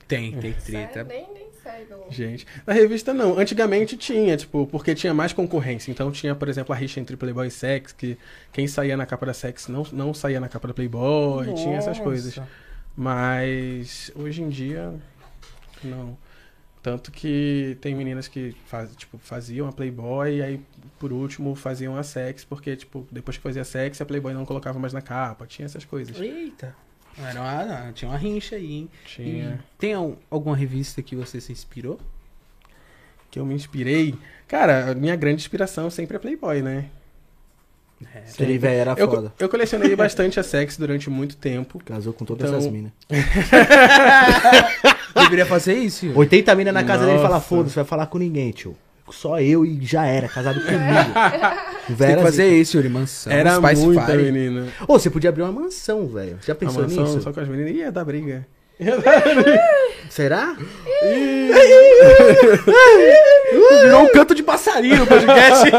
[0.06, 1.02] Tem, tem Sério, treta.
[1.04, 1.84] nem, nem sei.
[1.86, 3.36] do- Gente, na revista não.
[3.36, 5.90] Antigamente tinha, tipo, porque tinha mais concorrência.
[5.90, 8.16] Então tinha, por exemplo, a rixa entre Playboy e Sex, que
[8.52, 11.98] quem saía na capa da Sex não, não saía na capa da Playboy, tinha essas
[11.98, 12.38] coisas.
[12.96, 14.94] Mas hoje em dia,
[15.84, 16.16] não.
[16.82, 20.60] Tanto que tem meninas que faz, tipo, faziam a Playboy e aí,
[21.00, 24.78] por último, faziam a Sex, porque, tipo, depois que fazia Sex, a Playboy não colocava
[24.78, 25.46] mais na capa.
[25.46, 26.16] Tinha essas coisas.
[26.20, 26.76] Eita.
[27.18, 28.90] Era uma, tinha uma rincha aí, hein?
[29.04, 29.54] Tinha.
[29.54, 31.98] E tem al- alguma revista que você se inspirou?
[33.32, 34.14] Que eu me inspirei.
[34.46, 36.88] Cara, a minha grande inspiração sempre é Playboy, né?
[38.14, 38.22] É.
[38.38, 39.32] Ele, velho, era Eu, foda.
[39.40, 41.82] eu colecionei bastante a Sex durante muito tempo.
[41.82, 42.92] Casou com todas Então- as minas.
[45.22, 46.06] Deveria fazer isso.
[46.06, 46.18] Yuri.
[46.18, 47.46] 80 minas na casa dele e fala, Nossa.
[47.48, 48.76] foda-se, vai falar com ninguém, tio.
[49.10, 50.74] Só eu e já era, casado comigo.
[51.84, 52.56] O Tem velho que fazer zica.
[52.56, 53.32] isso, Yuri, mansão.
[53.32, 54.22] Era Spice muita Fire.
[54.32, 54.66] menina.
[54.88, 56.38] Ô, você podia abrir uma mansão, velho.
[56.44, 57.20] Já A pensou mansão nisso?
[57.20, 57.72] só com as meninas.
[57.76, 58.44] Ia dar briga.
[60.10, 60.54] Será?
[63.82, 65.70] Virou um canto de passarinho no podcast.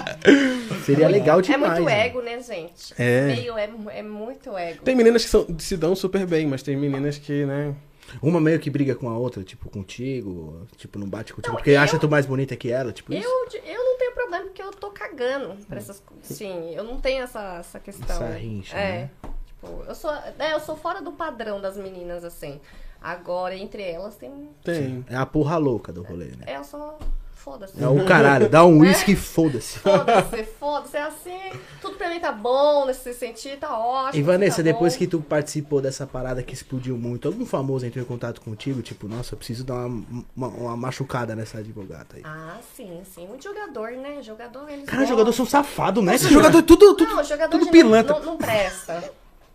[0.84, 1.72] Seria legal É demais.
[1.74, 2.06] muito né?
[2.06, 2.94] ego, né, gente?
[2.98, 3.26] É.
[3.26, 4.82] Meio é, é muito ego.
[4.84, 7.74] Tem meninas que são- se dão super bem, mas tem meninas que, né?
[8.22, 11.70] Uma meio que briga com a outra, tipo, contigo, tipo, não bate contigo, Não, porque
[11.70, 13.26] eu- acha tu mais bonita que ela, tipo isso.
[13.28, 16.26] Eu, de- eu não tenho problema porque eu tô cagando pra essas coisas.
[16.36, 18.16] Sim, eu não tenho essa, essa questão.
[18.16, 18.92] Essa rincha, É.
[19.02, 19.10] né?
[19.46, 22.60] Tipo, eu sou, é, eu sou fora do padrão das meninas, assim.
[23.00, 24.48] Agora, entre elas, tem.
[24.64, 25.04] Tem.
[25.08, 26.44] É a porra louca do rolê, né?
[26.46, 26.98] É, eu só.
[27.46, 27.80] Foda-se.
[27.80, 29.78] É o caralho, dá um uísque e foda-se.
[29.78, 30.96] Foda-se, foda-se.
[30.96, 31.52] É assim.
[31.80, 34.18] Tudo pra mim tá bom nesse sentido, tá ótimo.
[34.18, 34.98] E Vanessa, tá depois bom.
[34.98, 38.82] que tu participou dessa parada que explodiu muito, algum famoso entrou em contato contigo?
[38.82, 40.04] Tipo, nossa, eu preciso dar uma,
[40.36, 42.22] uma, uma machucada nessa advogada aí.
[42.24, 43.28] Ah, sim, sim.
[43.28, 44.20] Muito jogador, né?
[44.22, 44.84] Jogador, eles.
[44.84, 45.06] Cara, gostam.
[45.06, 46.16] jogadores são safados, né?
[46.16, 47.14] Esse jogador tudo, tudo.
[47.14, 48.18] Não, jogador tudo pilantra.
[48.18, 49.08] Não, não presta.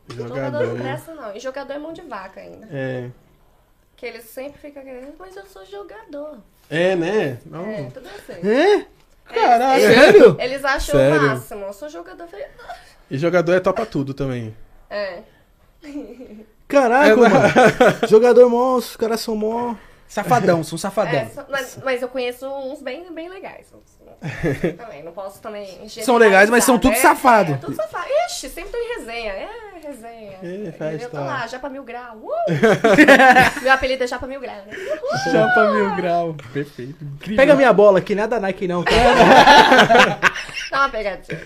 [0.07, 0.67] Jogador Jogador.
[0.67, 1.35] não presta, não.
[1.35, 2.69] E jogador é mão de vaca ainda.
[2.71, 3.09] É.
[3.97, 6.37] Que eles sempre ficam querendo, mas eu sou jogador.
[6.72, 7.38] É, né?
[7.45, 7.65] Não.
[7.69, 8.49] É, tudo assim.
[8.49, 8.86] É?
[9.26, 9.84] Caralho.
[9.84, 10.38] Eles- Sério?
[10.39, 11.19] Eles acham Sério?
[11.19, 11.65] o máximo.
[11.65, 12.28] Eu sou jogador.
[12.34, 12.76] "Ah."
[13.09, 14.55] E jogador é topa tudo também.
[14.89, 15.19] É.
[16.67, 17.36] Caraca, mano.
[18.07, 19.76] Jogador monstro, os caras são mó.
[20.07, 21.30] Safadão, são É, safadão.
[21.34, 23.67] só- mas, mas eu conheço uns bem, bem legais.
[24.78, 25.88] Também, não posso também.
[25.88, 27.53] São legais, mas são tudo generalizar, safado.
[27.53, 28.07] É, tudo safado.
[28.28, 29.32] Ixi, sempre tô em resenha.
[29.32, 29.49] É,
[29.84, 30.39] resenha.
[30.41, 31.03] É, festa.
[31.03, 32.18] Eu tô lá, Japa Mil Grau.
[32.18, 32.32] Uh!
[33.62, 34.74] Meu apelido é Japa Mil Grau, né?
[35.32, 36.36] Chapa mil grau.
[36.53, 37.03] Perfeito.
[37.03, 37.38] Incrível.
[37.38, 38.91] Pega minha bola aqui, nada Nike não, tá?
[40.72, 41.39] Dá uma pegadinha.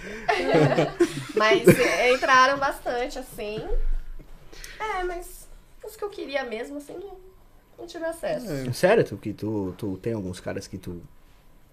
[1.36, 3.64] mas é, entraram bastante, assim.
[4.80, 5.48] É, mas
[5.84, 7.18] os que eu queria mesmo, assim, não,
[7.78, 8.52] não tive acesso.
[8.52, 8.74] É.
[8.74, 11.02] Sério, tu, que tu, tu tem alguns caras que tu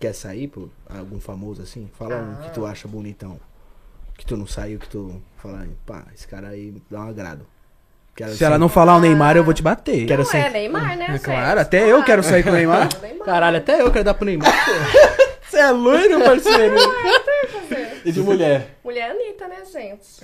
[0.03, 1.88] quer sair por algum famoso assim?
[1.98, 2.42] Fala um Ah.
[2.44, 3.38] que tu acha bonitão.
[4.18, 7.46] Que tu não saiu, que tu fala, pá, esse cara aí dá um agrado.
[8.14, 10.07] Quero Se ela ser- não falar o Neymar, eu vou te bater.
[10.07, 11.07] Quero não ser- é Neymar, né?
[11.14, 12.88] É claro, até eu quero sair com o Neymar.
[13.24, 14.72] Caralho, até eu quero dar pro Neymar, pô.
[15.48, 16.74] Você é loiro, parceiro?
[18.05, 18.78] E de mulher?
[18.82, 20.18] Mulher Anitta, né, gente?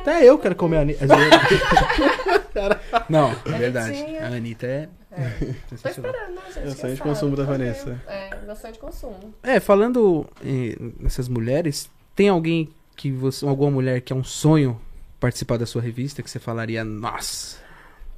[0.00, 1.06] Até eu quero comer a Anitta.
[3.08, 4.16] Não, é verdade.
[4.18, 4.88] A Anitta é.
[5.68, 6.10] Tô sensacional.
[6.12, 6.58] esperando, né, gente?
[6.58, 7.10] É o Quem sonho de sabe?
[7.10, 7.44] consumo da.
[7.44, 8.00] Vanessa.
[8.06, 9.34] É, sonho de consumo.
[9.42, 10.26] É, falando
[11.00, 13.46] nessas mulheres, tem alguém que você.
[13.46, 14.80] Alguma mulher que é um sonho
[15.20, 17.56] participar da sua revista que você falaria, nossa,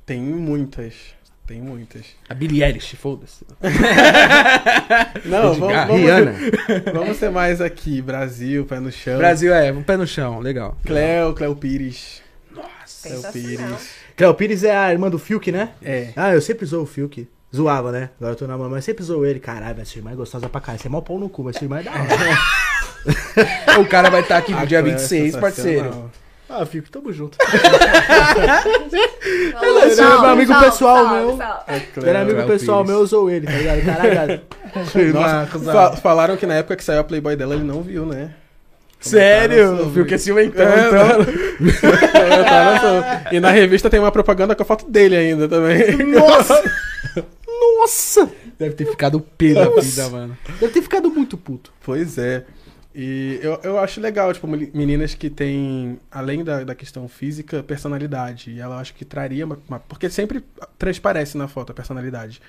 [0.05, 1.15] Tem muitas.
[1.47, 2.05] Tem muitas.
[2.29, 3.47] a Billie Eilish, foda-se.
[5.25, 6.35] Não, vamos, vamos, Rihanna.
[6.93, 8.03] vamos ser mais aqui.
[8.03, 9.19] Brasil, pé no chão.
[9.19, 10.77] Brasil é, um pé no chão, legal.
[10.85, 12.21] Cleo, Cleo Pires.
[12.51, 13.09] Nossa.
[13.09, 13.69] Cleo Sensacional.
[13.69, 13.91] Pires.
[14.17, 15.71] Cleo Pires é a irmã do Fiuk, né?
[15.83, 16.09] É.
[16.17, 17.29] Ah, eu sempre zoo o Fiuk.
[17.55, 18.11] Zoava, né?
[18.19, 19.39] Agora eu tô na mamãe, sempre zoou ele.
[19.41, 20.81] Caralho, mas sua irmã é gostosa pra caralho.
[20.81, 23.81] Você é mó pau no cu, mas sua irmã é da hora.
[23.81, 26.11] o cara vai estar aqui no A dia Cleo é 26, parceiro.
[26.49, 27.37] ah, Fiuk, tamo junto.
[29.63, 31.37] Ele é meu amigo salve, pessoal, salve, meu.
[31.37, 31.83] salve.
[31.99, 32.91] Ele era amigo Cleo pessoal Pires.
[32.93, 33.85] meu, eu zoou ele, tá ligado?
[33.85, 34.41] Caralho.
[35.15, 38.31] Nossa, fa- falaram que na época que saiu a Playboy dela, ele não viu, né?
[39.11, 39.89] Sério?
[39.91, 41.25] Viu que é ciumentão, É, então.
[41.25, 41.37] Sobre-
[43.37, 45.97] E na revista tem uma propaganda com a foto dele ainda também.
[46.07, 46.63] Nossa!
[47.49, 48.31] Nossa!
[48.59, 50.37] Deve ter ficado pé da vida, mano.
[50.61, 51.73] Deve ter ficado muito puto.
[51.83, 52.45] Pois é.
[52.95, 57.63] E eu, eu acho legal, tipo, meni- meninas que têm, além da, da questão física,
[57.63, 58.51] personalidade.
[58.51, 60.43] E ela acho que traria uma, uma- Porque sempre
[60.79, 62.41] transparece na foto a personalidade.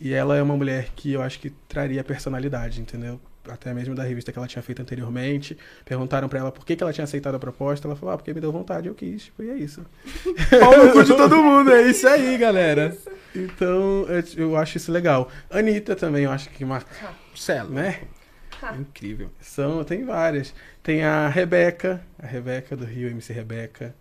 [0.00, 3.20] E ela é uma mulher que eu acho que traria personalidade, entendeu?
[3.48, 5.56] Até mesmo da revista que ela tinha feito anteriormente.
[5.84, 7.88] Perguntaram pra ela por que, que ela tinha aceitado a proposta.
[7.88, 9.24] Ela falou, ah, porque me deu vontade, eu quis.
[9.24, 9.84] Tipo, e é isso.
[10.60, 12.96] Pau no cu de todo mundo, é isso aí, galera.
[13.34, 15.30] Então, eu, eu acho isso legal.
[15.50, 16.82] Anitta também, eu acho que uma.
[17.34, 18.00] Celo, Né?
[18.62, 18.76] Ah.
[18.76, 19.30] Incrível.
[19.40, 20.52] São, tem várias.
[20.82, 23.94] Tem a Rebeca, a Rebeca do Rio, MC Rebeca.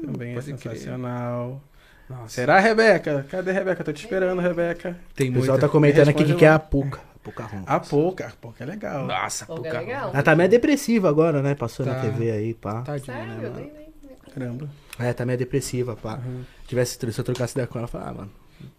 [0.00, 0.58] também é pode crer.
[0.76, 1.60] sensacional.
[2.08, 3.26] Nossa, Será, Rebeca?
[3.28, 3.82] Cadê a Rebeca?
[3.82, 4.96] Tô te esperando, Rebeca.
[5.14, 6.54] tem O pessoal tá comentando aqui que lá.
[6.54, 7.00] a Puca.
[7.26, 7.62] A Puca Ron.
[7.66, 8.26] A Pouca.
[8.28, 9.06] A Pouca é legal.
[9.06, 9.80] Nossa, Pô, que pouca...
[9.80, 10.10] legal.
[10.12, 11.54] Ela tá meio depressiva agora, né?
[11.54, 12.00] Passou na Tá.
[12.02, 12.82] TV aí, pá.
[12.82, 13.32] Tadinha, Sério?
[13.34, 13.54] né, mano?
[13.56, 14.32] nem, nem.
[14.32, 14.68] Caramba.
[14.98, 16.20] É, tá meio depressiva, pá.
[16.24, 16.42] Uhum.
[16.66, 18.30] Tivesse, se eu trocasse ideia com ela, eu falava, ah, mano.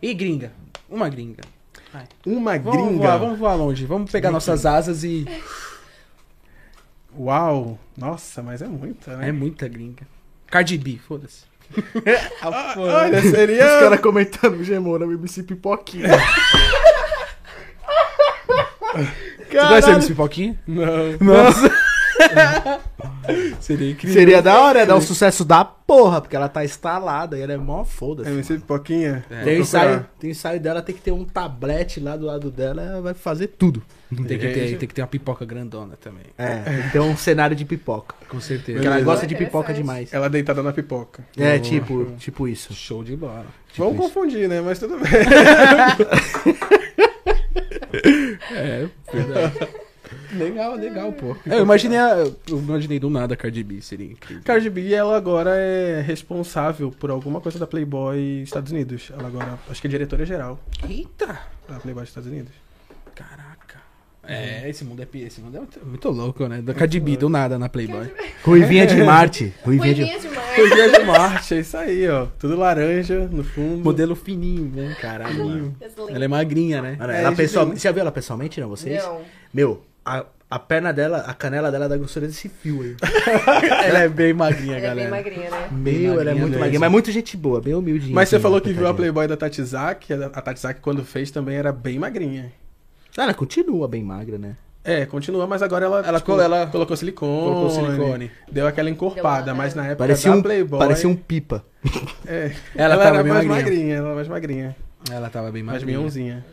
[0.02, 0.52] E gringa?
[0.90, 1.44] Uma gringa.
[2.26, 2.98] Uma Vamos gringa.
[3.08, 3.86] voar, vamos voar longe.
[3.86, 5.26] Vamos pegar nossas asas e...
[7.18, 7.80] Uau.
[7.98, 9.30] Nossa, mas é muita, né?
[9.30, 10.06] É muita gringa.
[10.48, 11.46] Cardi B, foda-se.
[12.42, 13.66] Ah, olha, seria...
[13.66, 16.08] Os caras comentando, Gemona, o MC Pipoquinha.
[19.04, 20.60] Você conhece MC Pipoquinha?
[20.68, 20.86] Não.
[21.22, 21.72] Nossa.
[23.60, 24.14] Seria incrível.
[24.14, 27.58] Seria da hora, dar um sucesso da porra, porque ela tá instalada e ela é
[27.58, 28.30] mó foda-se.
[28.30, 29.24] MC Pipoquinha.
[29.30, 29.44] É.
[29.44, 33.02] Tem ensaio, tem ensaio dela, tem que ter um tablete lá do lado dela, ela
[33.02, 33.84] vai fazer tudo.
[34.10, 34.78] Tem que, ter, Gente.
[34.80, 36.24] tem que ter uma pipoca grandona também.
[36.38, 38.16] É, tem que ter um cenário de pipoca.
[38.30, 38.78] Com certeza.
[38.78, 40.14] Porque ela gosta de pipoca demais.
[40.14, 41.26] Ela deitada na pipoca.
[41.38, 42.74] É, tipo, tipo isso.
[42.74, 43.46] Show de bola.
[43.70, 44.14] Tipo Vamos isso.
[44.14, 44.62] confundir, né?
[44.62, 45.12] Mas tudo bem.
[48.52, 49.68] É, verdade.
[50.34, 51.36] legal, legal, pô.
[51.50, 54.44] É, eu imaginei, a- eu imaginei do nada a Cardi B, seria incrível.
[54.44, 59.12] Cardi B, ela agora é responsável por alguma coisa da Playboy Estados Unidos.
[59.18, 61.40] Ela agora, acho que é diretora geral Eita!
[61.68, 62.52] da Playboy Estados Unidos.
[63.16, 63.58] Caraca.
[64.30, 66.62] É, esse mundo é, pi- esse mundo é muito, muito louco, né?
[66.62, 68.12] Da Cardi B, do nada na Playboy.
[68.44, 69.54] Ruivinha de Marte.
[69.64, 70.02] Ruivinha de...
[70.02, 70.37] Ruivinha demais.
[70.66, 72.28] Dia de Marte, é isso aí, ó.
[72.40, 73.84] Tudo laranja no fundo.
[73.84, 74.96] Modelo fininho, né?
[75.02, 75.76] Caralho.
[76.10, 76.98] Ela é magrinha, né?
[77.00, 77.68] É, ela de pessoal...
[77.68, 79.04] Você já viu ela pessoalmente, não, vocês?
[79.04, 79.22] Não.
[79.54, 82.96] Meu, a, a perna dela, a canela dela é da grossura desse fio aí.
[83.86, 85.10] Ela é bem magrinha, Ela é bem galera.
[85.10, 85.68] magrinha, né?
[85.72, 86.60] Meu, ela é magrinha muito mesmo.
[86.60, 88.16] magrinha, mas muito gente boa, bem humildinha.
[88.16, 88.94] Mas você assim, falou que viu a.
[88.94, 90.14] Playboy da Tatizak.
[90.14, 92.52] A a Tatizak, quando fez, também era bem magrinha.
[93.18, 94.56] Ah, Ela continua bem magra, né?
[94.90, 97.44] É, continua, mas agora ela, Ela tipo, colo- ela colocou silicone.
[97.44, 98.32] colocou silicone.
[98.50, 100.80] Deu aquela encorpada, Deu uma- mas na época Parecia da um, Playboy...
[100.80, 101.66] parecia um pipa.
[102.26, 103.64] É, Ela ela, tava era bem mais magrinha.
[103.72, 103.96] magrinha.
[103.96, 104.76] ela era mais magrinha.
[105.12, 105.98] Ela tava bem Mais magrinha.
[105.98, 106.46] minhãozinha.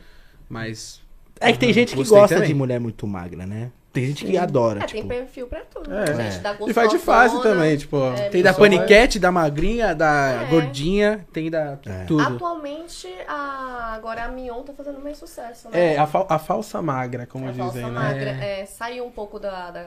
[0.49, 1.01] Mas.
[1.41, 2.49] É que tem gente que gosta também.
[2.49, 3.71] de mulher muito magra, né?
[3.95, 5.01] Tem gente que adora, É, tipo...
[5.01, 5.91] tem perfil pra tudo.
[5.95, 6.13] É.
[6.15, 6.31] né?
[6.33, 7.97] Gente, da E vai de fase também, tipo...
[8.13, 10.47] É, Tem da vai- paniquete, da magrinha, da É.
[10.51, 12.05] gordinha, tem da É.
[12.05, 12.21] tudo.
[12.21, 13.93] Atualmente, a...
[13.95, 15.95] agora a Mion tá fazendo mais sucesso, né?
[15.95, 17.91] É, a, fal- a falsa magra, como A dizem, falsa né?
[17.91, 18.31] magra.
[18.31, 19.71] É, saiu um pouco da...
[19.71, 19.87] da...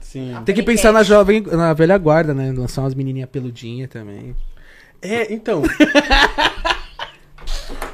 [0.00, 0.34] Sim.
[0.46, 2.50] Tem que pensar na jovem, na velha guarda, né?
[2.56, 4.34] Lançar umas menininhas peludinhas também.
[5.02, 5.62] É, então,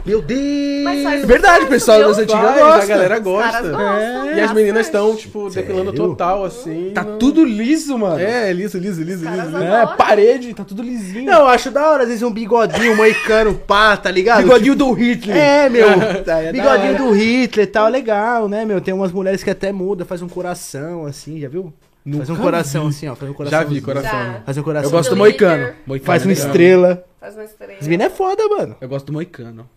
[0.05, 1.26] Meu Deus!
[1.26, 2.82] Verdade, pessoal das antigas gosta.
[2.82, 3.51] a galera Os gosta.
[3.53, 4.32] caras gostam.
[4.34, 6.09] E as meninas estão, tipo, depilando Sério?
[6.09, 6.90] total, assim.
[6.94, 8.18] Tá não- tudo liso, mano.
[8.20, 9.57] É, liso, liso, liso, liso.
[9.59, 11.24] É, parede, tá tudo lisinho.
[11.26, 14.42] Não, eu acho da hora, às vezes um bigodinho, um moicano, pá, tá ligado?
[14.42, 15.36] Bigodinho do Hitler.
[15.36, 15.86] É, meu.
[16.24, 18.80] Tá, é bigodinho do Hitler e tal, legal, né, meu?
[18.80, 21.72] Tem umas mulheres que até muda, faz um coração assim, já viu?
[22.16, 23.14] faz um Nunca coração assim, ó.
[23.14, 23.59] Faz um coração.
[23.59, 24.11] Já vi, coração.
[24.11, 24.40] Já.
[24.46, 24.88] Faz um coração.
[24.88, 25.72] Eu gosto do Do moicano.
[25.86, 26.46] Moicano Faz é uma legal.
[26.46, 27.05] estrela.
[27.20, 27.72] Faz uma estrela.
[27.78, 28.76] As meninas é foda, mano.
[28.80, 29.68] Eu gosto do moicano.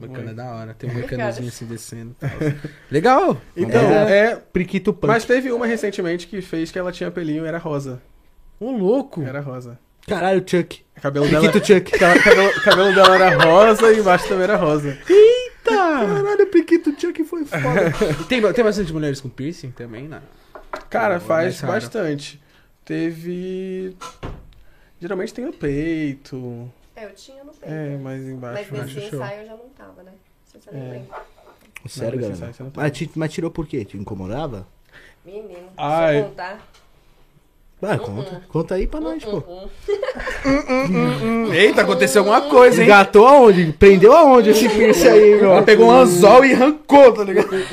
[0.00, 0.74] Bacana, da hora.
[0.74, 2.10] Tem um mecanozinho assim descendo.
[2.10, 2.30] e tal.
[2.90, 3.40] Legal!
[3.56, 4.18] Então, É.
[4.32, 4.36] é.
[4.36, 5.06] Priquito Punk.
[5.08, 8.00] Mas teve uma recentemente que fez que ela tinha pelinho e era rosa.
[8.58, 9.22] Ô, louco!
[9.22, 9.78] Era rosa.
[10.06, 10.82] Caralho, Chuck.
[10.96, 11.92] O cabelo dela, Priquito Chuck.
[11.98, 14.98] ca- cabelo, cabelo dela era rosa e embaixo também era rosa.
[15.64, 17.92] Caralho, o Priquito Chuck foi foda.
[18.28, 20.20] Tem, tem bastante mulheres com piercing também, né?
[20.88, 22.40] Cara, faz bastante.
[22.84, 23.94] Teve.
[25.00, 26.70] Geralmente tem no peito.
[27.00, 27.72] É, eu tinha no peito.
[27.74, 28.68] É, mas embaixo.
[28.70, 29.18] Mas nesse show.
[29.20, 30.12] ensaio eu já não tava, né?
[30.12, 31.02] Não sei se você É.
[31.88, 32.54] Sério, Não, galera.
[32.60, 32.72] não.
[32.74, 33.84] Mas, mas tirou por quê?
[33.84, 34.66] Te incomodava?
[35.24, 36.12] Menino, Ai.
[36.12, 36.66] deixa eu contar.
[37.80, 38.42] Vai, conta.
[38.48, 39.42] Conta aí pra nós, pô.
[41.54, 42.84] Eita, aconteceu alguma coisa, hein?
[42.86, 43.72] Engatou aonde?
[43.72, 45.52] Prendeu aonde esse piercing aí, meu?
[45.52, 47.48] Ela pegou um anzol e arrancou, tá ligado?
[47.54, 47.72] Eu fui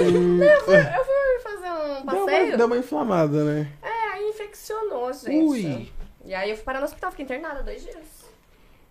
[1.43, 2.47] fazer um Deu passeio.
[2.47, 3.67] uma, deu uma inflamada, né?
[3.81, 5.43] É, aí infeccionou, gente.
[5.43, 5.91] Ui.
[6.25, 7.95] E aí eu fui parar no hospital, fiquei internada dois dias.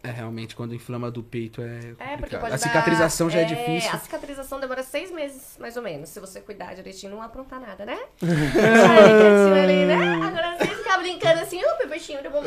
[0.08, 1.64] É, realmente, quando inflama do peito é.
[1.64, 2.40] É, porque complicado.
[2.40, 3.90] pode A dar- cicatrização já é, difícil.
[3.92, 7.84] A cicatrização demora seis meses, mais ou menos, se você cuidar direitinho, não aprontar nada,
[7.84, 7.98] né?
[8.20, 10.20] Quietinho ali, né?
[10.22, 12.42] Agora você ficar brincando assim, ô, bebechinho, eu vou...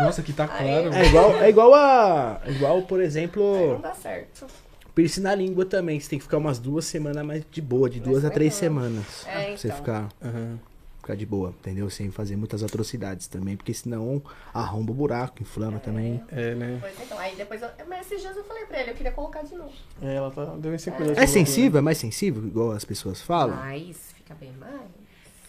[0.00, 0.94] Nossa, que tá Aí- claro.
[0.94, 2.40] É igual, é igual a.
[2.46, 4.46] é Igual, por Aí exemplo, não dá certo.
[4.94, 5.98] piercing na língua também.
[5.98, 8.54] Você tem que ficar umas duas semanas mais de boa, de Mais duas a três
[8.60, 8.80] legal.
[8.82, 9.26] semanas.
[9.26, 9.76] É, Pra você então.
[9.78, 10.58] ficar, Aham.
[11.06, 11.88] Ficar de boa, entendeu?
[11.88, 14.20] Sem fazer muitas atrocidades também, porque senão
[14.52, 16.20] arromba o buraco, inflama também.
[16.32, 16.78] É, né?
[16.80, 17.68] Pois então, aí depois eu...
[17.88, 19.72] Mas esses dias eu falei pra ele, eu queria colocar de novo.
[20.02, 21.22] É, ela tá, deu em 5 minutos.
[21.22, 21.78] É sensível?
[21.78, 23.56] É mais sensível, igual as pessoas falam?
[23.56, 24.80] Mas fica bem mais.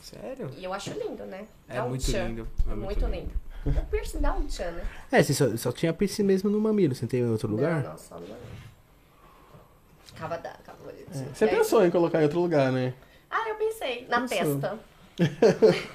[0.03, 0.51] Sério?
[0.55, 1.45] E eu acho lindo, né?
[1.67, 2.27] É um muito tchan.
[2.27, 2.47] lindo.
[2.69, 3.31] É muito lindo.
[3.65, 4.87] O piercing dá um tchan, né?
[5.11, 7.83] É, você só, só tinha piercing mesmo no mamilo, você tem em outro lugar?
[7.83, 8.57] Não, não, só no mamilo.
[10.15, 11.35] Acaba da, acaba bonitinho.
[11.35, 12.93] Você aí- pensou em colocar em outro lugar, né?
[13.29, 14.07] Ah, eu pensei.
[14.07, 14.59] Na Pensou.
[14.59, 14.79] testa.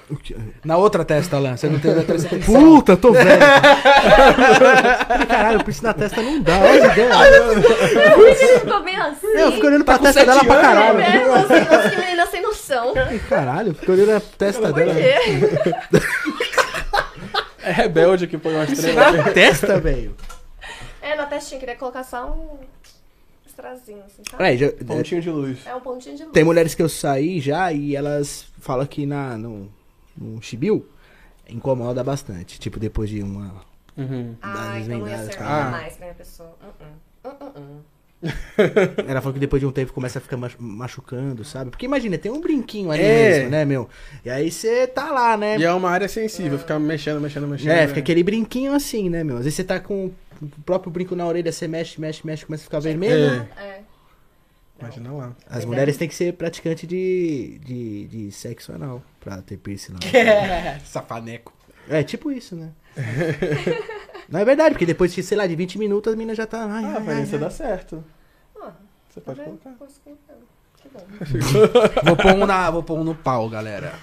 [0.09, 0.17] O
[0.65, 1.55] Na outra testa, Alan.
[1.55, 2.35] Você não tem outra testa.
[2.45, 3.29] Puta, tô velho.
[5.27, 7.15] Caralho, piercing na testa não dá, olha as ideias.
[8.15, 9.27] Por que ele ficou bem assim?
[9.27, 11.01] Eu fico olhando pra com testa dela pra anos, caralho.
[11.01, 12.93] É, que menina sem noção.
[13.29, 14.93] Caralho, eu fico olhando a testa Por dela.
[14.93, 15.15] quê?
[17.63, 19.11] É rebelde que põe uma estrela.
[19.11, 20.13] Na testa, velho.
[21.01, 22.59] É, na testinha, queria colocar só um
[23.53, 24.43] estrazinho, assim, sabe?
[24.43, 25.59] É, já- Pontinho de luz.
[25.65, 26.33] É um pontinho de luz.
[26.33, 29.71] tem mulheres que eu saí já e elas falam que na, no,
[30.17, 30.85] no chibiu
[31.49, 32.59] incomoda bastante.
[32.59, 33.53] Tipo, depois de uma.
[33.95, 34.35] Uhum.
[34.41, 35.69] Ah, então não ia servir tá.
[35.71, 36.55] mais pra minha pessoa.
[36.61, 37.31] Uh -uh.
[37.31, 37.83] Uh -uh -uh.
[39.05, 41.69] Ela falou que depois de um tempo começa a ficar machu- machucando, sabe?
[41.71, 43.29] Porque imagina, tem um brinquinho ali É.
[43.37, 43.89] mesmo, né, meu?
[44.23, 45.57] E aí você tá lá, né?
[45.57, 47.71] E é uma área sensível, ficar mexendo, mexendo, mexendo.
[47.71, 47.87] É, né?
[47.87, 49.35] fica aquele brinquinho assim, né, meu?
[49.37, 50.09] Às vezes você tá com
[50.43, 53.47] o próprio brinco na orelha, você mexe, mexe, mexe, começa a ficar vermelho.
[53.57, 53.63] É.
[53.63, 53.81] É.
[54.79, 55.35] Imagina lá.
[55.49, 59.99] As mulheres têm que ser praticante de, de, de sexo anal pra ter piercing lá.
[60.17, 61.53] É, Safaneco.
[61.89, 62.71] É tipo isso, né?
[64.29, 66.63] Não é verdade, porque depois de, sei lá, de 20 minutos a mina já tá.
[66.65, 67.41] Ai, Ah, ai, mas ai, isso ai.
[67.41, 68.03] dá certo.
[68.61, 68.71] Ah,
[69.09, 69.57] Você tá pode vendo?
[69.59, 69.71] colocar.
[69.85, 70.33] Posso colocar.
[70.77, 72.03] Que bom.
[72.07, 73.93] Vou pôr um, na, vou pôr um no pau, galera.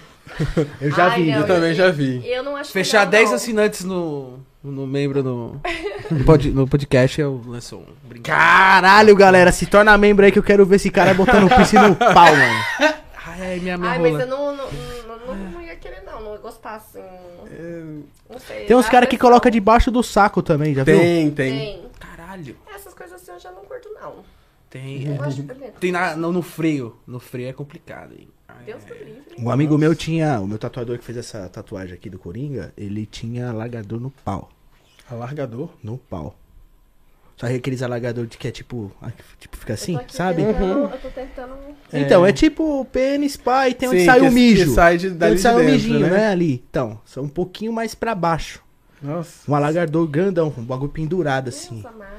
[0.79, 1.31] Eu já Ai, vi.
[1.31, 2.25] não, Eu também já vi.
[2.27, 3.35] Eu não acho Fechar legal, 10 não.
[3.35, 5.61] assinantes no, no membro no,
[6.11, 8.33] no, pod- no podcast, eu lanço um brinquedo.
[8.35, 11.95] Caralho, galera, se torna membro aí que eu quero ver esse cara botando piercing no
[11.95, 12.95] pau, mano.
[13.27, 14.11] Ai, minha, minha Ai, rola.
[14.11, 16.21] mas eu não, não, não, não, não ia querer, não.
[16.21, 16.99] Não ia gostar, assim.
[16.99, 17.83] É,
[18.29, 18.65] Não sei.
[18.65, 20.97] Tem uns caras que colocam debaixo do saco também, já viu?
[20.99, 21.51] Tem, tem.
[21.57, 21.85] Tem.
[21.99, 22.55] Caralho.
[22.75, 24.15] Essas coisas assim eu já não curto, não.
[24.69, 25.05] Tem.
[25.15, 25.79] Eu acho bonito.
[25.79, 26.95] Tem na, no, no freio.
[27.07, 28.27] No freio é complicado, hein?
[28.65, 28.87] Deus é.
[28.87, 29.21] do livre.
[29.39, 33.05] Um amigo meu tinha, o meu tatuador que fez essa tatuagem aqui do Coringa, ele
[33.05, 34.49] tinha alargador no pau.
[35.09, 35.69] Alargador.
[35.83, 36.35] No pau.
[37.37, 40.43] Sabe aqueles alargador que é tipo, ah, tipo fica assim, sabe?
[40.45, 41.53] tentando- Eu tô tentando.
[41.91, 44.63] Então, é tipo o pênis, pá, e tem onde Sim, sai que- o mijo.
[44.65, 46.09] que sai de- tem dali onde de sai o dentro, mijinho, né?
[46.09, 46.27] né?
[46.27, 46.63] Ali.
[46.69, 48.63] Então, são um pouquinho mais pra baixo.
[49.01, 49.49] Nossa.
[49.51, 51.79] Um alargador grandão, um bagulho pendurado assim.
[51.83, 52.11] Amado.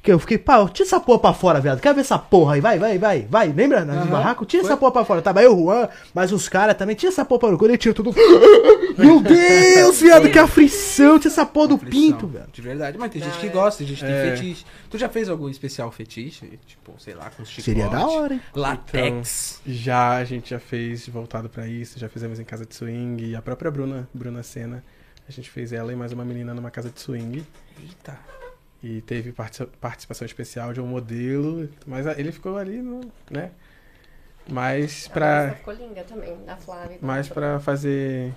[0.00, 1.80] Que eu fiquei, pá, tira essa porra pra fora, viado.
[1.80, 2.60] Quer ver essa porra aí?
[2.60, 3.52] Vai, vai, vai, vai.
[3.52, 3.84] Lembra?
[3.84, 4.06] Na Aham.
[4.06, 4.46] barraco?
[4.46, 4.70] Tira Foi.
[4.70, 5.20] essa porra pra fora.
[5.20, 6.94] Tava eu, o Juan, mas os caras também.
[6.94, 7.58] Tira essa porra pra fora.
[7.58, 8.14] Quando ele tira tudo.
[8.96, 11.18] Meu Deus, viado, que aflição.
[11.18, 12.46] Tira essa porra do Aflição, pinto, velho.
[12.52, 13.50] De verdade, mas tem gente que é.
[13.50, 14.22] gosta, tem gente que É.
[14.22, 14.64] tem fetiche.
[14.88, 16.58] Tu já fez algum especial fetiche?
[16.66, 17.62] Tipo, sei lá, com chicote?
[17.62, 18.40] Seria da hora, hein?
[18.54, 19.60] Latex.
[19.66, 23.24] Já, a gente já fez voltado pra isso, já fizemos em casa de swing.
[23.30, 24.82] E a própria Bruna, Bruna Senna,
[25.28, 27.44] a gente fez ela e mais uma menina numa casa de swing.
[27.80, 28.18] Eita.
[28.82, 33.00] E teve partici- participação especial de um modelo, mas ele ficou ali, no,
[33.30, 33.50] né?
[34.48, 36.98] Mas A pra, moça ficou linda também, da Flávia.
[37.26, 37.34] tudo.
[37.34, 38.32] pra fazer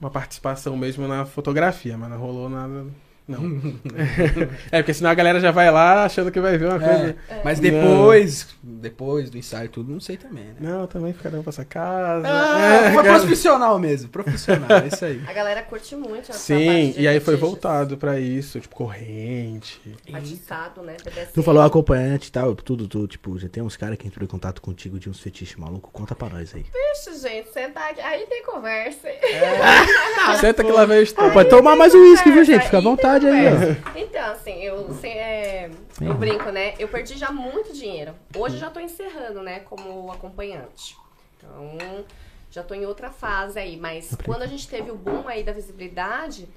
[0.00, 2.86] uma participação mesmo na fotografia, mas não rolou nada
[3.28, 3.74] Não.
[4.72, 7.16] é, porque senão a galera já vai lá achando que vai ver uma É, coisa.
[7.44, 10.54] Mas depois, depois do ensaio e tudo, não sei também, né?
[10.58, 12.26] Não, também ficarão pra sua casa.
[12.26, 13.18] Ah, É, foi cara.
[13.18, 15.22] profissional mesmo, profissional, é isso aí.
[15.28, 18.74] A galera curte muito essa Sim, parte de e aí foi voltado pra isso, tipo,
[18.74, 19.78] corrente.
[20.10, 20.96] Atiçado, né?
[21.04, 21.32] BDSM.
[21.34, 24.28] Tu falou acompanhante e tal, tudo, tu, tipo, já tem uns caras que entrou em
[24.28, 25.90] contato contigo de uns fetiches malucos.
[25.92, 26.64] Conta pra nós aí.
[26.94, 28.00] Isso, gente, sentar aqui.
[28.00, 29.06] Aí tem conversa.
[30.40, 31.30] Senta que lá vem a história.
[31.30, 32.64] Pode tomar mais um uísque, viu, gente?
[32.64, 33.50] Fica à aí vontade aí, ó.
[33.50, 33.98] conversa.
[33.98, 36.74] Então, assim, eu, assim, é, eu brinco, né?
[36.78, 38.14] Eu perdi já muito dinheiro.
[38.36, 40.96] Hoje eu já tô encerrando, né, como acompanhante.
[41.36, 42.04] Então,
[42.50, 43.76] já tô em outra fase aí.
[43.76, 46.48] Mas quando a gente teve o boom aí da visibilidade,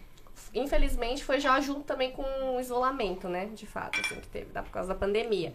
[0.54, 2.24] infelizmente foi já junto também com
[2.56, 3.46] o isolamento, né?
[3.54, 5.54] De fato, assim, que teve por causa da pandemia.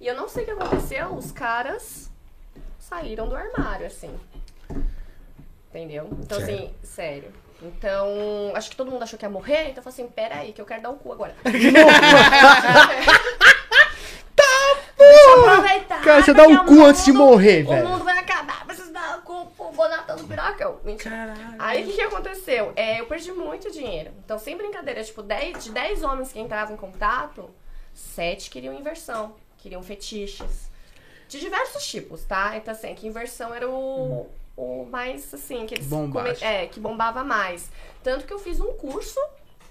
[0.00, 2.10] E eu não sei o que aconteceu, os caras
[2.78, 4.12] saíram do armário, assim.
[5.70, 6.08] Entendeu?
[6.20, 7.32] Então, assim, sério.
[7.62, 10.52] Então, acho que todo mundo achou que ia morrer, então eu falei assim, pera aí,
[10.52, 11.34] que eu quero dar o cu agora.
[15.02, 16.02] Eu aproveitar.
[16.02, 17.88] Cara, você dá um cu o antes de morrer, O velho.
[17.88, 20.78] mundo vai acabar, preciso dar o cu pro Bonatão do Piracão.
[20.84, 21.34] Mentira.
[21.58, 22.72] Aí o que, que aconteceu?
[22.76, 24.10] É, eu perdi muito dinheiro.
[24.24, 27.50] Então, sem brincadeira, tipo, 10, de 10 homens que entravam em contato,
[27.92, 30.70] 7 queriam inversão, queriam fetiches.
[31.28, 32.56] De diversos tipos, tá?
[32.56, 35.88] Então, assim, que inversão era o, o mais, assim, que eles...
[35.88, 37.70] Come- É, que bombava mais.
[38.02, 39.18] Tanto que eu fiz um curso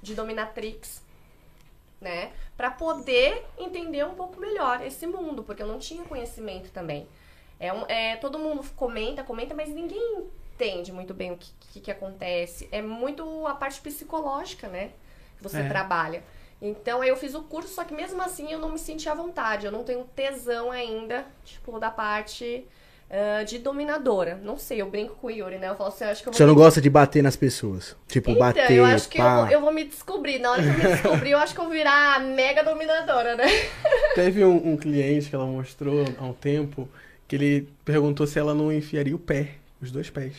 [0.01, 1.01] de dominatrix,
[1.99, 2.31] né?
[2.57, 7.07] Pra poder entender um pouco melhor esse mundo, porque eu não tinha conhecimento também.
[7.59, 10.25] É, um- é, todo mundo comenta, comenta, mas ninguém
[10.55, 12.67] entende muito bem o que, que, que acontece.
[12.71, 14.91] É muito a parte psicológica, né?
[15.37, 15.67] Que você É.
[15.67, 16.23] trabalha.
[16.61, 19.13] Então, aí eu fiz o curso, só que mesmo assim eu não me senti à
[19.15, 19.65] vontade.
[19.65, 22.67] Eu não tenho tesão ainda, tipo, da parte
[23.13, 24.39] ah, de dominadora.
[24.41, 25.67] Não sei, eu brinco com o Yuri, né?
[25.67, 27.35] Eu falo assim, eu acho que eu vou Você não me gosta de bater nas
[27.35, 27.93] pessoas?
[28.07, 30.39] Tipo, então, bater, eu acho que eu vou, eu vou me descobrir.
[30.39, 33.35] Na hora que eu me descobrir, eu acho que eu vou virar a mega dominadora,
[33.35, 33.45] né?
[34.15, 36.87] Teve um, um cliente que ela mostrou há um tempo
[37.27, 40.33] que ele perguntou se ela não enfiaria o pé, os dois pés.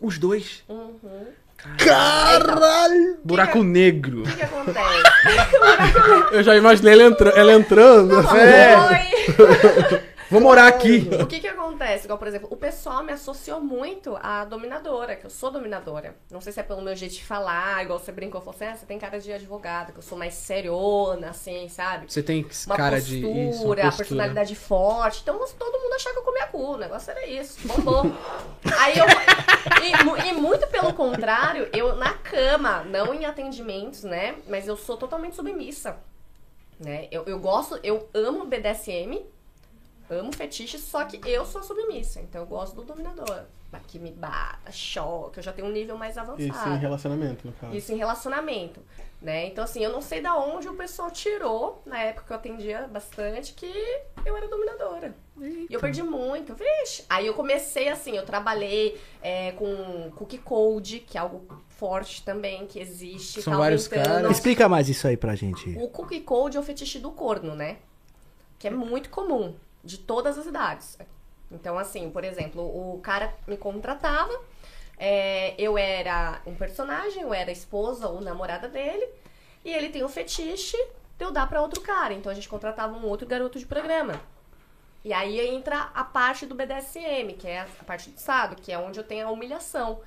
[0.00, 0.62] Os dois.
[0.68, 1.26] Uhum.
[1.78, 3.18] Caralho!
[3.24, 4.20] Buraco negro.
[4.20, 5.02] O que, que acontece?
[6.32, 8.20] Eu já imaginei ela, entra- ela entrando.
[8.36, 8.76] É.
[8.76, 10.00] Oi!
[10.30, 11.08] Vou morar aqui.
[11.20, 12.04] O que que acontece?
[12.04, 16.16] Igual, por exemplo, o pessoal me associou muito à dominadora, que eu sou dominadora.
[16.30, 18.76] Não sei se é pelo meu jeito de falar, igual você brincou, falou assim, ah,
[18.76, 22.10] você tem cara de advogada, que eu sou mais seriona, assim, sabe?
[22.10, 23.92] Você tem Uma cara postura, de isso, postura.
[23.92, 25.20] personalidade forte.
[25.22, 26.74] Então todo mundo achava que eu comia cu.
[26.74, 27.66] O negócio era isso.
[27.66, 28.04] Bombou.
[28.78, 29.06] Aí eu.
[29.82, 34.36] E, e muito pelo contrário, eu na cama, não em atendimentos, né?
[34.48, 35.96] Mas eu sou totalmente submissa.
[36.78, 37.06] Né?
[37.10, 39.24] Eu, eu gosto, eu amo BDSM,
[40.10, 42.20] amo fetiche, só que eu sou submissa.
[42.20, 43.44] Então eu gosto do dominador.
[43.88, 46.42] Que me bata, choque, eu já tenho um nível mais avançado.
[46.42, 47.76] Isso em relacionamento, no caso.
[47.76, 48.80] Isso em relacionamento,
[49.20, 49.48] né?
[49.48, 52.86] Então, assim, eu não sei da onde o pessoal tirou, na época que eu atendia
[52.86, 53.66] bastante, que
[54.24, 55.12] eu era dominadora.
[55.40, 57.04] E eu perdi muito, vixe.
[57.08, 62.66] Aí eu comecei assim, eu trabalhei é, com cookie code, que é algo forte também,
[62.68, 63.42] que existe.
[63.42, 64.30] São tá vários caras.
[64.30, 65.76] Explica mais isso aí pra gente.
[65.80, 67.78] O cookie code é o fetiche do corno, né?
[68.56, 70.98] Que é muito comum, de todas as idades.
[71.50, 74.32] Então, assim, por exemplo, o cara me contratava,
[74.96, 79.08] é, eu era um personagem, eu era esposa ou namorada dele,
[79.64, 80.76] e ele tem o fetiche
[81.16, 82.12] de eu dar pra outro cara.
[82.12, 84.20] Então a gente contratava um outro garoto de programa.
[85.04, 88.78] E aí entra a parte do BDSM, que é a parte do Estado, que é
[88.78, 90.00] onde eu tenho a humilhação.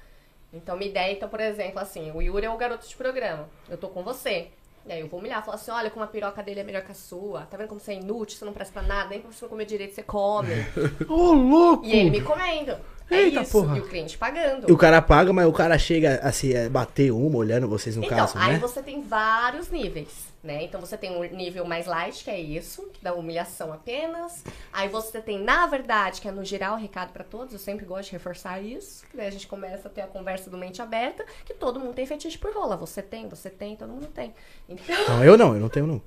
[0.51, 3.47] Então, minha ideia, então, por exemplo, assim, o Yuri é o garoto de programa.
[3.69, 4.51] Eu tô com você.
[4.88, 6.92] E aí eu vou humilhar, falar assim, olha como a piroca dele é melhor que
[6.92, 7.42] a sua.
[7.42, 9.50] Tá vendo como você é inútil, você não presta pra nada, nem pra você não
[9.50, 10.50] comer direito, você come.
[11.10, 11.86] Ô, louco!
[11.86, 12.72] e ele me comendo.
[13.10, 13.52] É Eita, isso.
[13.52, 13.78] porra.
[13.78, 14.70] E o cliente pagando.
[14.70, 18.04] E o cara paga, mas o cara chega assim, é, bater uma, olhando vocês no
[18.04, 18.60] Então, caso, aí né?
[18.60, 20.64] você tem vários níveis, né?
[20.64, 24.44] Então você tem um nível mais light, que é isso, que dá humilhação apenas.
[24.72, 27.86] Aí você tem, na verdade, que é no geral o recado pra todos, eu sempre
[27.86, 29.06] gosto de reforçar isso.
[29.08, 31.94] que Daí a gente começa a ter a conversa do mente aberta, que todo mundo
[31.94, 32.78] tem fetiche por rola.
[32.78, 34.34] Você tem, você tem, todo mundo tem.
[34.70, 36.02] Então, Não, eu não, eu não tenho não.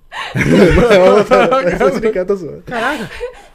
[2.36, 2.64] zoando.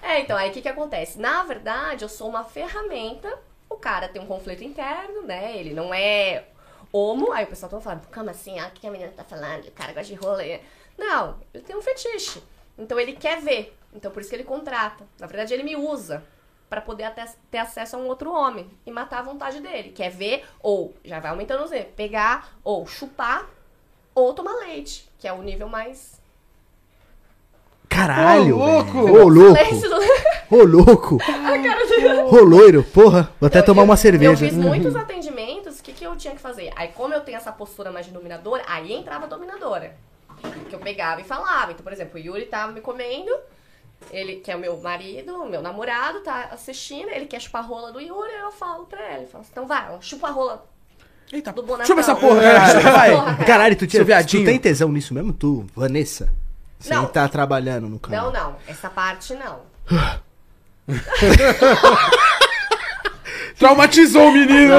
[0.04, 1.20] é, então, aí o que que acontece?
[1.20, 3.32] Na verdade, eu sou uma ferramenta,
[3.70, 5.58] o cara tem um conflito interno, né?
[5.58, 6.44] Ele não é
[6.92, 8.60] homo, aí o pessoal tá falando, como assim?
[8.60, 9.66] Ah, o que a menina tá falando?
[9.68, 10.44] O cara gosta de rola.
[10.98, 12.42] Não, ele tem um fetiche.
[12.78, 13.76] Então ele quer ver.
[13.94, 15.04] Então por isso que ele contrata.
[15.20, 16.24] Na verdade, ele me usa
[16.70, 19.92] pra poder até ter acesso a um outro homem e matar a vontade dele.
[19.92, 23.48] Quer ver, ou, já vai aumentando o Z, pegar, ou chupar,
[24.14, 26.20] ou tomar leite, que é o nível mais.
[27.88, 28.58] Caralho!
[28.60, 28.98] Ô, louco!
[28.98, 29.62] Ô, louco!
[30.52, 31.18] Ô, louco!
[32.36, 32.84] Ô, loiro!
[32.84, 34.46] Porra, vou até tomar uma Eu cerveja.
[34.46, 35.55] fiz muitos atendimentos,
[36.06, 36.72] que, eu tinha que fazer?
[36.76, 39.96] Aí, como eu tenho essa postura mais de dominadora, aí entrava a dominadora.
[40.70, 41.72] Que eu pegava e falava.
[41.72, 43.32] Então, por exemplo, o Yuri tava me comendo,
[44.12, 47.66] ele, que é o meu marido, o meu namorado, tá assistindo, ele quer chupar a
[47.66, 50.66] rola do Yuri, eu falo pra ele, falo assim, então vai, chupa a rola
[51.32, 51.86] Eita, do bonecão.
[51.86, 52.82] chupa essa porra, caralho.
[52.82, 53.12] Vai.
[53.12, 53.46] Porra, cara.
[53.46, 56.32] Caralho, tu, tinha, tu tem tesão nisso mesmo, tu, Vanessa?
[56.78, 57.08] Você Não.
[57.08, 58.32] tá trabalhando no canal.
[58.32, 59.62] Não, não, essa parte não.
[63.58, 64.76] Traumatizou o menino.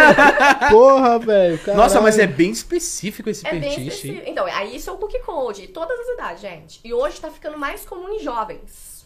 [0.70, 1.60] Porra, velho.
[1.74, 3.86] Nossa, mas é bem específico esse É bem hein?
[3.86, 4.22] específico.
[4.26, 6.80] Então, aí isso é o book code, todas as idades, gente.
[6.84, 8.96] E hoje tá ficando mais comum em jovens.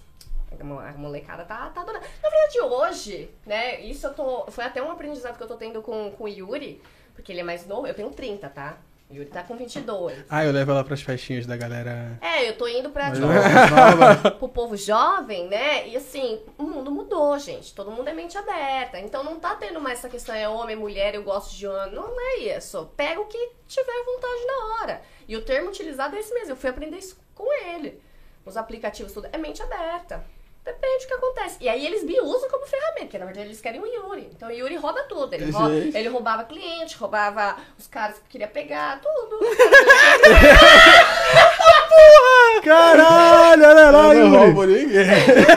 [0.58, 2.04] A molecada tá, tá adorando.
[2.22, 4.50] Na verdade, hoje, né, isso eu tô.
[4.50, 6.82] Foi até um aprendizado que eu tô tendo com, com o Yuri,
[7.14, 7.86] porque ele é mais novo.
[7.86, 8.76] Eu tenho 30, tá?
[9.12, 10.24] Yuri tá com 22.
[10.28, 12.16] Ah, eu levo ela pras festinhas da galera.
[12.20, 13.26] É, eu tô indo pra, tipo,
[14.38, 15.88] pro povo jovem, né?
[15.88, 17.74] E assim, o mundo mudou, gente.
[17.74, 19.00] Todo mundo é mente aberta.
[19.00, 21.94] Então não tá tendo mais essa questão é homem, mulher, eu gosto de homem.
[21.94, 22.88] Não é isso.
[22.96, 25.02] Pega o que tiver vontade na hora.
[25.26, 26.52] E o termo utilizado é esse mesmo.
[26.52, 28.00] Eu fui aprender isso com ele.
[28.46, 29.28] Os aplicativos, tudo.
[29.32, 30.24] É mente aberta.
[30.64, 31.56] Depende do que acontece.
[31.60, 34.28] E aí eles me usam como ferramenta, porque na verdade eles querem o Yuri.
[34.34, 35.32] Então o Yuri rouba tudo.
[35.34, 35.96] Ele, rou- Gente.
[35.96, 39.38] ele roubava cliente, roubava os caras que queria pegar, tudo.
[42.62, 44.36] Caralho, olha lá, Eu não Yuri.
[44.36, 45.06] roubo ninguém.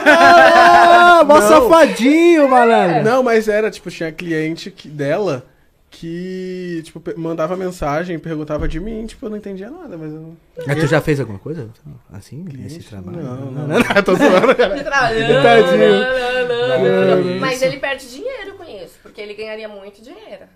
[0.06, 3.04] Ah, mó safadinho, malandro.
[3.04, 5.44] Não, mas era, tipo, tinha cliente que- dela
[5.94, 10.36] que, tipo, mandava mensagem, perguntava de mim, tipo, eu não entendia nada, mas eu não...
[10.66, 11.70] Mas tu já fez alguma coisa
[12.12, 13.22] assim, nesse trabalho?
[13.22, 13.68] Não, não.
[13.68, 14.54] não, não, tô zoando.
[14.56, 14.84] Tadinho.
[15.42, 17.40] Tadinho.
[17.40, 20.46] Mas ele perde dinheiro com isso, porque ele ganharia muito dinheiro.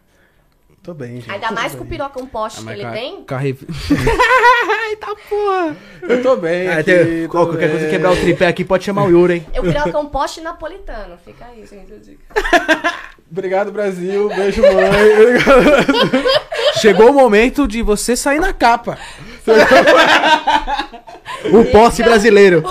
[0.83, 1.31] Tô bem, gente.
[1.31, 3.23] Ainda mais com o piroca um poste que ele tem.
[3.25, 3.51] Carre...
[4.91, 5.77] Eita porra.
[6.03, 7.71] Eu tô bem Ah, aqui, tem, tô qualquer bem.
[7.71, 9.47] coisa quebrar o tripé aqui, pode chamar o Yuri, hein?
[9.53, 11.19] Eu piroca um poste napolitano.
[11.19, 12.25] Fica aí, gente, a dica.
[13.31, 14.29] Obrigado, Brasil.
[14.29, 14.73] Beijo, mãe.
[16.81, 18.99] Chegou o momento de você sair na capa.
[21.53, 22.65] O posse brasileiro.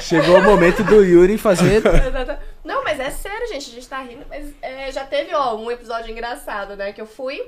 [0.00, 1.82] Chegou o momento do Yuri fazer.
[2.64, 3.70] Não, mas é sério, gente.
[3.70, 4.24] A gente tá rindo.
[4.28, 6.92] Mas é, já teve, ó, um episódio engraçado, né?
[6.92, 7.40] Que eu fui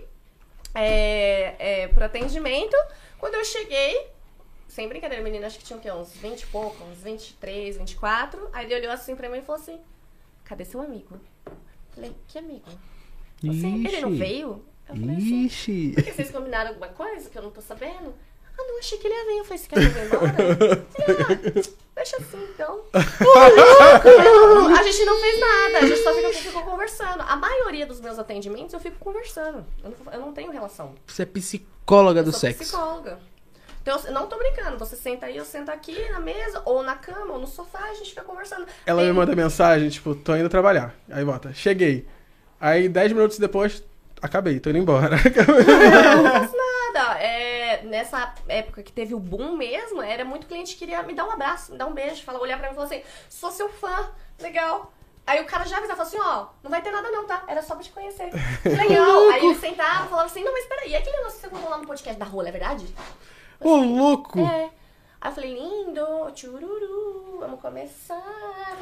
[0.74, 2.76] é, é, pro atendimento.
[3.18, 4.06] Quando eu cheguei,
[4.68, 5.90] sem brincadeira, menina, acho que tinha o quê?
[5.90, 8.48] Uns 20 e pouco, uns 23, 24.
[8.52, 9.80] Aí ele olhou assim pra mim e falou assim:
[10.50, 11.14] Cadê seu amigo?
[11.46, 11.52] Eu
[11.94, 12.64] Falei, que amigo?
[13.40, 14.64] Você, ele não veio?
[14.88, 15.44] Eu falei assim.
[15.44, 15.92] Ixi.
[15.94, 18.12] Por que vocês combinaram alguma coisa que eu não tô sabendo?
[18.58, 19.38] Ah, não, achei que ele ia vir.
[19.38, 20.82] Eu falei, você quer embora?
[21.06, 22.82] Ele, ah, deixa assim, então.
[22.92, 27.20] a gente não fez nada, a gente só ficou, ficou conversando.
[27.20, 29.64] A maioria dos meus atendimentos eu fico conversando.
[29.84, 30.96] Eu não, eu não tenho relação.
[31.06, 32.58] Você é psicóloga Eu do sou sexo.
[32.64, 33.20] psicóloga.
[33.90, 34.78] Então, eu não tô brincando.
[34.78, 37.94] Você senta aí, eu sento aqui na mesa, ou na cama, ou no sofá, a
[37.94, 38.64] gente fica conversando.
[38.86, 40.94] Ela me manda mensagem, tipo, tô indo trabalhar.
[41.10, 42.06] Aí bota, cheguei.
[42.60, 43.82] Aí, 10 minutos depois,
[44.22, 45.16] acabei, tô indo embora.
[45.26, 47.18] Eu não faço nada.
[47.18, 51.26] É, nessa época que teve o boom mesmo, era muito cliente que queria me dar
[51.26, 53.68] um abraço, me dar um beijo, falar, olhar pra mim e falar assim, sou seu
[53.68, 54.92] fã, legal.
[55.26, 57.44] Aí o cara já avisava assim, ó, não vai ter nada não, tá?
[57.48, 58.30] Era só pra te conhecer.
[58.64, 59.28] Legal.
[59.30, 61.78] Aí ele sentava, falava assim, não, mas peraí, e aquele negócio que você contou lá
[61.78, 62.86] no podcast da rola, é verdade?
[63.60, 64.40] Ô, louco!
[64.40, 64.70] É.
[65.22, 68.16] Aí eu falei, lindo, tchururu, vamos começar.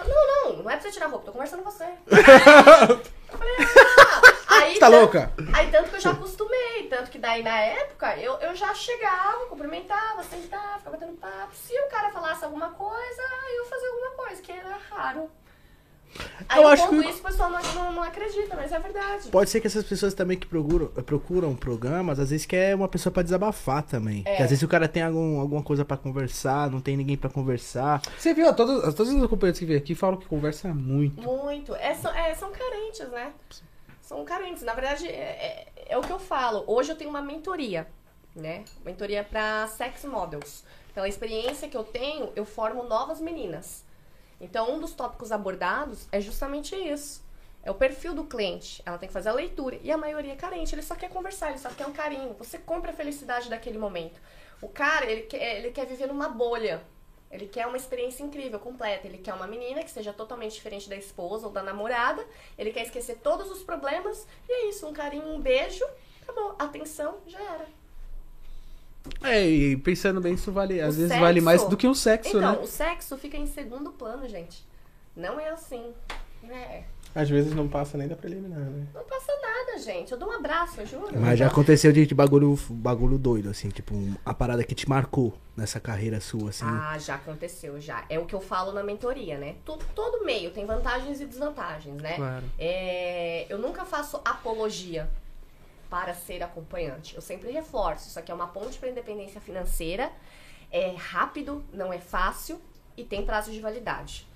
[0.07, 1.85] Não, não, não é pra você tirar roupa, tô conversando com você.
[2.07, 4.22] eu falei, ah.
[4.61, 5.33] Aí, Tá tan- louca?
[5.53, 9.47] Aí tanto que eu já acostumei, tanto que daí na época eu, eu já chegava,
[9.47, 11.55] cumprimentava, sentava, ficava batendo papo.
[11.55, 13.22] Se o cara falasse alguma coisa,
[13.57, 15.29] eu fazia alguma coisa, que era raro.
[16.48, 19.28] Aí Eu acho que- isso, o pessoal não, não, não acredita, mas é verdade.
[19.28, 23.12] Pode ser que essas pessoas também que procuram, procuram programas, às vezes quer uma pessoa
[23.12, 24.22] pra desabafar também.
[24.26, 24.42] É.
[24.42, 28.00] Às vezes o cara tem algum, alguma coisa pra conversar, não tem ninguém pra conversar.
[28.18, 31.20] Você viu, ó, todos, todos os acompanhantes que vêm aqui falam que conversa muito.
[31.22, 31.74] Muito.
[31.76, 33.32] É, são, é, são carentes, né?
[34.02, 34.62] São carentes.
[34.62, 36.64] Na verdade, é, é, é o que eu falo.
[36.66, 37.86] Hoje eu tenho uma mentoria,
[38.34, 38.64] né?
[38.84, 40.64] Mentoria para sex models.
[40.94, 43.84] Pela experiência que eu tenho, eu formo novas meninas.
[44.41, 47.26] Então, um dos tópicos abordados é justamente isso.
[47.62, 48.82] É o perfil do cliente.
[48.86, 49.78] Ela tem que fazer a leitura.
[49.82, 50.74] E a maioria é carente.
[50.74, 52.34] Ele só quer conversar, ele só quer um carinho.
[52.39, 54.20] Você compra a felicidade daquele momento.
[54.62, 56.82] O cara, ele quer, ele quer viver numa bolha.
[57.30, 59.07] Ele quer uma experiência incrível, completa.
[59.07, 62.24] Ele quer uma menina que seja totalmente diferente da esposa ou da namorada.
[62.57, 64.26] Ele quer esquecer todos os problemas.
[64.49, 65.84] E é isso, um carinho, um beijo.
[66.22, 66.55] Acabou.
[66.59, 67.78] Atenção, já era.
[69.22, 70.80] É, e pensando bem, isso vale.
[70.80, 72.59] Às O vezes sexo- vale mais do que o sexo, Então, né?
[72.62, 74.66] o sexo fica em segundo plano, gente.
[75.16, 75.92] Não é assim.
[76.48, 76.82] É.
[77.14, 78.86] Às vezes não passa nem da preliminar, né?
[78.94, 80.12] Não passa nada, gente.
[80.12, 81.18] Eu dou um abraço, eu juro.
[81.18, 83.94] Mas já aconteceu de, de bagulho, bagulho doido, assim, tipo,
[84.24, 86.64] a parada que te marcou nessa carreira sua, assim.
[86.66, 88.04] Ah, já aconteceu, já.
[88.09, 89.56] É o que eu falo na mentoria, né?
[89.64, 92.14] Todo, todo meio tem vantagens e desvantagens, né?
[92.14, 92.44] Claro.
[92.59, 95.09] É, eu nunca faço apologia
[95.89, 97.14] para ser acompanhante.
[97.14, 98.09] Eu sempre reforço.
[98.09, 100.12] Isso aqui é uma ponte para independência financeira.
[100.70, 102.61] É rápido, não é fácil
[102.97, 104.26] e tem prazo de validade.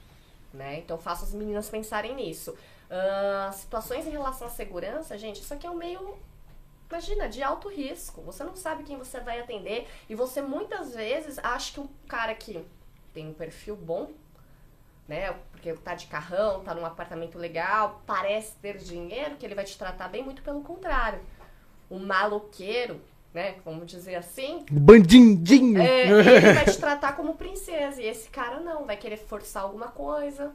[0.52, 0.78] Né?
[0.78, 2.56] Então faço as meninas pensarem nisso.
[2.90, 6.18] Ah, situações em relação à segurança, gente, isso aqui é um meio
[6.92, 8.20] Imagina, de alto risco.
[8.20, 9.88] Você não sabe quem você vai atender.
[10.10, 12.62] E você muitas vezes acha que um cara que
[13.14, 14.10] tem um perfil bom,
[15.08, 15.32] né?
[15.52, 19.78] Porque tá de carrão, tá num apartamento legal, parece ter dinheiro, que ele vai te
[19.78, 21.18] tratar bem, muito pelo contrário.
[21.92, 23.00] O maloqueiro,
[23.34, 23.56] né?
[23.64, 25.80] Vamos dizer assim, Bandindinho!
[25.80, 28.00] é, ele vai te tratar como princesa.
[28.00, 30.52] E esse cara não, vai querer forçar alguma coisa.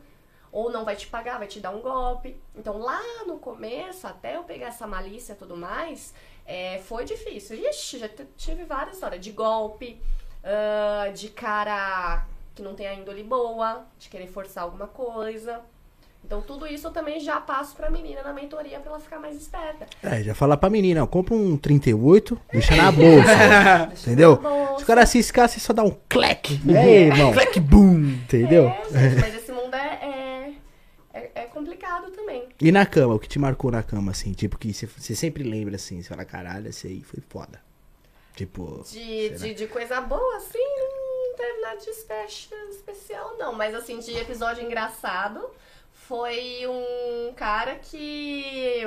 [0.51, 2.35] Ou não vai te pagar, vai te dar um golpe.
[2.55, 6.13] Então lá no começo, até eu pegar essa malícia e tudo mais,
[6.45, 7.57] é, foi difícil.
[7.57, 10.01] Ixi, já tive várias histórias de golpe,
[10.43, 12.25] ah, de cara
[12.55, 15.61] que não tem a índole boa, de querer forçar alguma coisa.
[16.25, 19.35] Então tudo isso eu também já passo pra menina na mentoria pra ela ficar mais
[19.37, 19.87] esperta.
[20.03, 23.89] É, já fala pra menina, ó, compra um 38, deixa na bolsa.
[24.01, 24.31] entendeu?
[24.41, 24.77] Na bolsa.
[24.79, 26.59] Se o cara ciscar, você só dá um cleque.
[26.65, 27.31] E aí, irmão?
[27.31, 28.09] Clack boom!
[28.23, 28.67] Entendeu?
[28.67, 30.53] É, gente, mas esse mundo é,
[31.13, 32.49] é, é- é complicado também.
[32.61, 34.33] E na cama, o que te marcou na cama, assim?
[34.33, 37.61] Tipo, que você, sempre lembra, assim, você fala, caralho, esse aí foi foda.
[38.35, 43.53] Tipo, De, de, de coisa boa, assim, não teve nada de espe- especial, não.
[43.53, 45.39] Mas, assim, de episódio engraçado,
[46.07, 48.81] foi um cara que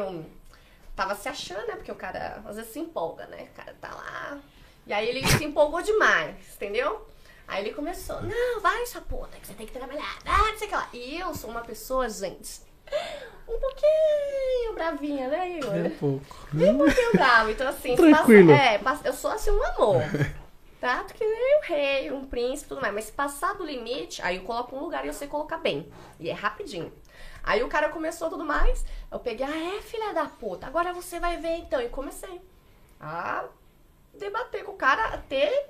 [0.96, 1.76] tava se achando, né?
[1.76, 3.48] Porque o cara às vezes se empolga, né?
[3.52, 4.38] O cara tá lá.
[4.86, 7.06] E aí ele se empolgou demais, entendeu?
[7.46, 10.68] Aí ele começou, não, vai, sua puta, que você tem que trabalhar, ah, não sei
[10.68, 10.88] o que lá.
[10.92, 12.60] E eu sou uma pessoa, gente,
[13.48, 15.74] um pouquinho bravinha, né, Igor?
[15.74, 16.24] É pouco.
[16.54, 17.50] um pouquinho bravo.
[17.50, 18.52] Então, assim, se Tranquilo.
[18.52, 20.02] Passa, é, passa- eu sou assim um amor.
[20.80, 22.94] Trato que nem um rei, um príncipe tudo mais.
[22.94, 25.92] Mas se passar do limite, aí eu coloco um lugar e eu sei colocar bem.
[26.18, 26.90] E é rapidinho.
[27.42, 28.84] Aí o cara começou tudo mais.
[29.10, 31.80] Eu peguei, ah, é, filha da puta, agora você vai ver então.
[31.80, 32.40] E comecei
[33.00, 33.44] a
[34.14, 35.68] debater com o cara até.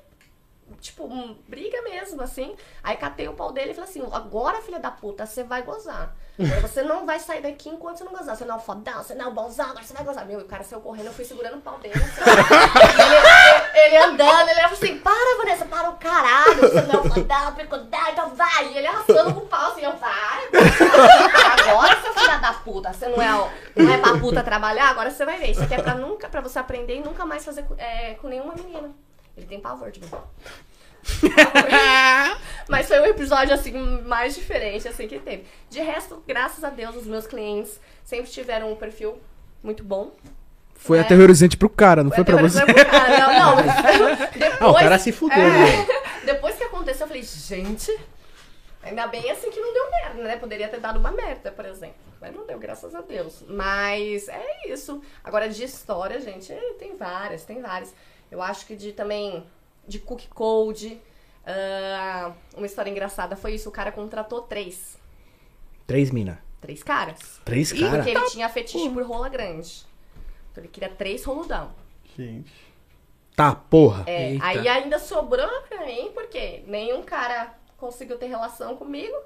[0.80, 2.56] Tipo, um, briga mesmo, assim.
[2.80, 6.14] Aí catei o pau dele e falei assim: agora, filha da puta, você vai gozar.
[6.62, 8.34] Você não vai sair daqui enquanto você não gozar.
[8.34, 10.24] Você não é o fodão, você não é o bonzão, agora você vai gozar.
[10.24, 11.94] Meu, o cara saiu correndo, eu fui segurando o pau dele.
[11.94, 12.20] Assim,
[13.74, 16.60] ele, andando, ele falou assim: para, Vanessa, para o caralho.
[16.60, 18.68] Você não é o fodão, picudão, então vai.
[18.68, 20.48] E ele arrastando com o pau assim, eu vai.
[21.58, 25.24] Agora, seu filho da puta, você não é, não é pra puta trabalhar, agora você
[25.24, 25.50] vai ver.
[25.50, 28.54] Isso aqui é pra, nunca, pra você aprender e nunca mais fazer é, com nenhuma
[28.54, 28.90] menina.
[29.36, 30.10] Ele tem pavor de mim.
[32.68, 35.46] Mas foi um episódio, assim, mais diferente, assim, que teve.
[35.68, 39.18] De resto, graças a Deus, os meus clientes sempre tiveram um perfil
[39.62, 40.12] muito bom.
[40.80, 41.02] Foi É.
[41.02, 42.64] aterrorizante pro cara, não foi pra você.
[42.64, 43.62] Foi pro cara, Não, não,
[44.32, 44.60] depois...
[44.60, 45.48] Ah, o cara se fudeu, É.
[45.48, 45.86] né?
[46.24, 47.96] Depois que aconteceu, eu falei, gente...
[48.82, 50.36] Ainda bem, assim, que não deu merda, né?
[50.36, 51.96] Poderia ter dado uma merda, por exemplo.
[52.18, 53.44] Mas não deu, graças a Deus.
[53.46, 55.02] Mas é isso.
[55.22, 57.94] Agora, de história, gente, tem várias, tem várias.
[58.30, 59.44] Eu acho que de também...
[59.86, 60.98] De cook code...
[61.46, 63.68] ah, uma história engraçada foi isso.
[63.68, 64.96] O cara contratou três.
[65.86, 66.38] Três mina.
[66.60, 67.18] Três caras.
[67.44, 67.96] Três E cara?
[68.02, 69.84] porque ele tinha fetiche por rola grande.
[70.60, 71.72] Então ele queria três roludão.
[72.16, 72.52] Gente.
[73.34, 74.04] Tá, porra.
[74.06, 74.46] É, Eita.
[74.46, 79.16] aí ainda sobrou pra mim, porque nenhum cara conseguiu ter relação comigo.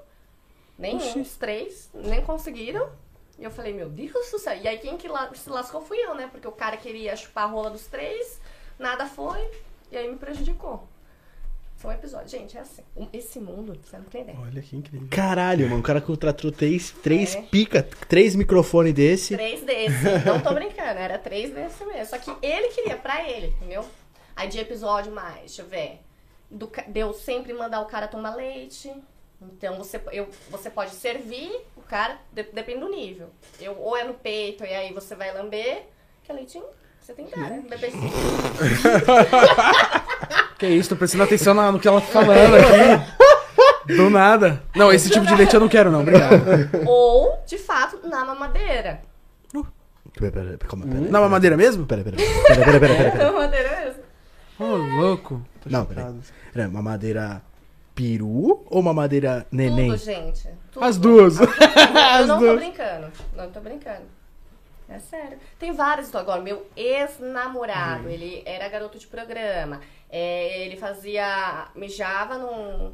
[0.77, 2.89] Nenhum, os três, nem conseguiram.
[3.37, 4.55] E eu falei, meu Deus do céu.
[4.57, 6.27] E aí quem que la- se lascou fui eu, né?
[6.31, 8.39] Porque o cara queria chupar a rola dos três,
[8.79, 9.39] nada foi,
[9.91, 10.87] e aí me prejudicou.
[11.85, 12.29] Foi um episódio.
[12.29, 12.81] Gente, é assim.
[13.13, 14.37] Esse mundo, você não tem ideia.
[14.41, 15.07] Olha que incrível.
[15.11, 15.79] Caralho, mano.
[15.79, 17.41] O cara contratou três, três É.
[17.43, 19.35] pica, três microfones desse.
[19.35, 20.25] Três desse.
[20.25, 22.05] Não tô brincando, era três desse mesmo.
[22.07, 23.85] Só que ele queria pra ele, entendeu?
[24.35, 25.99] Aí de episódio mais, deixa eu ver.
[26.49, 28.91] Do, deu sempre mandar o cara tomar leite.
[29.41, 33.29] Então você, eu, você pode servir o cara, de- depende do nível.
[33.59, 35.83] Eu, ou é no peito, e aí você vai lamber,
[36.23, 36.63] que é leitinho.
[37.01, 37.63] Você tem que dar, né?
[37.69, 38.09] Bebezinho.
[40.57, 43.93] Que isso, tô prestando atenção na- no que ela tá falando aqui.
[43.95, 44.63] Do nada.
[44.75, 46.01] Não, esse tipo de leite eu não quero, não.
[46.01, 46.43] Obrigado.
[46.87, 49.01] ou, de fato, na mamadeira.
[50.17, 50.99] Pera, pera, pera, calma, pera.
[51.01, 51.85] Na mamadeira mesmo?
[51.85, 53.17] Pera, pera, pera, pera, pera, pera, pera.
[53.25, 54.03] Na mamadeira mesmo.
[54.57, 55.41] Ô, louco.
[55.61, 55.85] Tô Não.
[55.85, 57.41] Pera, mamadeira
[57.93, 59.91] peru ou mamadeira neném?
[59.91, 60.47] Tudo, gente.
[60.71, 60.85] Tudo.
[60.85, 61.37] As duas.
[62.19, 63.07] Eu não tô brincando.
[63.35, 64.14] Não tô brincando.
[64.95, 65.37] É sério.
[65.59, 66.29] Tem vários histórias.
[66.29, 69.81] Agora, meu ex-namorado, ele era garoto de programa.
[70.09, 71.67] É, ele fazia.
[71.75, 72.93] mijava num,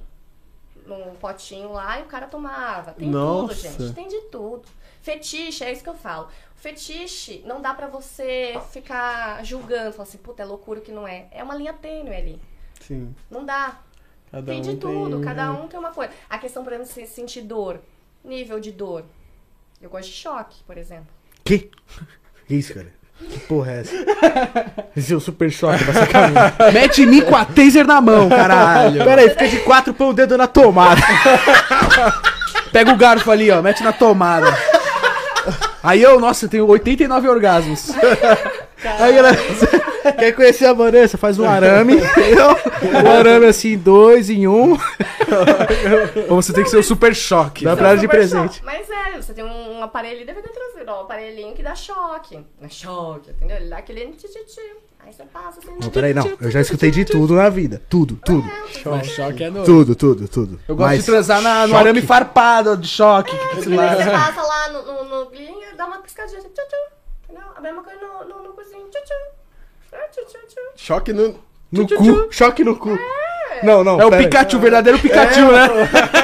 [0.85, 2.93] num potinho lá e o cara tomava.
[2.93, 3.47] Tem Nossa.
[3.53, 3.93] tudo, gente.
[3.93, 4.63] Tem de tudo.
[5.01, 6.27] Fetiche, é isso que eu falo.
[6.55, 11.27] Fetiche, não dá pra você ficar julgando, falar assim, puta, é loucura que não é.
[11.31, 12.41] É uma linha tênue ali.
[12.79, 13.15] Sim.
[13.29, 13.79] Não dá.
[14.31, 16.13] Cada tem um de tudo, tem- cada um tem uma coisa.
[16.29, 17.81] A questão, por exemplo, se sentir dor.
[18.23, 19.03] Nível de dor.
[19.81, 21.07] Eu gosto de choque, por exemplo.
[21.51, 21.69] Que?
[22.47, 22.87] Que isso, cara?
[23.29, 23.93] Que porra é essa?
[24.95, 26.53] Esse é o super choque pra sacanagem.
[26.71, 29.03] Mete em mim com a taser na mão, caralho.
[29.03, 31.01] Pera aí, fica de quatro, põe o dedo na tomada.
[32.71, 34.47] Pega o garfo ali, ó, mete na tomada.
[35.83, 37.91] Aí eu, nossa, tenho 89 orgasmos.
[38.84, 41.17] Aí, galera, você quer conhecer a Vanessa?
[41.17, 41.95] Faz um arame.
[41.97, 44.77] Um arame assim, dois em um.
[46.29, 47.63] Ou você tem que ser o super choque.
[47.65, 48.55] Dá pra ela de presente.
[48.55, 48.65] choque.
[48.65, 51.75] Mas é, você tem um, um aparelho, deve ter trazido, ó, um aparelhinho que dá
[51.75, 52.36] choque.
[52.59, 53.57] Não é choque, entendeu?
[53.57, 54.59] Ele dá aquele tchititi.
[55.03, 55.77] Aí você passa assim.
[55.82, 56.32] Não, peraí, não.
[56.39, 57.82] Eu já escutei de tudo na vida.
[57.89, 58.47] Tudo, tudo.
[58.86, 59.65] Mas choque é nojo.
[59.65, 60.59] Tudo, tudo, tudo.
[60.67, 61.79] Eu gosto Mas de transar na- no choque.
[61.79, 63.36] arame farpado de choque.
[63.55, 67.00] Aí você passa lá no, no, no glinho e dá uma piscadinha tchu, entendeu?
[67.62, 69.14] A mesma coisa no, no, no cozinho, tchu, tchu.
[69.93, 70.59] Ah, tchu, tchu, tchu.
[70.76, 71.39] Choque no.
[71.72, 72.28] No cu.
[72.34, 72.97] Choque no cu.
[73.62, 74.01] Não, não.
[74.01, 74.09] É o.
[74.09, 75.68] Pikachu, o verdadeiro Pikachu, né?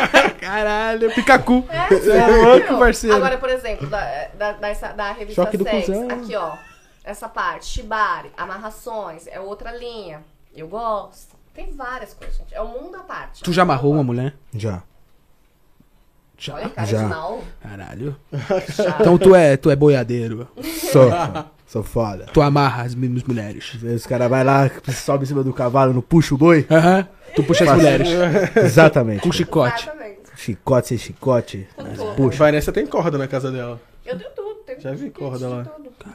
[0.42, 1.64] Caralho, Pikachu.
[1.70, 3.16] É, É louco, parceiro.
[3.16, 6.10] Agora, por exemplo, da, da, dessa- da revista Choque Sex, cuzão.
[6.10, 6.58] aqui, ó.
[7.04, 10.24] Essa parte, shibari, amarrações, é outra linha.
[10.56, 11.38] Eu gosto.
[11.54, 12.54] Tem várias coisas, gente.
[12.56, 13.44] É um mundo à parte.
[13.44, 14.34] Tu já amarrou uma mulher?
[14.54, 14.82] Já.
[16.52, 16.98] Olha, cara Já.
[17.04, 17.44] de mal.
[17.62, 18.16] Caralho.
[18.76, 18.98] Já.
[19.00, 20.48] Então tu é, tu é boiadeiro.
[20.92, 21.10] Sou.
[21.66, 22.28] Sou foda.
[22.34, 23.74] Tu amarra as mesmas mulheres.
[23.84, 26.66] Os caras vai lá, sobe em cima do cavalo, não puxa o boi?
[26.72, 27.08] Aham.
[27.36, 28.08] Tu puxa as mulheres.
[28.56, 29.22] Exatamente.
[29.22, 29.84] Com chicote.
[29.84, 30.18] Exatamente.
[30.38, 31.68] Chicote sem chicote.
[32.16, 32.38] Puxa.
[32.38, 33.82] Vanessa tem corda na casa dela.
[34.06, 34.48] Eu tenho tudo.
[34.66, 35.66] Tenho Já vi corda lá.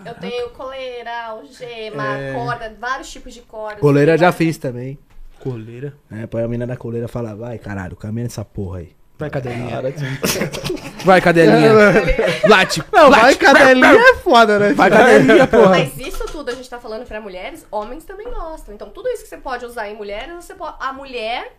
[0.07, 2.33] Eu tenho coleira, algema, É.
[2.35, 3.81] corda, vários tipos de corda.
[3.81, 4.99] Coleira já fiz também.
[5.41, 5.95] Coleira.
[6.11, 8.93] É, põe a mina na coleira e fala, vai, caralho, caminha nessa porra aí.
[9.19, 9.81] Vai, cadelinha.
[11.05, 11.71] Vai, cadelinha.
[12.49, 12.83] Late.
[12.93, 13.39] Não, vai Late.
[13.39, 14.73] cadelinha é foda, né?
[14.73, 15.71] Vai, cadelinha, porra.
[15.71, 18.75] Mas isso tudo a gente tá falando pra mulheres, homens também gostam.
[18.75, 21.57] Então tudo isso que você pode usar em mulheres, você pode, a mulher,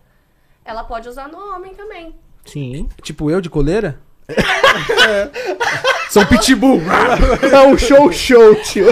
[0.64, 2.14] ela pode usar no homem também.
[2.44, 2.88] Sim.
[3.02, 3.98] Tipo eu de coleira?
[6.10, 6.80] São pitbull.
[7.52, 8.86] É um show show, tio.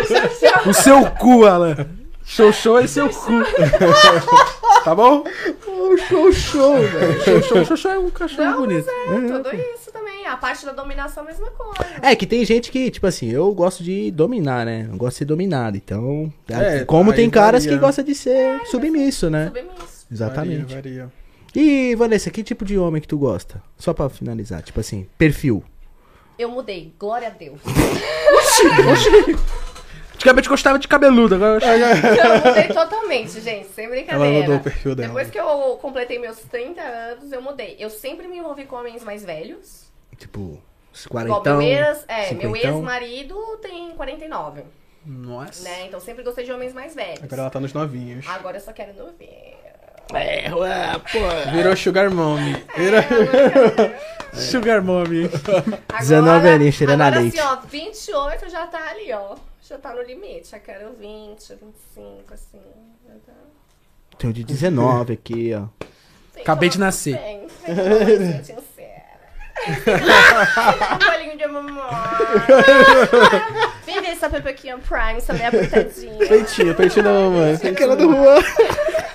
[0.66, 1.88] O seu cu, Alan.
[2.24, 3.32] Show show é seu cu.
[4.84, 5.24] tá bom?
[5.92, 7.22] Um show show, velho.
[7.22, 8.86] Show show, show show é um cachorro Não, bonito.
[9.08, 10.26] mas é, tudo isso também.
[10.26, 11.84] A parte da dominação, a mesma coisa.
[12.00, 14.88] É que tem gente que, tipo assim, eu gosto de dominar, né?
[14.90, 15.76] Eu gosto de ser dominado.
[15.76, 17.78] Então, É, como aí tem caras varia.
[17.78, 19.46] que gostam de ser submisso, né?
[19.46, 20.06] Submisso.
[20.10, 20.74] Exatamente.
[20.74, 21.12] Varia, varia.
[21.54, 23.62] E, Vanessa, que tipo de homem que tu gosta?
[23.76, 25.62] Só pra finalizar, tipo assim, perfil.
[26.38, 27.60] Eu mudei, glória a Deus.
[30.22, 34.24] Antigamente gostava de cabeludo, agora eu Eu mudei totalmente, gente, sem brincadeira.
[34.24, 35.08] Ela mudou o perfil dela.
[35.08, 37.74] Depois que eu completei meus 30 anos, eu mudei.
[37.80, 39.90] Eu sempre me envolvi com homens mais velhos.
[40.16, 40.62] Tipo,
[40.92, 42.76] os Igual quarentão, meu ex, é, meu cinquentão.
[42.76, 44.62] ex-marido tem 49,
[45.04, 45.64] Nossa.
[45.64, 45.86] né?
[45.86, 47.20] Então sempre gostei de homens mais velhos.
[47.24, 48.24] Agora ela tá nos novinhos.
[48.28, 49.56] Agora eu só quero novinho.
[50.14, 51.50] É, ué, pô.
[51.50, 52.64] Virou Sugar Mommy.
[52.76, 53.02] Virou...
[54.34, 55.28] Sugar Mommy.
[55.98, 57.40] 19 aninhos, cheirando a agora, leite.
[57.40, 59.34] assim, ó, 28 já tá ali, ó.
[59.62, 60.48] Já tá no limite.
[60.50, 62.60] Já quero 20, 25, assim.
[63.24, 63.32] Tá...
[64.18, 65.68] Tem o de 19 aqui, ó.
[66.40, 67.16] Acabei de nascer.
[67.18, 68.71] Tem, tem coisinha sincera.
[69.66, 71.72] Um bolinho de mamãe.
[73.86, 76.26] Vem ver essa pepequinha Prime, essa meia apertadinha.
[76.26, 77.54] Peitinho, peitinho da mamãe.
[77.54, 78.42] Aquela do Juan.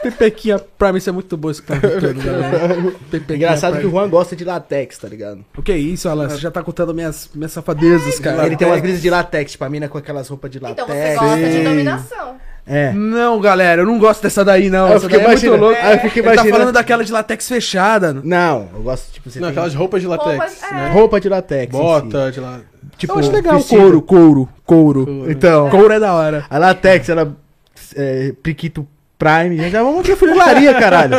[0.02, 2.76] Pepequinha Prime, isso é muito bom todo, galera.
[3.10, 3.92] Pepequinha Engraçado que o Prime.
[3.94, 5.44] Juan gosta de latex, tá ligado?
[5.58, 6.30] O que é isso, Alan?
[6.30, 8.46] Você já tá contando minhas, minhas safadezas, cara.
[8.46, 10.84] Ele tem umas brisas de latex, tipo a mina com aquelas roupas de latex.
[10.84, 11.64] Então você gosta de Sim.
[11.64, 12.38] dominação.
[12.68, 12.92] É.
[12.92, 14.86] Não, galera, eu não gosto dessa daí, não.
[14.88, 15.80] Aí eu Essa é muito imaginando- louca.
[15.86, 18.14] aí eu fico Ele tá imaginando- falando daquela de latex fechada.
[18.24, 20.74] Não, eu gosto, tipo, você Não, tem aquelas roupas de latex, Roupas, é.
[20.76, 20.90] né?
[20.92, 21.74] roupa de latex.
[21.74, 21.84] em si.
[21.84, 22.60] Bota de lá.
[22.98, 23.56] Tipo, eu acho legal.
[23.58, 23.80] vestido.
[23.82, 25.32] Couro, couro, couro.
[25.32, 26.46] Então, Couro é da hora.
[26.50, 27.36] a latex, ela.
[27.96, 28.86] É, Priquito
[29.18, 29.70] Prime.
[29.70, 31.16] Já vamos a funilaria, caralho.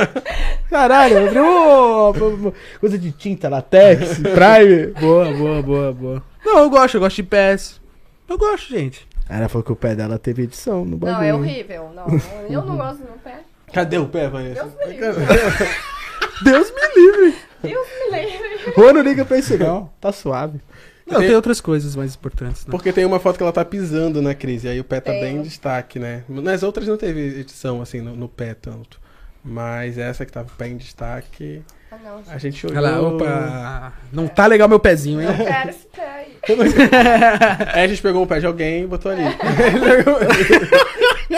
[0.68, 4.88] Caralho, abriu uma coisa de tinta, latex, Prime.
[5.00, 6.22] Boa, boa, boa, boa.
[6.44, 7.80] Não, eu gosto, eu gosto de pés.
[8.28, 9.07] Eu gosto, gente.
[9.28, 11.18] Ela falou que o pé dela teve edição no bagulho.
[11.18, 11.90] Não, é horrível.
[11.94, 12.06] Não,
[12.48, 13.40] eu não gosto do meu pé.
[13.72, 14.64] Cadê o pé, Vanessa?
[14.64, 15.24] Deus me livre.
[16.42, 17.38] Deus me livre.
[17.62, 18.74] Deus me livre.
[18.76, 19.90] Não liga pra isso, não.
[20.00, 20.60] Tá suave.
[21.06, 22.70] Não, Tem- tem outras coisas mais importantes, né?
[22.70, 25.20] Porque tem uma foto que ela tá pisando na crise, aí o pé tá Tem.
[25.22, 26.22] bem em destaque, né?
[26.28, 29.00] Nas outras não teve edição, assim, no, no pé tanto.
[29.42, 32.30] Mas essa que tava bem em destaque, Ah, não, gente.
[32.34, 32.78] a gente olhou...
[32.78, 33.92] Olha lá, opa.
[34.12, 35.28] Não tá legal meu pezinho, hein?
[35.28, 36.28] Eu quero esse pé aí.
[37.74, 39.22] Aí a gente pegou o pé de alguém e botou ali.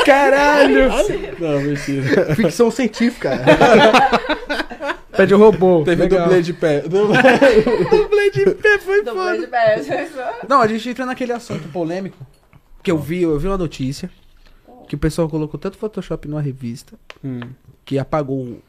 [0.05, 0.89] Caralho!
[1.39, 2.35] não, mentira.
[2.35, 3.31] Ficção científica.
[5.17, 5.83] Pé de robô.
[5.85, 6.23] Teve Legal.
[6.23, 6.83] dublê de pé.
[6.83, 9.91] dublê de pé, foi Dublê de beijo.
[10.49, 12.17] Não, a gente entra naquele assunto polêmico.
[12.83, 14.09] Que eu vi, eu vi uma notícia.
[14.89, 16.95] Que o pessoal colocou tanto Photoshop numa revista.
[17.23, 17.41] Hum.
[17.85, 18.63] Que apagou o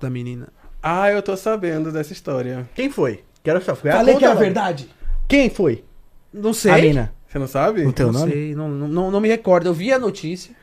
[0.00, 0.48] da menina.
[0.82, 2.68] Ah, eu tô sabendo dessa história.
[2.74, 3.22] Quem foi?
[3.42, 3.74] Quero só.
[3.74, 4.88] Falei que era Conta, verdade.
[5.28, 5.84] Quem foi?
[6.32, 6.72] Não sei.
[6.72, 7.12] A mina.
[7.28, 7.86] Você não sabe?
[7.86, 8.32] O teu não nome?
[8.32, 9.66] sei, não, não, não me recordo.
[9.68, 10.54] Eu vi a notícia.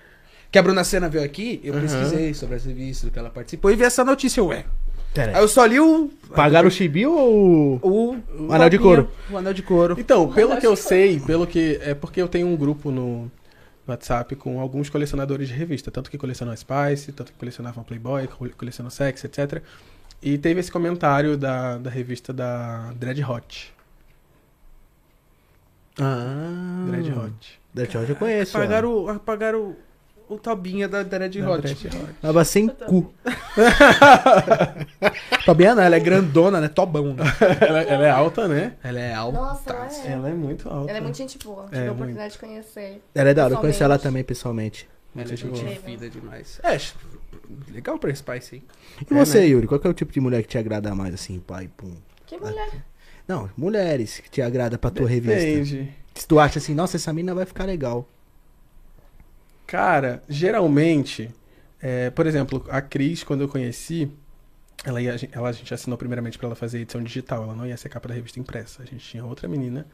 [0.51, 1.81] Que a Bruna Senna veio aqui, eu Aham.
[1.83, 4.65] pesquisei sobre essa revista do que ela participou e vi essa notícia, ué.
[5.13, 5.43] Pera Aí aí.
[5.43, 6.09] eu só li o.
[6.35, 7.79] Pagaram o chibi ou...
[7.83, 8.17] O,
[8.47, 9.09] O anel de couro.
[9.31, 9.95] O anel de couro.
[9.99, 11.79] Então, pelo que eu sei, pelo que.
[11.83, 13.31] É porque eu tenho um grupo no
[13.87, 18.53] WhatsApp com alguns colecionadores de revista, tanto que colecionam Spice, tanto que colecionavam Playboy, cole-
[18.53, 19.61] colecionam Sex, etc.
[20.21, 23.73] E teve esse comentário da, da revista da Dread Hot.
[25.99, 26.85] Ah.
[26.89, 27.59] Dread Hot.
[27.73, 28.57] Dread Hot eu conheço.
[28.57, 28.61] ó.
[28.61, 29.75] Apagaram, apagaram
[30.27, 31.61] o, o Tobinha da Dread Da Hot.
[31.61, 32.15] Dread Hot.
[32.21, 33.13] Tava sem cu.
[35.45, 36.67] Tobinha não, ela é grandona, né?
[36.67, 37.13] Tobão.
[37.13, 37.23] né?
[37.61, 38.73] ela, ela é alta, né?
[38.83, 39.37] Ela é alta.
[39.39, 40.11] Nossa, ela é.
[40.11, 40.89] Ela é muito alta.
[40.89, 41.63] Ela é muito gente boa.
[41.65, 41.93] Tive É, a muito.
[41.95, 43.01] oportunidade de conhecer.
[43.15, 44.87] Ela é da hora, eu conheci ela também pessoalmente.
[45.15, 45.75] Ela é Gente boa.
[45.75, 46.59] fina demais.
[46.63, 46.77] É,
[47.71, 48.63] legal pra Spice, hein?
[49.01, 49.47] E É, você, né?
[49.47, 49.67] Yuri?
[49.67, 51.95] Qual que é o tipo de mulher que te agrada mais, assim, pai, pum?
[52.25, 52.85] Que mulher.
[53.27, 55.39] Não, mulheres que te agrada pra tua revista.
[55.39, 55.93] Depende.
[56.15, 58.07] Se tu acha assim, nossa, essa mina vai ficar legal.
[59.67, 61.29] Cara, geralmente,
[61.79, 64.11] é, por exemplo, a Cris, quando eu conheci,
[64.83, 67.77] ela, ia, ela, a gente assinou primeiramente pra ela fazer edição digital, ela não ia
[67.77, 68.81] ser capa da revista impressa.
[68.81, 69.85] A gente tinha outra menina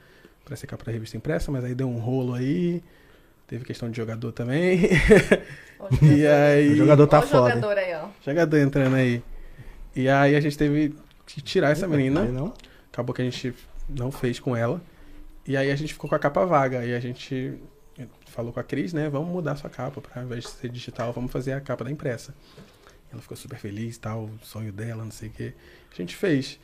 [0.46, 2.82] pra ser capa da revista impressa, mas aí deu um rolo aí,
[3.48, 4.90] teve questão de jogador também.
[5.80, 6.34] Ó, e jogador.
[6.34, 6.70] aí.
[6.72, 7.56] O jogador tá o foda.
[7.56, 8.08] jogador aí, ó.
[8.24, 9.24] Jogador entrando aí.
[9.96, 10.96] E aí a gente teve
[11.26, 12.24] que tirar essa menina.
[12.26, 12.54] Não?
[12.92, 13.54] Acabou que a gente
[13.90, 14.82] não fez com ela.
[15.48, 16.86] E aí a gente ficou com a capa vaga.
[16.86, 17.54] E a gente
[18.28, 19.10] falou com a Cris, né?
[19.10, 20.02] Vamos mudar sua capa.
[20.02, 22.34] Pra, ao invés de ser digital, vamos fazer a capa da impressa.
[23.12, 25.54] Ela ficou super feliz, tal, o sonho dela, não sei o quê.
[25.92, 26.60] A gente fez.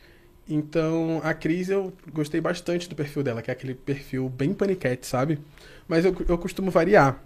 [0.50, 5.06] Então, a Cris, eu gostei bastante do perfil dela, que é aquele perfil bem paniquete,
[5.08, 5.40] sabe?
[5.88, 7.20] Mas eu, eu costumo variar.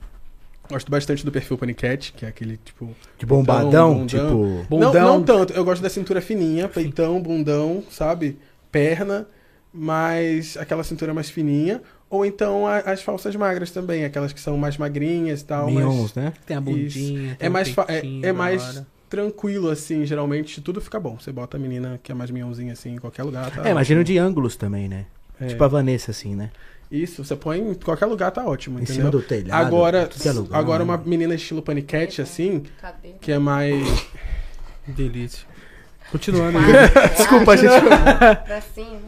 [0.70, 4.08] Gosto bastante do perfil paniquete, que é aquele, tipo, De bombadão, bundão.
[4.08, 4.22] tipo...
[4.24, 4.92] não, Bundão.
[4.94, 5.54] não tanto.
[5.54, 8.38] Eu gosto da cintura fininha, peitão, bundão, sabe?
[8.72, 9.28] Perna,
[9.72, 11.82] mas aquela cintura mais fininha.
[12.10, 15.70] Ou então a- as falsas magras também, aquelas que são mais magrinhas e tal.
[15.70, 16.34] Mions, mas né?
[16.46, 17.32] Tem a bundinha.
[17.34, 18.84] é tem o mais, fa- é, é mais.
[19.10, 21.18] Tranquilo, assim, geralmente tudo fica bom.
[21.19, 23.52] Você bota a menina que é mais minhãozinha, assim, em qualquer lugar.
[23.52, 25.06] Tá é, imagino de ângulos também, né?
[25.40, 26.52] É, Tipo a Vanessa, assim, né?
[26.91, 29.02] Isso, você põe em qualquer lugar, tá ótimo, Em entendeu?
[29.02, 29.65] cima do telhado.
[29.65, 30.91] Agora, é lugar, agora né?
[30.91, 33.14] uma menina estilo paniquete, assim, Cadê?
[33.19, 34.07] que é mais...
[34.88, 35.45] Delícia.
[36.11, 36.60] Continuando.
[37.18, 37.73] Desculpa, gente.
[38.45, 38.99] Pra cima.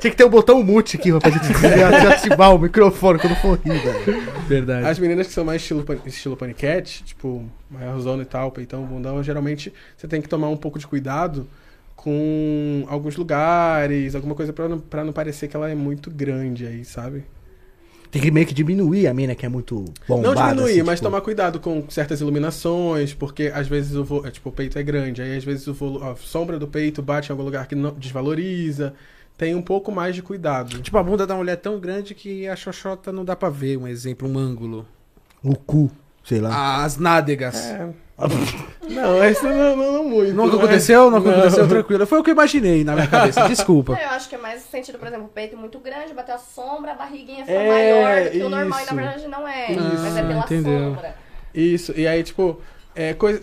[0.00, 3.78] Tinha que ter um botão mute aqui, pra gente desativar o microfone quando for rir,
[3.78, 4.22] velho.
[4.48, 4.86] Verdade.
[4.86, 8.84] As meninas que são mais estilo, pan- estilo paniquete, tipo, maior zona e tal, peitão,
[8.84, 11.46] bundão, geralmente você tem que tomar um pouco de cuidado
[11.94, 16.66] com alguns lugares, alguma coisa pra não, pra não parecer que ela é muito grande
[16.66, 17.24] aí, sabe?
[18.10, 20.34] Tem que meio que diminuir a mina que é muito bombada.
[20.34, 24.26] não diminuir, assim, mas tipo, tomar cuidado com certas iluminações, porque às vezes o, vo-
[24.26, 27.02] é, tipo, o peito é grande, aí às vezes o volu- a sombra do peito
[27.02, 28.94] bate em algum lugar que não desvaloriza.
[29.40, 30.82] Tem um pouco mais de cuidado.
[30.82, 33.78] Tipo, a bunda da mulher é tão grande que a xoxota não dá pra ver,
[33.78, 34.86] um exemplo, um ângulo.
[35.42, 35.90] O cu,
[36.22, 36.84] sei lá.
[36.84, 37.56] As nádegas.
[37.70, 37.88] É.
[38.90, 40.34] Não, isso não, não, não muito.
[40.34, 41.10] Nunca mas- aconteceu?
[41.10, 42.06] Nunca aconteceu, tranquilo.
[42.06, 43.96] Foi o que eu imaginei na minha cabeça, desculpa.
[43.98, 46.38] É, eu acho que é mais sentido, por exemplo, o peito muito grande, bater a
[46.38, 48.94] sombra, a barriguinha fica É, maior do que o normal, e na isso.
[48.94, 49.72] verdade não é.
[49.72, 49.80] Isso.
[50.02, 50.78] mas é pela entendeu.
[50.94, 51.14] sombra.
[51.54, 52.60] Isso, e aí, tipo,
[52.94, 53.42] é coisa.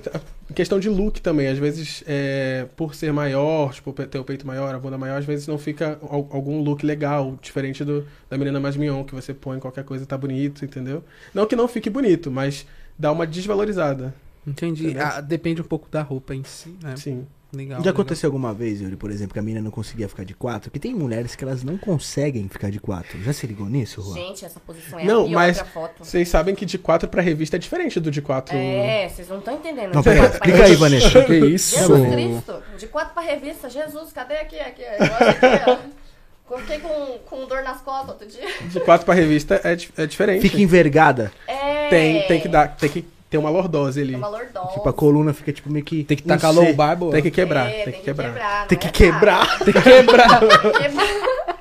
[0.56, 4.74] Questão de look também, às vezes, é, por ser maior, tipo, ter o peito maior,
[4.74, 8.60] a bunda maior, às vezes não fica al- algum look legal, diferente do, da menina
[8.60, 11.03] mais mignon, que você põe qualquer coisa e tá bonito, entendeu?
[11.34, 12.65] Não que não fique bonito, mas
[12.98, 14.14] dá uma desvalorizada.
[14.48, 14.95] Entendi.
[14.98, 16.95] Ah, depende um pouco da roupa em si, né?
[16.95, 17.28] Sim.
[17.58, 17.78] Legal.
[17.78, 17.94] Já legal.
[17.94, 20.70] aconteceu alguma vez, Yuri, por exemplo, que a mina não conseguia ficar de quatro?
[20.70, 23.22] Porque tem mulheres que elas não conseguem ficar de quatro.
[23.24, 24.14] Já se ligou nisso, Juan?
[24.14, 26.06] Gente, essa posição é Não, a pior mas pra foto.
[26.06, 28.56] Vocês sabem que de 4 pra revista é diferente do de 4.
[28.56, 29.94] É, vocês não estão entendendo.
[29.94, 30.76] Não, De pera, quatro pra explica aí.
[30.76, 31.24] Vanessa.
[31.26, 31.76] Que isso?
[31.78, 33.70] Jesus Cristo, de quatro pra revista.
[33.70, 34.60] Jesus, cadê aqui?
[34.60, 36.58] aqui aqui, ó.
[36.60, 38.48] Fiquei com, com dor nas costas outro dia.
[38.70, 40.42] De 4 pra revista é, é diferente.
[40.42, 41.32] Fica envergada.
[41.46, 41.90] É.
[41.90, 42.76] Tem, tem que dar.
[42.78, 44.14] Tem que ter uma lordose ali.
[44.14, 44.74] É uma lordose.
[44.74, 46.04] Tipo, a coluna fica tipo meio que.
[46.04, 47.12] Tem que tacar low barbo.
[47.12, 47.70] Tem que quebrar.
[47.70, 48.68] É, tem que quebrar.
[48.68, 49.45] Tem que é quebrar.
[49.48, 49.66] fácil.
[49.66, 50.30] Tem que quebrar.
[50.41, 51.58] Tem que quebrar.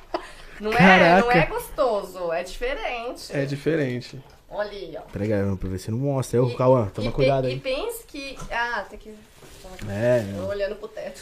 [0.59, 0.77] Não é, não
[1.27, 1.37] Caraca.
[1.37, 3.31] é gostoso, é diferente.
[3.31, 4.19] É diferente.
[4.49, 5.01] Olha aí, ó.
[5.11, 6.37] Peraí, galera, pra ver se não mostra.
[6.37, 7.59] Eu, E- Cauã, toma e, cuidado e, e aí.
[7.59, 8.37] pense que.
[8.51, 9.13] Ah, tem que.
[9.89, 11.19] É, Tô olhando pro teto.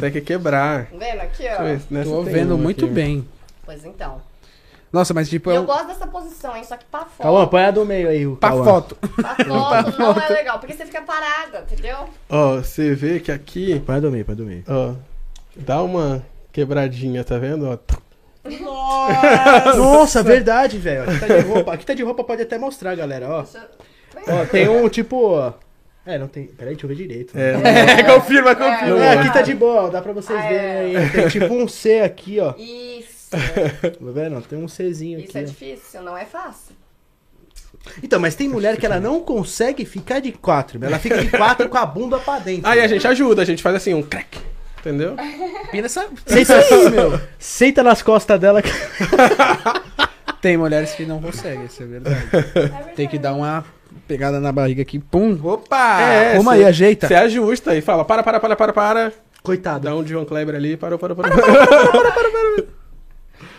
[0.00, 0.86] Tem que quebrar.
[0.86, 1.56] Tá vendo aqui, ó?
[2.04, 2.94] Tô tem vendo muito aqui.
[2.94, 3.28] bem.
[3.66, 4.22] Pois então.
[4.92, 6.64] Nossa, mas tipo, E é eu gosto dessa posição, hein?
[6.64, 7.22] Só que pra foto.
[7.22, 8.64] Cauã, põe a do meio aí, o pra Cauã.
[8.64, 8.96] foto.
[8.96, 12.08] Pra foto não é legal, porque você fica parada, entendeu?
[12.28, 14.64] Ó, você vê que aqui, Põe a do meio, põe a do meio.
[14.66, 14.94] ó,
[15.56, 17.68] dá uma quebradinha, tá vendo?
[17.68, 17.78] Ó,
[19.76, 21.02] Nossa, verdade, velho.
[21.02, 21.72] Aqui tá de roupa.
[21.74, 23.42] Aqui tá de roupa, pode até mostrar, galera, ó.
[23.42, 25.22] Deixa eu- Ó, tem um tipo.
[25.34, 25.52] ó.
[26.06, 26.46] É, não tem.
[26.46, 27.36] Peraí, deixa eu ver direito.
[27.38, 27.52] É,
[28.00, 29.04] É, confirma, confirma.
[29.04, 30.48] É, aqui tá de boa, ó, dá pra vocês Ah, é.
[30.48, 31.10] verem aí.
[31.10, 32.54] Tem tipo um C aqui, ó.
[33.36, 33.90] Isso.
[33.98, 34.40] Tá vendo?
[34.42, 35.50] Tem um Czinho Isso é aqui.
[35.50, 35.52] ó.
[35.52, 36.74] difícil, não é fácil.
[38.02, 40.82] Então, mas tem mulher que ela não consegue ficar de quatro.
[40.84, 42.66] Ela fica de quatro com a bunda pra dentro.
[42.68, 44.38] Aí a gente ajuda, a gente faz assim, um crack.
[44.80, 45.16] Entendeu?
[45.70, 46.06] Pina essa...
[46.26, 47.20] Senta aí, meu.
[47.38, 48.62] Senta nas costas dela.
[50.40, 52.22] Tem mulheres que não conseguem, isso é verdade.
[52.94, 53.64] Tem que dar uma
[54.06, 54.98] pegada na barriga aqui.
[54.98, 56.00] Pum, opa!
[56.00, 57.08] É, cê- aí, ajeita.
[57.08, 59.12] Você ajusta e fala, para, para, para, para, para.
[59.42, 59.84] Coitado.
[59.88, 61.36] Dá um John Kleber ali, parou, parou, parou.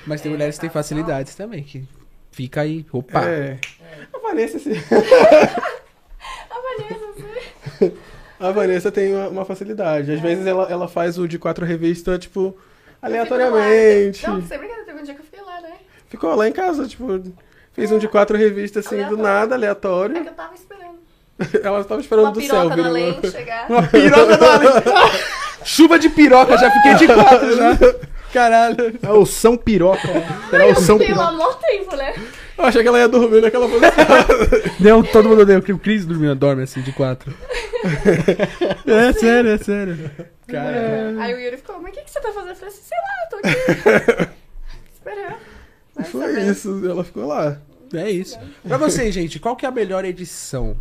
[0.09, 1.83] Mas tem mulheres que têm facilidades também, que
[2.31, 3.23] fica aí, opa.
[3.25, 3.57] É.
[4.13, 4.71] A Vanessa, assim,
[6.49, 7.93] A Vanessa,
[8.39, 10.11] a Vanessa tem uma, uma facilidade.
[10.11, 12.57] Às vezes ela, ela faz o de quatro revista, tipo,
[13.01, 14.27] aleatoriamente.
[14.27, 15.73] Não, você brincadeira, teve um dia que eu fiquei lá, né?
[16.07, 17.21] Ficou lá em casa, tipo,
[17.73, 19.23] fez um de quatro revistas assim, do Aleatório.
[19.23, 20.21] nada, É aleatório.
[20.23, 20.99] que eu tava esperando.
[21.63, 22.89] Ela tava esperando Uma do céu, piroca no virou.
[22.89, 23.69] além chegar.
[23.69, 24.69] Uma piroca do além.
[25.63, 27.77] Chuva de piroca, já fiquei de quatro já.
[28.33, 28.97] Caralho.
[29.01, 30.07] É o São Piroca.
[30.49, 31.43] Será o São Fiquei lá Piroca.
[31.43, 32.13] há mó tempo, né?
[32.57, 33.91] Eu achei que ela ia dormir naquela posição.
[34.79, 37.33] Deu, todo mundo deu, que o Cris dormiu, dorme assim, de quatro.
[38.85, 40.11] é sério, é sério.
[40.47, 42.49] Cara, Aí o Yuri ficou, mas o que, que você tá fazendo?
[42.49, 43.37] Eu falei assim, sei lá, eu tô
[44.17, 44.29] aqui.
[44.93, 45.35] Esperando.
[45.95, 46.51] Vai Foi saber.
[46.51, 47.57] isso, ela ficou lá.
[47.93, 48.37] é isso.
[48.67, 50.75] Pra vocês, gente, qual que é a melhor edição?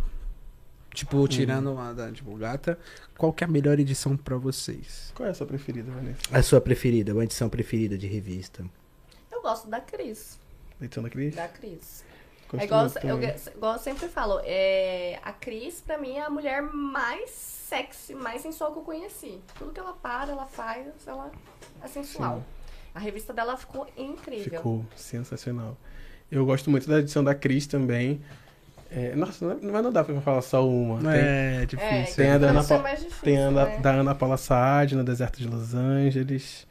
[0.93, 2.77] Tipo, tirando a da tipo, gata,
[3.19, 5.11] qual que é a melhor edição pra vocês?
[5.13, 6.21] Qual é a sua preferida, Vanessa?
[6.31, 8.63] A sua preferida, uma edição preferida de revista.
[9.29, 10.39] Eu gosto da Cris.
[10.81, 11.35] Edição da Cris?
[11.35, 12.05] Da Cris.
[12.49, 16.29] Gosto É igual, eu, igual eu sempre falo, é, a Cris, pra mim, é a
[16.29, 19.41] mulher mais sexy, mais sensual que eu conheci.
[19.57, 21.29] Tudo que ela para, ela faz, ela
[21.83, 22.41] é sensual.
[22.95, 24.59] A revista dela ficou incrível.
[24.59, 25.77] Ficou sensacional.
[26.31, 28.21] Eu gosto muito da edição da Cris também.
[28.91, 30.99] É, nossa, não, mas não dá pra falar só uma.
[30.99, 32.15] Tem, é É, difícil.
[32.15, 33.77] Tem a da Ana é Pa- difícil, tem a né?
[33.81, 36.65] da Ana Paula Saad, no Deserto de Los Angeles.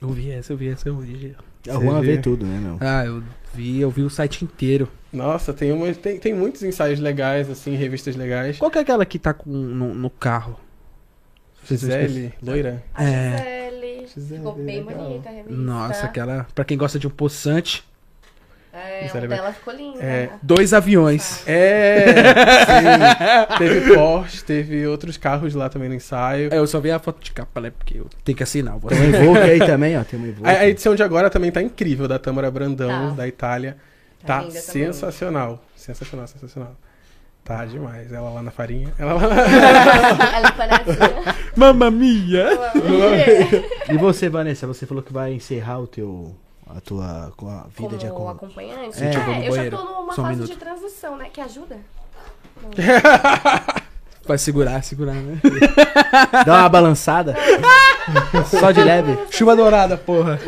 [0.00, 1.34] Eu vi essa, eu vi essa, eu vi.
[1.68, 2.18] A Juan vê vê?
[2.18, 2.76] tudo, né, meu?
[2.80, 3.22] Ah, eu
[3.54, 4.88] vi, eu vi o site inteiro.
[5.12, 8.58] Nossa, tem, uma, tem, tem muitos ensaios legais, assim, revistas legais.
[8.58, 10.58] Qual que é aquela que tá com, no, no carro?
[11.64, 12.82] Gisele, loira.
[12.94, 13.70] A É.
[13.70, 15.04] Gisele, Gisele, ficou bem legal.
[15.04, 15.56] bonita a revista.
[15.56, 16.46] Nossa, aquela.
[16.54, 17.84] Pra quem gosta de um poçante,
[18.74, 20.02] É, o dela ficou linda.
[20.02, 20.30] É.
[20.42, 21.46] dois aviões.
[21.46, 22.06] É,
[22.64, 23.58] sim.
[23.58, 26.48] Teve Porsche, teve outros carros lá também no ensaio.
[26.50, 27.70] É, Eu só vi a foto de capa, né?
[27.70, 28.78] Porque eu tenho que assinar.
[28.78, 30.04] Vou Tem um Evoque aí também, ó.
[30.04, 30.48] Tem um Evoque.
[30.48, 33.14] A, a edição de agora também tá incrível, da Tâmara Brandão, Tá.
[33.16, 33.76] da Itália.
[34.24, 35.62] Tá Tá sensacional.
[35.76, 36.74] Sensacional, sensacional.
[37.44, 38.10] Tá demais.
[38.10, 38.88] Ela lá na farinha.
[38.98, 39.22] Ela lá
[40.36, 40.90] Ela parece.
[41.56, 42.46] Mamma mia!
[43.90, 46.34] E você, Vanessa, você falou que vai encerrar o teu.
[46.74, 49.02] A tua com a vida de Como acompanhante.
[49.02, 49.44] É.
[49.44, 50.52] É, eu já tô numa Só um fase minuto.
[50.52, 51.28] de transição, né?
[51.32, 51.78] Que ajuda.
[54.24, 55.40] Vai segurar, segurar, né?
[56.46, 57.34] Dá uma balançada.
[58.48, 59.18] Só de leve.
[59.30, 60.38] Chuva dourada, porra.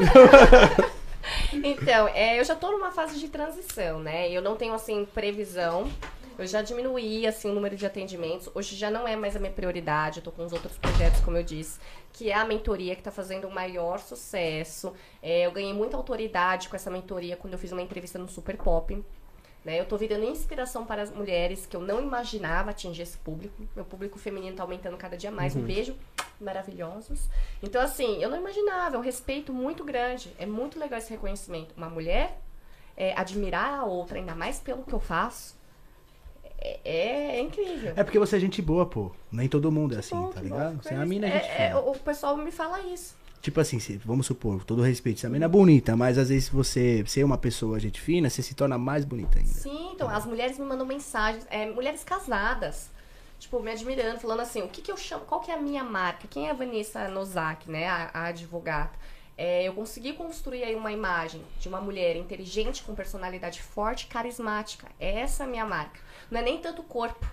[1.52, 4.30] Então, é, eu já tô numa fase de transição, né?
[4.30, 5.90] Eu não tenho, assim, previsão.
[6.38, 8.48] Eu já diminuí, assim, o número de atendimentos.
[8.54, 10.18] Hoje já não é mais a minha prioridade.
[10.18, 11.78] Eu tô com os outros projetos, como eu disse,
[12.12, 14.92] que é a mentoria que tá fazendo o maior sucesso.
[15.26, 18.58] É, eu ganhei muita autoridade com essa mentoria quando eu fiz uma entrevista no Super
[18.58, 19.02] Pop.
[19.64, 19.80] Né?
[19.80, 23.54] Eu tô virando inspiração para as mulheres que eu não imaginava atingir esse público.
[23.74, 25.56] Meu público feminino tá aumentando cada dia mais.
[25.56, 25.96] Um beijo,
[26.38, 27.30] maravilhosos.
[27.62, 30.30] Então, assim, eu não imaginava, é um respeito muito grande.
[30.38, 31.72] É muito legal esse reconhecimento.
[31.74, 32.38] Uma mulher
[32.94, 35.56] é, admirar a outra, ainda mais pelo que eu faço,
[36.58, 37.94] é, é- é incrível.
[37.96, 39.10] É porque você é gente boa, pô.
[39.32, 40.82] Nem todo mundo é assim, Bom, tá que ligado?
[40.82, 43.16] Você é uma mina gente É, é, o pessoal me fala isso.
[43.44, 47.04] Tipo assim, vamos supor, todo respeito, se a mina é bonita, mas às vezes você
[47.06, 49.50] ser uma pessoa gente fina, você se torna mais bonita ainda.
[49.50, 52.88] Sim, então, as mulheres me mandam mensagens, é, mulheres casadas,
[53.38, 55.84] tipo, me admirando, falando assim, o que que eu chamo, qual que é a minha
[55.84, 56.26] marca?
[56.26, 58.92] Quem é a Vanessa Nozak, né, a, a advogada?
[59.36, 64.88] É, eu consegui construir aí uma imagem de uma mulher inteligente, com personalidade forte, carismática.
[64.98, 66.00] Essa é a minha marca.
[66.30, 67.26] Não é nem tanto corpo.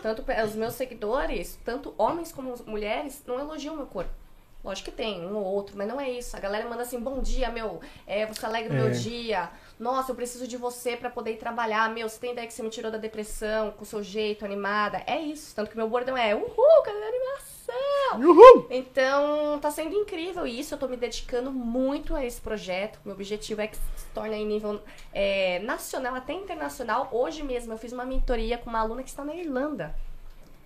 [0.00, 4.27] Tanto os meus seguidores, tanto homens como mulheres, não elogiam meu corpo.
[4.64, 6.36] Lógico que tem, um ou outro, mas não é isso.
[6.36, 8.90] A galera manda assim, bom dia, meu, é, você alegra o meu É.
[8.90, 9.48] dia.
[9.78, 11.88] Nossa, eu preciso de você pra poder ir trabalhar.
[11.90, 15.00] Meu, você tem ideia que você me tirou da depressão, com o seu jeito, animada.
[15.06, 15.54] É isso.
[15.54, 18.20] Tanto que meu bordão é, uhul, cadê a animação?
[18.20, 18.66] Uhul!
[18.70, 20.74] Então, tá sendo incrível isso.
[20.74, 22.98] Eu tô me dedicando muito a esse projeto.
[23.04, 24.80] Meu objetivo é que se torne em nível
[25.12, 27.08] é, nacional, até internacional.
[27.12, 29.94] Hoje mesmo eu fiz uma mentoria com uma aluna que está na Irlanda.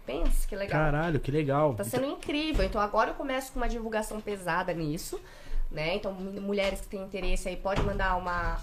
[0.06, 0.80] Pensa que legal.
[0.80, 1.74] Caralho, que legal.
[1.74, 2.64] Tá sendo incrível.
[2.64, 5.20] Então agora eu começo com uma divulgação pesada nisso,
[5.70, 5.94] né?
[5.94, 8.58] Então mu- mulheres que têm interesse aí podem mandar uma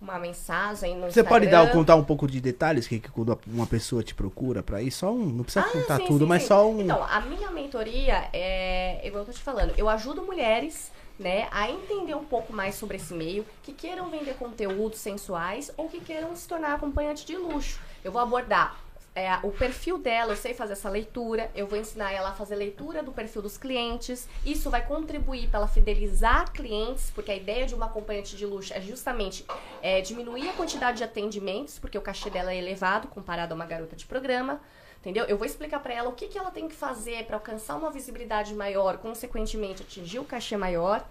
[0.00, 1.72] uma mensagem no Você pode dar, Instagram.
[1.72, 4.90] contar um pouco de detalhes que, que quando uma pessoa te procura pra ir?
[4.90, 5.24] Só um.
[5.24, 6.48] Não precisa contar Ah, sim, tudo, sim, mas sim.
[6.48, 6.80] só um.
[6.82, 11.70] Então, a minha mentoria é, igual eu tô te falando, eu ajudo mulheres, né, a
[11.70, 16.36] entender um pouco mais sobre esse meio, que queiram vender conteúdos sensuais ou que queiram
[16.36, 17.80] se tornar acompanhante de luxo.
[18.02, 18.76] Eu vou abordar
[19.16, 22.56] é, o perfil dela, eu sei fazer essa leitura, eu vou ensinar ela a fazer
[22.56, 24.28] leitura do perfil dos clientes.
[24.44, 28.74] Isso vai contribuir para ela fidelizar clientes, porque a ideia de uma acompanhante de luxo
[28.74, 29.46] é justamente
[29.80, 33.66] é, diminuir a quantidade de atendimentos, porque o cachê dela é elevado comparado a uma
[33.66, 34.60] garota de programa.
[34.98, 35.26] Entendeu?
[35.26, 37.90] Eu vou explicar pra ela o que, que ela tem que fazer pra alcançar uma
[37.90, 41.06] visibilidade maior, consequentemente atingir o cachê maior,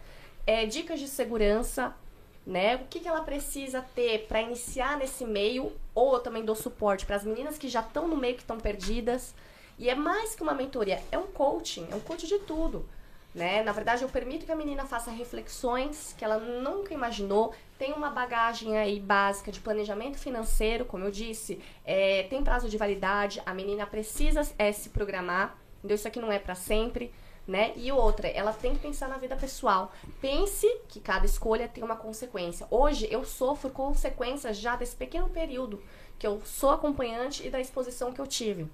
[0.48, 1.96] é, dicas de segurança,
[2.46, 2.76] né?
[2.76, 7.06] O que, que ela precisa ter pra iniciar nesse meio, ou eu também dou suporte
[7.06, 9.34] para as meninas que já estão no meio, que estão perdidas.
[9.78, 12.86] E é mais que uma mentoria, é um coaching, é um coach de tudo.
[13.34, 13.64] Né?
[13.64, 17.54] Na verdade, eu permito que a menina faça reflexões que ela nunca imaginou.
[17.80, 22.78] Tem uma bagagem aí básica de planejamento financeiro, como eu disse, é, tem prazo de
[22.78, 25.58] validade, a menina precisa é, se programar.
[25.80, 25.96] Entendeu?
[25.96, 27.12] Isso aqui não é para sempre.
[27.46, 27.74] Né?
[27.76, 29.92] E outra, ela tem que pensar na vida pessoal.
[30.22, 32.66] Pense que cada escolha tem uma consequência.
[32.72, 35.84] Hoje eu sofro consequências já desse pequeno período
[36.18, 38.70] que eu sou acompanhante e da exposição que eu tive,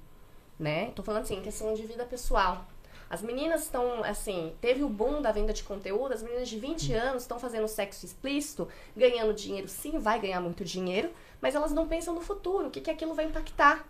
[0.60, 0.92] né?
[0.92, 2.64] Tô falando assim, questão de vida pessoal.
[3.10, 6.94] As meninas estão, assim, teve o boom da venda de conteúdo, as meninas de 20
[6.94, 11.10] anos estão fazendo sexo explícito, ganhando dinheiro, sim, vai ganhar muito dinheiro,
[11.42, 13.84] mas elas não pensam no futuro, o que, que aquilo vai impactar.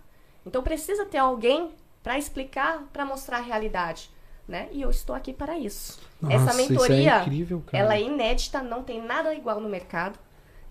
[0.45, 1.69] Então precisa ter alguém
[2.01, 4.10] para explicar, para mostrar a realidade,
[4.49, 4.67] né?
[4.71, 5.99] E eu estou aqui para isso.
[6.27, 10.17] Essa Nossa, isso mentoria, é incrível, ela é inédita, não tem nada igual no mercado,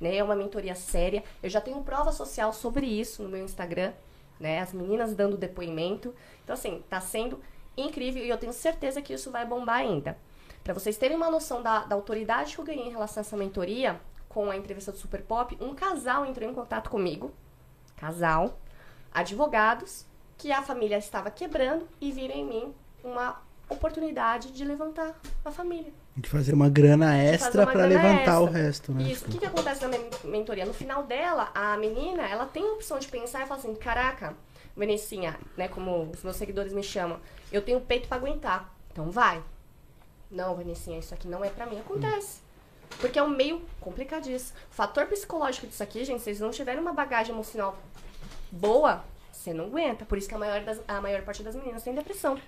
[0.01, 0.17] né?
[0.17, 1.23] É uma mentoria séria.
[1.41, 3.93] Eu já tenho prova social sobre isso no meu Instagram,
[4.39, 4.59] né?
[4.61, 6.13] As meninas dando depoimento.
[6.43, 7.41] Então assim, tá sendo
[7.77, 10.19] incrível e eu tenho certeza que isso vai bombar ainda.
[10.65, 13.37] Para vocês terem uma noção da, da autoridade que eu ganhei em relação a essa
[13.37, 17.33] mentoria, com a entrevista do Super Pop, um casal entrou em contato comigo,
[17.97, 18.59] casal,
[19.15, 20.05] advogados,
[20.37, 25.93] que a família estava quebrando e viram em mim uma oportunidade de levantar a família.
[26.17, 28.63] De fazer uma grana extra grana levantar o extra.
[28.63, 29.03] resto, né?
[29.05, 29.25] Isso.
[29.27, 30.65] O que, que acontece na minha mentoria?
[30.67, 34.35] No final dela, a menina, ela tem a opção de pensar e falar assim, caraca,
[34.77, 37.19] Venicinha, né, como os meus seguidores me chamam,
[37.53, 38.73] eu tenho peito pra aguentar.
[38.93, 39.43] Então vai.
[40.31, 41.79] Não, Venicinha, isso aqui não é pra mim.
[41.81, 42.41] Acontece.
[43.01, 44.57] Porque é um meio complicadíssimo.
[44.71, 47.77] O fator psicológico disso aqui, gente, se vocês não tiverem uma bagagem emocional
[48.51, 50.05] boa, você não aguenta.
[50.05, 52.39] Por isso que a maior, das- a maior parte das meninas tem depressão.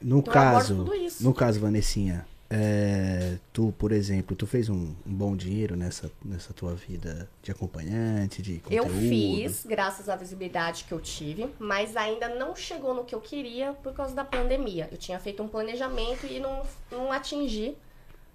[0.00, 0.86] No Então eu caso,
[1.20, 6.52] no caso, Vanessinha, é, tu, por exemplo, tu fez um, um bom dinheiro nessa, nessa
[6.54, 9.08] tua vida de acompanhante, de Eu conteúdo?
[9.08, 13.74] fiz, graças à visibilidade que eu tive, mas ainda não chegou no que eu queria
[13.74, 14.88] por causa da pandemia.
[14.90, 17.76] Eu tinha feito um planejamento e não, não atingi,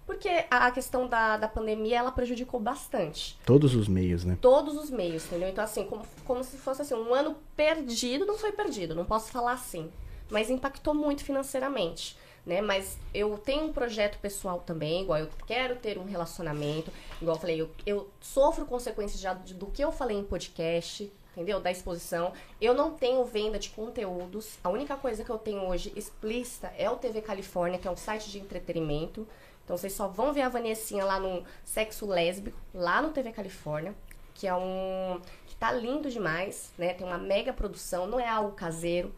[0.06, 3.40] porque a questão da, da pandemia, ela prejudicou bastante.
[3.46, 4.38] Todos os meios, né?
[4.40, 5.50] Todos os meios, entendeu?
[5.50, 9.32] Então, assim, como, como se fosse assim, um ano perdido, não foi perdido, não posso
[9.32, 9.90] falar assim.
[10.30, 12.62] Mas impactou muito financeiramente, né?
[12.62, 16.92] Mas eu tenho um projeto pessoal também, igual eu quero ter um relacionamento,
[17.22, 21.60] igual eu falei, eu, eu sofro consequências já do que eu falei em podcast, entendeu?
[21.60, 22.32] Da exposição.
[22.62, 24.58] Eu não tenho venda de conteúdos.
[24.64, 27.98] A única coisa que eu tenho hoje explícita é o TV Califórnia, que é um
[27.98, 29.28] site de entretenimento.
[29.64, 33.96] Então vocês só vão ver a Vanessinha lá no Sexo Lésbico, lá no TV Califórnia,
[34.34, 35.20] que é um.
[35.48, 36.94] que tá lindo demais, né?
[36.94, 39.14] Tem uma mega produção, não é algo caseiro,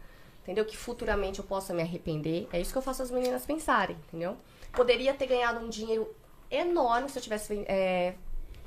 [0.46, 0.64] entendeu?
[0.64, 2.46] Que futuramente eu possa me arrepender.
[2.52, 4.36] É isso que eu faço as meninas pensarem, entendeu?
[4.72, 6.08] Poderia ter ganhado um dinheiro
[6.48, 8.14] enorme se eu tivesse é,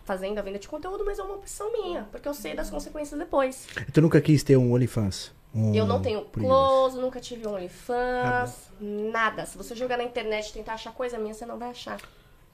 [0.04, 3.18] fazendo a venda de conteúdo, mas é uma opção minha, porque eu sei das consequências
[3.18, 3.66] depois.
[3.94, 5.32] Tu nunca quis ter um OnlyFans?
[5.56, 9.46] Um Eu não tenho close, nunca tive um OnlyFans, nada.
[9.46, 11.98] Se você jogar na internet e tentar achar coisa minha, você não vai achar.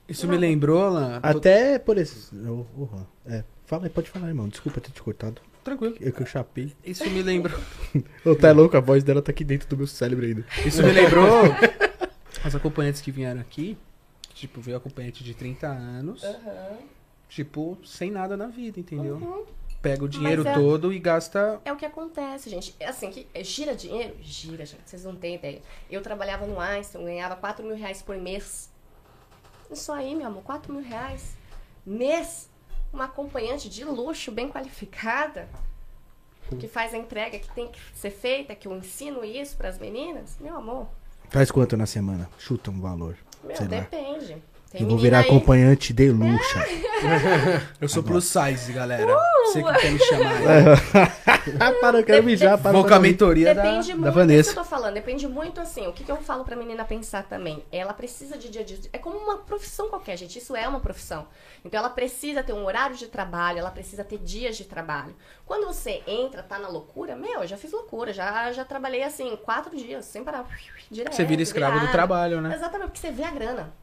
[0.07, 1.19] Isso me lembrou, lá.
[1.23, 2.29] Até por esse.
[2.47, 4.47] Oh, oh, é, fala aí, pode falar, irmão.
[4.47, 5.41] Desculpa ter te cortado.
[5.65, 5.95] Tranquilo.
[5.99, 6.73] Eu que eu chapei.
[6.85, 7.59] Isso me lembrou.
[8.23, 10.45] Ô, tá louco, a voz dela tá aqui dentro do meu cérebro ainda.
[10.63, 11.27] Isso me lembrou
[12.43, 13.75] as acompanhantes que vieram aqui.
[14.35, 16.23] Tipo, veio acompanhante de 30 anos.
[17.27, 19.47] Tipo, sem nada na vida, entendeu?
[19.81, 21.59] pega o dinheiro é- todo e gasta.
[21.65, 22.75] É o que acontece, gente.
[22.79, 24.15] É Assim, que gira dinheiro?
[24.21, 24.81] Gira, gente.
[24.85, 25.61] Vocês não têm ideia.
[25.89, 28.71] Eu trabalhava no Einstein, ganhava 4 mil reais por mês.
[29.71, 31.35] Isso aí, meu amor, 4 mil reais.
[31.85, 32.49] Mês.
[32.95, 35.49] Uma acompanhante de luxo, bem qualificada,
[36.57, 39.77] que faz a entrega que tem que ser feita, que eu ensino isso para as
[39.77, 40.37] meninas.
[40.39, 40.87] Meu amor,
[41.29, 42.29] Faz quanto na semana?
[42.39, 43.17] Chuta um valor.
[43.43, 43.85] meu, Sei lá.
[44.75, 46.59] Tem Eu vou virar aí- acompanhante de luxo.
[47.79, 49.05] Eu sou plus size, galera.
[49.15, 49.45] Uh!
[49.45, 50.31] Você que quer me chamar.
[51.59, 52.57] ah, para, eu quero mijar.
[52.57, 54.53] Para, Vou com a mentoria da, Depende da muito, é Vanessa.
[54.53, 57.23] que eu tô falando, depende muito assim, o que, que eu falo pra menina pensar
[57.23, 57.63] também?
[57.71, 60.79] Ela precisa de dia a dia, é como uma profissão qualquer, gente, isso é uma
[60.79, 61.27] profissão.
[61.63, 65.15] Então ela precisa ter um horário de trabalho, ela precisa ter dias de trabalho.
[65.45, 69.37] Quando você entra, tá na loucura, meu, eu já fiz loucura, já, já trabalhei assim,
[69.37, 70.45] quatro dias, sem parar,
[70.89, 71.13] direto.
[71.13, 71.91] Você vira escravo do virada.
[71.91, 72.53] trabalho, né?
[72.55, 73.73] Exatamente, porque você vê a grana.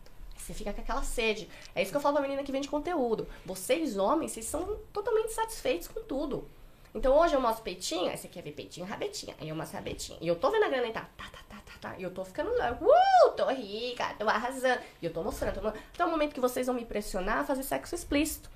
[0.43, 1.49] Você fica com aquela sede.
[1.75, 3.29] É isso que eu falo pra menina que vende conteúdo.
[3.47, 6.49] Vocês, homens, vocês são totalmente satisfeitos com tudo.
[6.95, 9.35] Então hoje eu mostro peitinho, aí você quer ver peitinho, rabetinha.
[9.41, 10.19] Aí eu mostro rabetinha.
[10.21, 11.09] E eu tô vendo a grana entrar.
[11.17, 11.99] Tá, tá, tá, tá, tá.
[11.99, 12.77] E eu tô ficando lá.
[12.81, 14.81] Uh, tô rica, tô arrasando.
[15.01, 15.61] E eu tô mostrando.
[15.61, 15.69] Tô.
[15.69, 18.51] Até o momento que vocês vão me pressionar a fazer sexo explícito.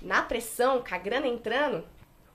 [0.00, 1.84] Na pressão, com a grana entrando,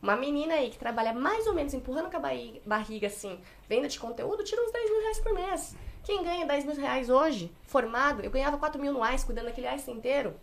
[0.02, 3.40] uma menina aí que trabalha mais ou menos empurrando com a barriga, barriga assim,
[3.70, 5.76] venda de conteúdo, tira uns 10 mil reais por mês.
[6.04, 9.68] Quem ganha 10 mil reais hoje, formado, eu ganhava 4 mil no AIS, cuidando daquele
[9.68, 10.34] AIS inteiro,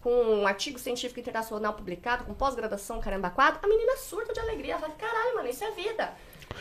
[0.00, 4.72] com um artigo científico internacional publicado, com pós-graduação, caramba, 4, a menina surta de alegria.
[4.74, 6.12] Ela fala, caralho, mano, isso é vida.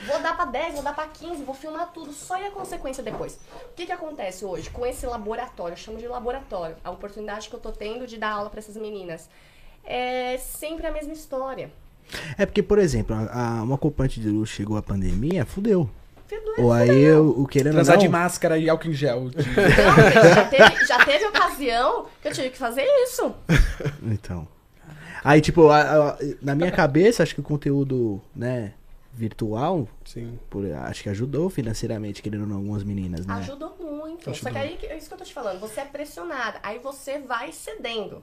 [0.08, 3.04] Vou dar pra 10, vou dar pra 15, vou filmar tudo, só e a consequência
[3.04, 3.40] depois.
[3.70, 5.74] O que que acontece hoje com esse laboratório?
[5.74, 6.76] Eu chamo de laboratório.
[6.84, 9.30] A oportunidade que eu tô tendo de dar aula pra essas meninas.
[9.84, 11.72] É sempre a mesma história.
[12.38, 15.88] É porque, por exemplo, a, a- uma acompanhante de luxo chegou a pandemia, fudeu.
[16.40, 19.22] Fudeu, Ou aí eu, o querendo Transar não, de máscara e álcool em gel.
[19.32, 23.34] Não, gente, já teve, já teve ocasião que eu tive que fazer isso.
[24.04, 24.48] Então.
[25.24, 28.74] Aí, tipo, a- a- na minha cabeça, acho que o conteúdo, né,
[29.14, 30.38] virtual, Sim.
[30.50, 33.34] por- acho que ajudou financeiramente, querendo ou não, algumas meninas, né?
[33.36, 34.30] Ajudou muito.
[34.30, 34.36] Ajudou.
[34.36, 37.20] Só que aí, é isso que eu tô te falando, você é pressionada, aí você
[37.20, 38.22] vai cedendo.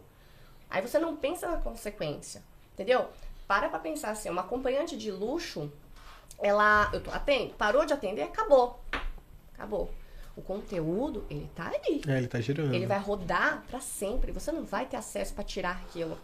[0.70, 2.42] Aí você não pensa na consequência,
[2.74, 3.06] entendeu?
[3.48, 5.70] Para pra pensar assim, uma acompanhante de luxo,
[6.42, 8.80] ela, eu tô atendo, parou de atender, acabou.
[9.54, 9.90] Acabou.
[10.34, 12.02] O conteúdo, ele tá ali.
[12.08, 12.74] É, ele tá girando.
[12.74, 14.32] Ele vai rodar pra sempre.
[14.32, 16.18] Você não vai ter acesso pra tirar aquilo.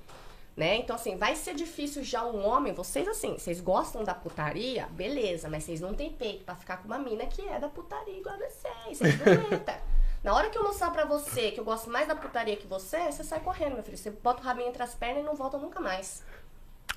[0.56, 0.76] Né?
[0.76, 2.72] Então, assim, vai ser difícil já um homem.
[2.72, 4.88] Vocês, assim, vocês gostam da putaria?
[4.90, 8.18] Beleza, mas vocês não têm peito pra ficar com uma mina que é da putaria
[8.18, 8.98] igual a vocês.
[8.98, 9.14] Vocês.
[10.24, 13.12] Na hora que eu mostrar pra você que eu gosto mais da putaria que você,
[13.12, 13.96] você sai correndo, meu filho.
[13.96, 16.24] Você bota o rabinho entre as pernas e não volta nunca mais.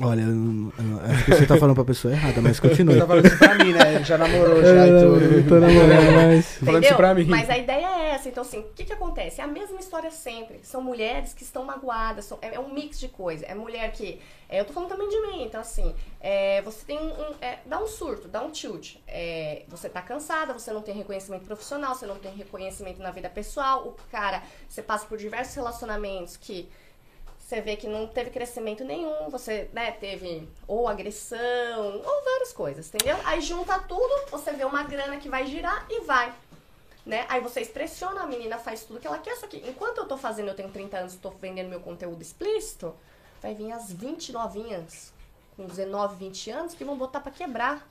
[0.03, 2.97] Olha, eu não- eu não- acho que você tá falando pra pessoa errada, mas continue.
[2.99, 4.03] Tá falando isso pra mim, né?
[4.03, 5.49] Já namorou já e tudo.
[5.49, 6.45] tô namorando mais.
[6.55, 6.81] Falando Entendeu?
[6.81, 7.25] isso pra mim.
[7.25, 8.29] Mas a ideia é essa.
[8.29, 9.41] Então, assim, o que, que acontece?
[9.41, 10.59] É a mesma história sempre.
[10.63, 12.25] São mulheres que estão magoadas.
[12.25, 13.45] são- é, é um mix de coisa.
[13.45, 14.19] É mulher que.
[14.49, 15.43] é, eu tô falando também de mim.
[15.43, 17.05] Então, assim, é, você tem um.
[17.09, 18.95] um- é, dá um surto, dá um tilt.
[19.07, 23.29] É, você tá cansada, você não tem reconhecimento profissional, você não tem reconhecimento na vida
[23.29, 23.87] pessoal.
[23.87, 26.67] O cara, você passa por diversos relacionamentos que.
[27.51, 32.87] Você vê que não teve crescimento nenhum, você né, teve ou agressão, ou várias coisas,
[32.87, 33.17] entendeu?
[33.25, 36.33] Aí junta tudo, você vê uma grana que vai girar e vai.
[37.05, 37.25] Né?
[37.27, 40.15] Aí vocês pressionam, a menina faz tudo que ela quer, só que enquanto eu tô
[40.15, 42.95] fazendo, eu tenho 30 anos, tô vendendo meu conteúdo explícito,
[43.41, 45.11] vai vir as 20 novinhas
[45.57, 47.85] com 19, 20 anos que vão botar pra quebrar.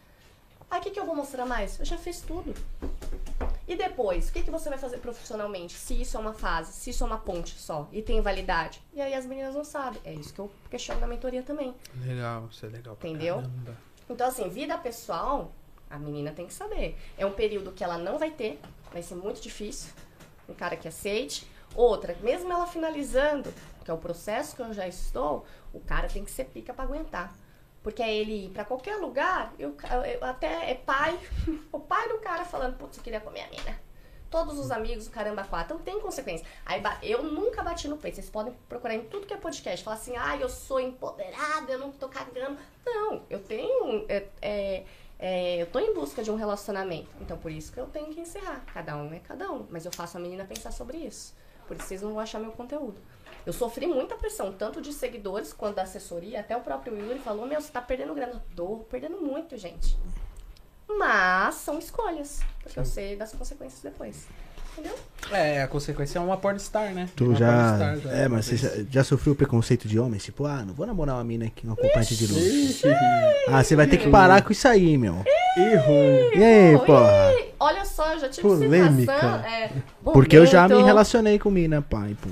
[0.70, 1.78] Aí o que, que eu vou mostrar mais?
[1.78, 2.54] Eu já fiz tudo.
[3.70, 5.74] E depois, o que, que você vai fazer profissionalmente?
[5.74, 8.82] Se isso é uma fase, se isso é uma ponte só e tem validade.
[8.92, 10.00] E aí as meninas não sabem.
[10.04, 11.72] É isso que eu questiono na mentoria também.
[12.04, 12.94] Legal, isso é legal.
[12.94, 13.36] Entendeu?
[13.36, 13.76] caramba.
[14.10, 15.52] Então, assim, vida pessoal,
[15.88, 16.98] a menina tem que saber.
[17.16, 18.58] É um período que ela não vai ter,
[18.92, 19.92] vai ser muito difícil.
[20.48, 21.46] Um cara que aceite.
[21.76, 26.24] Outra, mesmo ela finalizando, que é o processo que eu já estou, o cara tem
[26.24, 27.32] que ser pica pra aguentar.
[27.82, 29.74] Porque é ele ir pra qualquer lugar, eu,
[30.14, 31.18] eu- até é pai,
[31.72, 33.80] o pai do cara falando, putz, eu queria comer a mina.
[34.30, 35.74] Todos os amigos, o caramba, quatro.
[35.74, 36.46] Então tem consequência.
[36.64, 38.14] Aí eu nunca bati no peito.
[38.14, 39.82] Vocês podem procurar em tudo que é podcast.
[39.84, 42.56] Falar assim, ah, eu sou empoderada, eu não tô cagando.
[42.86, 44.04] Não, eu tenho.
[44.08, 44.84] é, é,
[45.18, 47.08] é, eu tô em busca de um relacionamento.
[47.20, 48.64] Então por isso que eu tenho que encerrar.
[48.72, 49.66] Cada um é cada um.
[49.68, 51.34] Mas eu faço a menina pensar sobre isso.
[51.66, 53.00] Por isso vocês não vão achar meu conteúdo.
[53.46, 56.40] Eu sofri muita pressão, tanto de seguidores quanto da assessoria.
[56.40, 58.42] Até o próprio Yuri falou: Meu, você tá perdendo grana.
[58.54, 59.96] Tô perdendo muito, gente.
[60.98, 62.40] Mas são escolhas.
[62.62, 64.26] Porque eu sei das consequências depois.
[64.72, 64.94] Entendeu?
[65.32, 67.08] É, a consequência é uma pornstar, né?
[67.16, 67.76] Tu Uma já.
[67.92, 70.24] pornstar, É, mas você já, já sofreu preconceito de homens?
[70.24, 72.86] Tipo, ah, não vou namorar uma mina aqui, uma acompanhante de luxo.
[73.48, 75.24] Ah, você vai ter que parar com isso aí, meu.
[75.56, 76.32] Errou.
[76.34, 77.34] E aí, porra?
[77.58, 79.12] Olha só, eu já tive Polêmica.
[79.12, 79.44] situação.
[79.44, 79.70] É,
[80.04, 82.28] Porque eu já me relacionei com mina, pai, pô.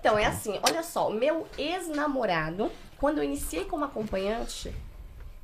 [0.00, 4.74] Então, é assim, olha só, meu ex-namorado, quando eu iniciei como acompanhante,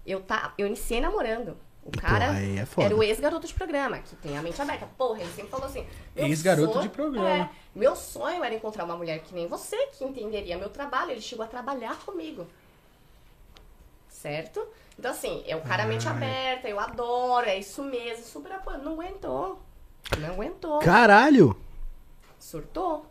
[0.07, 1.57] eu, tá, eu iniciei namorando.
[1.85, 4.89] O cara aí é era o ex-garoto de programa, que tem a mente aberta.
[4.99, 5.87] Porra, ele sempre falou assim.
[6.17, 7.29] Ex-garoto sonho- de programa.
[7.29, 11.13] É, meu sonho era encontrar uma mulher que nem você, que entenderia meu trabalho.
[11.13, 12.45] Ele chegou a trabalhar comigo.
[14.09, 14.67] Certo?
[14.99, 18.79] Então, assim, é o cara mente aberta, eu adoro, é isso mesmo, super apoio.
[18.79, 19.61] Não aguentou.
[20.19, 20.79] Não aguentou.
[20.81, 21.57] Caralho!
[22.39, 23.07] Surtou.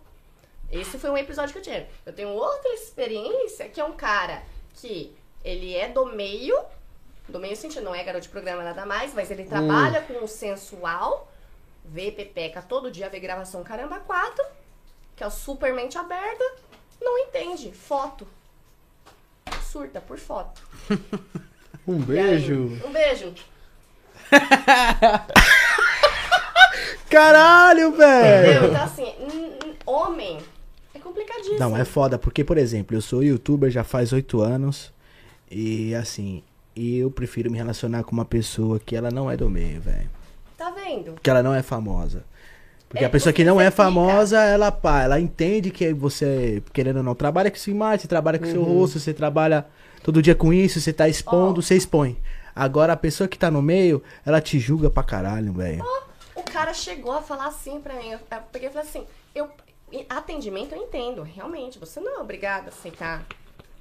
[0.76, 1.86] Esse foi um episódio que eu tive.
[2.06, 4.44] Eu tenho outra experiência que é um cara
[4.74, 6.60] que ele é do meio,
[7.30, 10.28] do meio sentido, não é garoto de programa nada mais, mas ele trabalha com o
[10.28, 11.32] sensual,
[11.86, 14.44] vê pepeca todo dia, vê gravação caramba 4,
[15.16, 16.44] que é o super mente aberta,
[17.02, 17.72] não entende.
[17.72, 18.28] Foto.
[19.72, 20.62] Surta por foto.
[21.88, 22.82] Um E aí, beijo.
[22.84, 23.32] um beijo.
[27.12, 28.66] Caralho, velho!
[28.66, 29.16] Então, assim,
[29.86, 30.40] homem
[31.16, 31.60] complicadíssimo.
[31.60, 34.92] Não, é foda, porque, por exemplo, eu sou youtuber já faz oito anos
[35.50, 36.44] e, assim,
[36.76, 40.10] eu prefiro me relacionar com uma pessoa que ela não é do meio, velho.
[40.58, 41.16] Tá vendo?
[41.22, 42.24] Que ela não é famosa.
[42.90, 46.62] Porque É, a pessoa que não é fica- famosa, ela, pá, ela entende que você,
[46.72, 49.66] querendo ou não, trabalha com sua imagem, você trabalha com seu rosto, você trabalha
[50.04, 51.62] todo dia com isso, você tá expondo, Ó.
[51.62, 52.18] você expõe.
[52.56, 55.84] Agora, a pessoa que tá no meio, ela te julga pra caralho, velho.
[56.36, 58.12] O cara chegou a falar assim pra mim.
[58.12, 59.50] Eu eu peguei e falei assim: eu,
[60.10, 61.78] atendimento eu entendo, realmente.
[61.80, 63.26] Você não é obrigado a aceitar.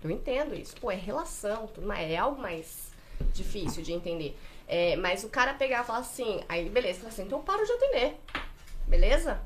[0.02, 0.76] Eu entendo isso.
[0.76, 2.10] Pô, é relação, tudo mais.
[2.10, 2.92] É algo mais
[3.32, 4.38] difícil de entender.
[4.68, 7.64] É, mas o cara pegar e falar assim: aí beleza, fala assim, então eu paro
[7.64, 8.20] de atender.
[8.86, 9.40] Beleza?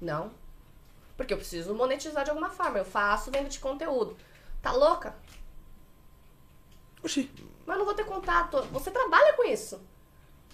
[0.00, 0.32] Não.
[1.16, 2.78] Porque eu preciso monetizar de alguma forma.
[2.78, 4.16] Eu faço dentro de conteúdo.
[4.60, 5.14] Tá louca?
[7.02, 7.30] Oxi.
[7.66, 8.62] Mas eu não vou ter contato.
[8.72, 9.80] Você trabalha com isso.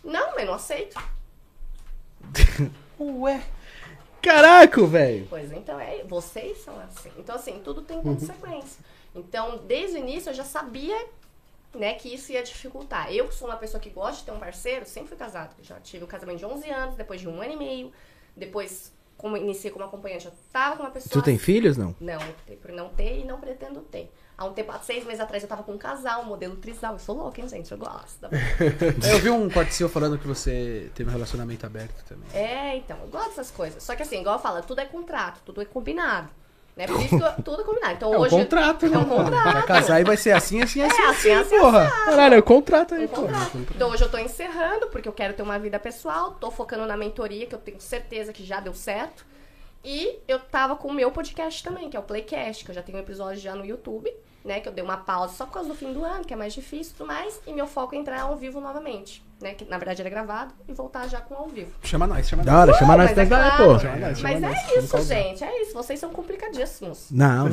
[0.03, 0.99] Não, mas não aceito.
[2.99, 3.43] Ué.
[4.29, 5.27] Caraca, velho.
[5.31, 7.11] Pois então, é, vocês são assim.
[7.17, 8.85] Então, assim, tudo tem consequência.
[9.15, 11.07] Então, desde o início eu já sabia,
[11.75, 13.11] né, que isso ia dificultar.
[13.11, 15.51] Eu que sou uma pessoa que gosta de ter um parceiro, sempre fui casada.
[15.63, 17.93] Já tive um casamento de 11 anos, depois de um ano e meio.
[18.37, 21.11] Depois, como iniciei como acompanhante, eu tava com uma pessoa...
[21.11, 21.97] Tu tem filhos, não?
[21.99, 22.21] Não,
[22.61, 24.13] por não ter e não pretendo ter.
[24.39, 26.93] Há um tempo, há seis meses atrás, eu tava com um casal, um modelo trisal.
[26.93, 27.73] Eu sou louca, hein, gente?
[27.73, 28.21] Eu gosto.
[28.21, 28.29] da-
[29.05, 32.29] É, Eu vi um seu falando que você teve um relacionamento aberto também.
[32.33, 33.83] É, então, eu gosto dessas coisas.
[33.83, 36.29] Só que assim, igual eu falo, tudo é contrato, tudo é combinado.
[36.77, 36.87] Né?
[36.87, 37.95] Por isso que eu- tudo é combinado.
[37.95, 38.37] Então É um hoje.
[38.37, 39.05] contrato, É um né?
[39.25, 39.67] Contrato.
[39.67, 41.91] casar e vai ser assim, assim, assim, É, assim, assim, porra.
[41.91, 43.59] Caralho, é o contrato aí, Um contrato.
[43.75, 46.97] Então hoje eu tô encerrando, porque eu quero ter uma vida pessoal, tô focando na
[46.97, 49.27] mentoria, que eu tenho certeza que já deu certo.
[49.91, 52.83] E eu tava com o meu podcast também, que é o Playcast, que eu já
[52.83, 54.13] tenho um episódio já no YouTube,
[54.45, 54.61] né?
[54.61, 56.53] Que eu dei uma pausa só por causa do fim do ano, que é mais
[56.53, 57.41] difícil e tudo mais.
[57.47, 59.55] E meu foco é entrar ao vivo novamente, né?
[59.55, 61.73] Que na verdade é gravado e voltar já com ao vivo.
[61.83, 62.77] Chama nós, chama nós.
[62.77, 63.57] chama nós pra é claro.
[63.57, 63.73] pô.
[63.73, 65.43] nós, chama Mas nós, é isso, gente.
[65.43, 65.73] É isso.
[65.73, 67.07] Vocês são complicadíssimos.
[67.11, 67.47] Não,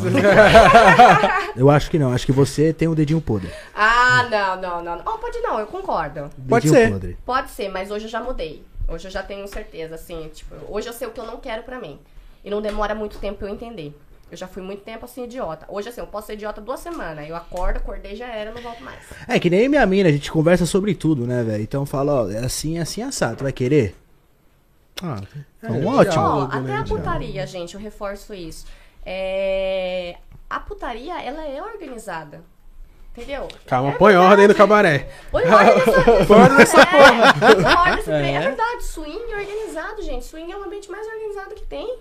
[1.56, 2.12] eu acho que não.
[2.12, 3.50] Acho que você tem o dedinho podre.
[3.74, 5.02] Ah, não, não, não.
[5.06, 6.30] Oh, pode não, eu concordo.
[6.50, 6.92] Pode Dedinho ser.
[6.92, 7.18] podre.
[7.26, 8.62] Pode ser, mas hoje eu já mudei.
[8.90, 11.64] Hoje eu já tenho certeza, assim, tipo, hoje eu sei o que eu não quero
[11.64, 11.98] pra mim.
[12.46, 13.94] E não demora muito tempo pra eu entender.
[14.32, 15.66] Eu já fui muito tempo assim, idiota.
[15.68, 17.28] Hoje, assim, eu posso ser idiota duas semanas.
[17.28, 19.00] Eu acordo, acordei, já era, não volto mais.
[19.28, 21.62] É que nem minha mina, a gente conversa sobre tudo, né, velho?
[21.64, 23.38] Então fala, ó, é assim, é assim, assado.
[23.38, 23.96] Tu vai querer?
[25.04, 25.20] Ah,
[25.62, 25.98] então, É, ótimo.
[25.98, 25.98] legal.
[25.98, 26.96] Ó, Diálogo, até né, a diálogo.
[26.98, 28.66] putaria, gente, eu reforço isso.
[29.06, 30.16] É...
[30.50, 32.42] A putaria, ela é organizada.
[33.16, 33.48] Entendeu?
[33.66, 35.08] Calma, põe ordem no cabaré.
[35.32, 36.26] Põe ordem nessa, ordem porra.
[36.26, 38.32] Põe ordem nessa É.
[38.34, 38.40] é.
[38.40, 40.26] verdade, swing é organizado, gente.
[40.26, 41.98] Swing é o ambiente mais organizado que tem.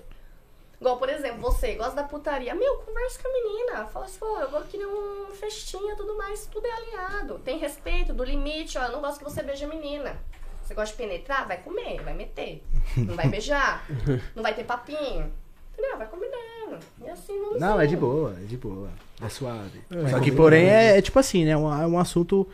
[0.85, 2.55] Igual, por exemplo, você gosta da putaria.
[2.55, 3.87] Meu, conversa com a menina.
[3.87, 6.45] Fala assim, pô, eu vou querer um festinha tudo mais.
[6.45, 7.39] Tudo é alinhado.
[7.39, 8.77] Tem respeito do limite.
[8.77, 10.15] Ó, eu não gosto que você beije a menina.
[10.63, 11.49] Você gosta de penetrar?
[11.49, 12.63] Vai comer, vai meter.
[12.99, 13.83] Não vai beijar.
[14.37, 15.33] não vai ter papinho.
[15.73, 15.97] Entendeu?
[15.97, 16.79] Vai combinando.
[17.03, 18.91] E assim vamos Não, é de boa, é de boa.
[19.23, 19.81] É suave.
[19.91, 21.53] É, Só é que, porém, é, é tipo assim, né?
[21.53, 22.47] É um, é um assunto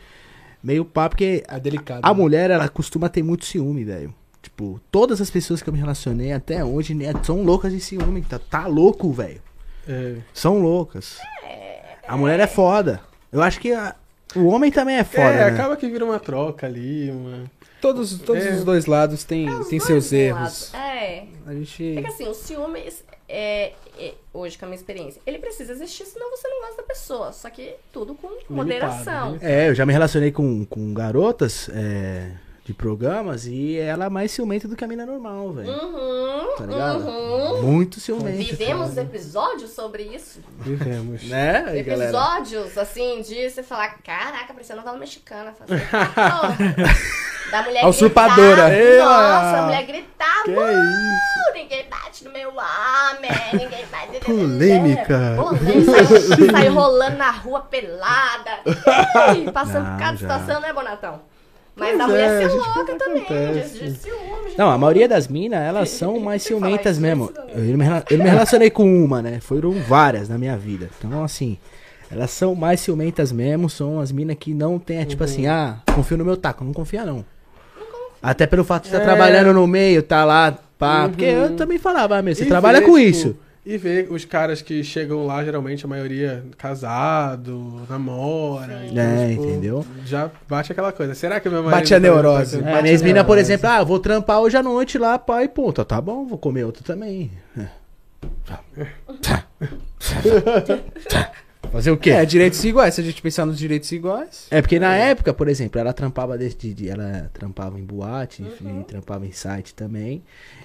[0.63, 2.03] meio pá, porque É delicado.
[2.05, 2.15] a né?
[2.15, 4.15] mulher, ela costuma ter muito ciúme, velho.
[4.43, 8.23] Tipo, todas as pessoas que eu me relacionei até hoje né, são loucas de ciúme.
[8.23, 9.41] Tá, tá louco, velho.
[9.87, 10.17] É.
[10.33, 11.19] São loucas.
[12.07, 13.01] A mulher é foda.
[13.31, 13.95] Eu acho que a-
[14.35, 15.45] o homem também é foda, é, né?
[15.45, 17.45] acaba que vira uma troca ali, uma.
[17.81, 18.51] Todos, todos É.
[18.53, 20.41] os dois lados têm, É têm dois seus erros.
[20.41, 20.75] lados.
[20.75, 21.25] É.
[21.47, 21.97] A gente.
[21.99, 26.05] É que assim, o ciúmes, é, é, hoje com a minha experiência, ele precisa existir,
[26.07, 27.33] senão você não gosta da pessoa.
[27.33, 29.29] Só que tudo com moderação.
[29.33, 29.39] limitado.
[29.53, 32.33] É, eu já me relacionei com, com garotas é,
[32.71, 35.69] de programas e ela é mais ciumenta do que a mina normal, velho.
[35.73, 37.01] Uhum, Tá ligado?
[37.05, 37.63] uhum.
[37.63, 38.37] Muito ciumenta.
[38.37, 40.41] Vivemos episódios sobre isso.
[40.61, 41.25] Vivemos.
[41.25, 42.11] Né, aí, galera?
[42.11, 45.53] Episódios, assim, de você falar, caraca, parecia novela mexicana.
[45.53, 45.83] Fazer,
[47.51, 48.69] da mulher A usurpadora.
[48.71, 49.05] gritar.
[49.05, 50.43] Nossa, a mulher gritar.
[50.45, 51.53] Que "Uh, isso?
[51.55, 54.07] Ninguém bate bate no meu homem, ninguém vai...
[54.21, 55.37] Polêmica.
[55.37, 56.05] Polêmica.
[56.05, 58.61] Saiu, saiu rolando na rua pelada.
[59.53, 61.23] Passando por cada situação, né, Bonatão?
[61.81, 63.79] Mas Pois a mulher é, se a gente louca também, acontece.
[63.79, 64.51] de, de ciúme.
[64.51, 67.29] de Não, a maioria das minas, elas são mais ciumentas mesmo.
[67.29, 67.55] também.
[67.71, 69.41] Eu me, eu me relacionei com uma, né?
[69.41, 70.91] Foram várias na minha vida.
[71.03, 71.57] Então, assim,
[72.13, 73.71] elas são mais ciumentas mesmo.
[73.71, 76.63] São as minas que não tem, é tipo assim, ah, confio no meu taco.
[76.63, 77.25] Não confia, não.
[78.23, 79.05] Até pelo fato de estar É.
[79.05, 81.05] trabalhando no meio, tá lá, pá.
[81.05, 81.09] Uhum.
[81.09, 83.35] Porque eu também falava, ah, meu, você E trabalha com isso.
[83.65, 88.87] E ver os caras que chegam lá, geralmente a maioria casado, namora.
[88.87, 89.87] Então, É, tipo, entendeu?
[90.07, 91.15] Já bate aquela coisa.
[91.15, 91.79] Será que meu marido.
[91.81, 92.59] Bate a neurose.
[92.59, 95.49] tá- É, bate minhas por exemplo, ah, vou trampar hoje à noite lá, pá, e
[95.49, 95.85] ponto.
[95.85, 97.31] Tá bom, vou comer outro também.
[101.71, 102.11] Fazer o quê?
[102.11, 102.95] É, direitos iguais.
[102.95, 104.47] Se a gente pensar nos direitos iguais.
[104.51, 108.85] É, porque na época, por exemplo, ela trampava desde de, ela trampava em boate e
[108.85, 110.23] trampava em site também.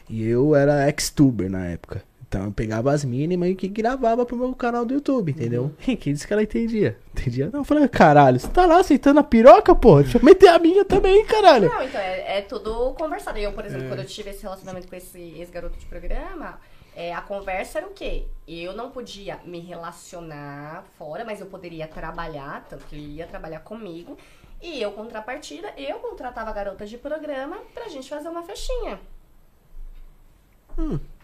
[0.09, 2.01] E eu era ex-tuber na época.
[2.35, 5.71] Então eu pegava as mínimas e que gravava pro meu canal do YouTube, entendeu?
[5.87, 6.97] E que disse que ela entendia.
[7.13, 7.49] Entendia?
[7.49, 10.01] Não, eu falei, caralho, você tá lá aceitando a piroca, pô?
[10.01, 11.69] Deixa eu meter a minha também, caralho.
[11.69, 13.39] Não, então é, é tudo conversado.
[13.39, 16.59] Eu, por exemplo, quando eu tive esse relacionamento com esse ex-garoto de programa,
[16.93, 18.25] é, a conversa era o quê?
[18.45, 23.61] Eu não podia me relacionar fora, mas eu poderia trabalhar, tanto que ele ia trabalhar
[23.61, 24.17] comigo.
[24.61, 28.99] E eu, contrapartida, eu contratava garotas de programa pra gente fazer uma festinha.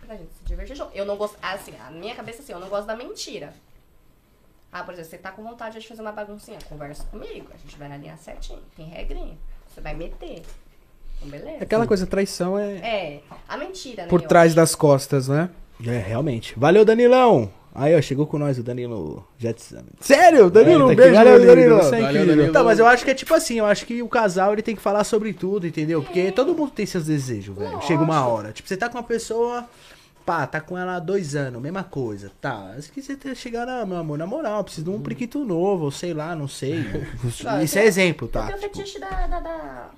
[0.06, 0.92] Pra gente se divertir junto.
[0.96, 1.38] Eu não gosto.
[1.42, 3.54] Assim, a minha cabeça assim, eu não gosto da mentira.
[4.72, 7.48] Ah, por exemplo, você tá com vontade de fazer uma baguncinha, conversa comigo.
[7.54, 8.62] A gente vai alinhar certinho.
[8.76, 9.38] Tem regrinha.
[9.68, 10.44] Você vai meter.
[11.18, 11.64] Então, beleza.
[11.64, 14.10] Aquela coisa, traição é É, a mentira, né?
[14.10, 14.56] por trás acho.
[14.56, 15.50] das costas, né?
[15.86, 16.58] É, realmente.
[16.58, 17.52] Valeu, Danilão.
[17.74, 19.84] Aí, ó, chegou com nós o Danilo Jetson.
[20.02, 21.48] Sério, Danilo, É, um tá beijo, Valeu, lindo.
[21.48, 21.78] Danilo.
[21.78, 22.26] Você é Valeu.
[22.28, 22.54] Danilo.
[22.54, 24.76] Tá, mas eu acho que é tipo assim, eu acho que o casal ele tem
[24.76, 26.04] que falar sobre tudo, entendeu?
[26.04, 27.82] Porque todo mundo tem seus desejos, velho.
[27.84, 28.52] Chega uma hora.
[28.52, 29.66] Tipo, você tá com uma pessoa,
[30.26, 32.30] pá, tá com ela há dois anos, mesma coisa.
[32.42, 34.90] Tá, acho que você tem que chegar, ah, meu amor, na moral, eu preciso de
[34.90, 36.84] um priquito novo, ou sei lá, não sei.
[37.42, 38.46] Tá, Isso eu é tenho- exemplo, Eu tá?
[38.48, 39.90] tenho o Tipo, fetiche da, da, da,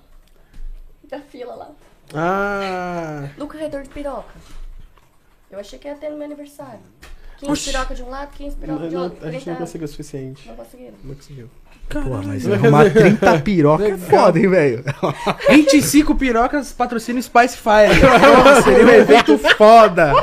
[1.10, 1.72] da fila lá.
[2.14, 3.30] Ah.
[3.36, 4.36] No corredor de piroca.
[5.50, 6.80] Eu achei que ia ter no meu aniversário.
[7.44, 7.72] 15 Oxi.
[7.72, 9.28] piroca de um lado, 15 piroca de não, outro.
[9.28, 10.48] a gente 30 não conseguiu o suficiente.
[10.48, 10.94] Não conseguiram.
[11.04, 11.50] Não conseguiu.
[12.02, 14.84] Porra, mas arrumar 30 piroca é foda, hein, velho?
[15.50, 17.94] 25 pirocas patrocina Spice Fire.
[18.44, 20.14] Nossa, seria um evento foda.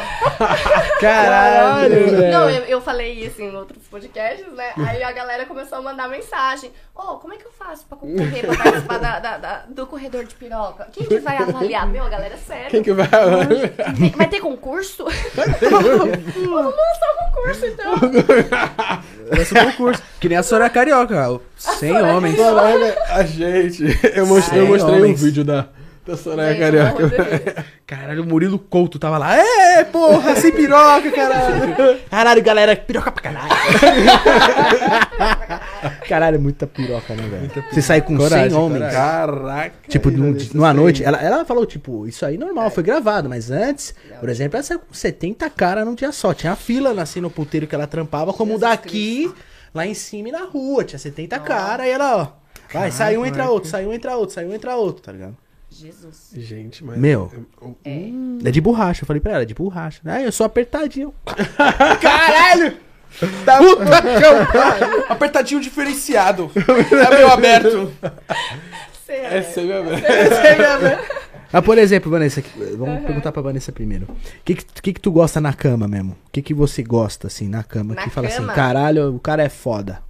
[1.01, 2.31] Caralho, velho.
[2.33, 4.73] Não, eu, eu falei isso em outros podcasts, né?
[4.77, 6.71] Aí a galera começou a mandar mensagem.
[6.95, 10.25] Ô, como é que eu faço pra concorrer, pra participar da, da- da- do corredor
[10.25, 10.87] de piroca?
[10.93, 11.87] Quem que vai avaliar?
[11.87, 12.71] Meu, a galera é sério.
[12.71, 13.09] Quem que vai.
[13.09, 15.05] Tem- vai ter concurso?
[15.35, 17.93] Vamos lançar um concurso, então.
[19.37, 20.03] Lança um concurso.
[20.21, 21.41] Que nem a Soraya Carioca.
[21.61, 22.37] 100 Soraya homens.
[22.37, 23.85] Caralho, a gente.
[24.15, 25.23] Eu mostrei, eu mostrei um homens.
[25.23, 25.69] vídeo da,
[26.07, 27.65] da Soraya Gente, de Carioca.
[27.87, 29.37] Caralho, o Murilo Couto tava lá.
[29.37, 31.99] É, porra, sem piroca, caralho.
[32.11, 33.51] Caralho, galera, piroca pra caralho.
[36.09, 37.65] caralho, muita piroca, né, velho?
[37.70, 38.93] Você sai com Coragem, 100 homens.
[38.93, 39.73] Caraca.
[39.89, 43.95] Tipo, num- numa noite, ela, ela falou, tipo, isso aí normal, foi gravado, mas antes,
[44.19, 46.32] por exemplo, ela saiu com 70 caras num dia só.
[46.32, 49.32] Tinha fila assim no puteiro que ela trampava, como Jesus daqui,
[49.75, 50.85] lá em cima e na rua.
[50.85, 52.41] Tinha 70 caras e ela, ó.
[52.73, 55.37] Vai, sai um, entra outro, sai um, entra outro, sai um, entra outro, tá ligado?
[55.69, 56.31] Jesus.
[56.35, 56.99] Gente, mas.
[56.99, 57.31] Meu.
[57.61, 58.11] eu- É.
[58.45, 60.01] É de borracha, eu falei pra ela, é de borracha.
[60.05, 61.15] Ah, eu sou apertadinho.
[62.01, 62.77] Caralho!
[63.45, 65.05] Tá Puta que pariu.
[65.09, 66.51] Apertadinho diferenciado.
[66.57, 67.93] É meio aberto.
[69.05, 69.37] Sério.
[69.37, 70.99] É sério mesmo.
[71.52, 74.06] Ah, por exemplo, Vanessa, que- vamos perguntar pra Vanessa primeiro.
[74.10, 76.12] O que, que, que que tu gosta na cama mesmo?
[76.12, 77.94] O que, que você gosta, assim, na cama?
[77.94, 80.01] Na que fala assim, caralho, o cara é foda.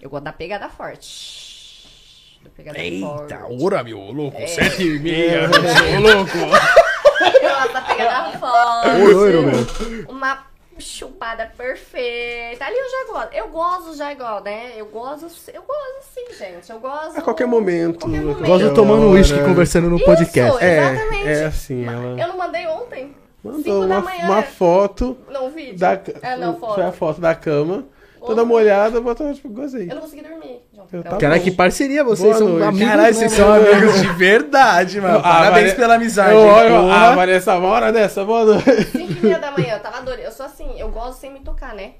[0.00, 2.38] Eu gosto da pegada forte.
[2.42, 3.34] Da pegada forte.
[3.62, 4.38] ora, meu louco.
[4.40, 4.46] É.
[4.46, 5.42] Sete e meia.
[5.52, 6.38] Ô, louco.
[6.38, 8.88] Eu gosto da pegada forte.
[9.02, 10.06] Oi, oi, meu.
[10.08, 10.46] Uma
[10.80, 12.64] chupada perfeita.
[12.64, 13.32] Ali eu já gosto.
[13.34, 14.72] Eu gosto já igual, né?
[14.76, 16.70] Eu gosto, eu gosto sim, gente.
[16.70, 17.18] Eu gosto.
[17.18, 18.00] A qualquer momento.
[18.00, 18.46] Qualquer momento.
[18.46, 20.64] Gosto tomando uísque conversando no Isso, podcast.
[20.64, 21.28] É, Exatamente.
[21.28, 23.14] é assim, ela Eu não mandei ontem.
[23.42, 24.24] mandou uma, manhã.
[24.24, 25.78] uma foto Não, vídeo.
[25.78, 25.92] da
[26.22, 26.74] É, não, foto.
[26.74, 27.84] Foi a foto da cama.
[28.18, 28.36] Tô Ontem.
[28.36, 29.90] dando uma olhada, botou, tipo, gozei.
[29.90, 30.60] Eu não consegui dormir.
[30.92, 32.68] Eu Então, tava- Caralho, que parceria, vocês Boa são noite.
[32.68, 32.88] amigos.
[32.88, 35.18] Caralho, vocês são amigos de verdade, mano.
[35.18, 36.32] Ah, Parabéns pela amizade.
[36.32, 38.84] Eu olho, ah, Vanessa, uma hora dessa, boa noite.
[38.86, 40.22] 5 e meia da manhã, eu tava adorando.
[40.22, 41.92] Eu sou assim, eu gosto sem me tocar, né?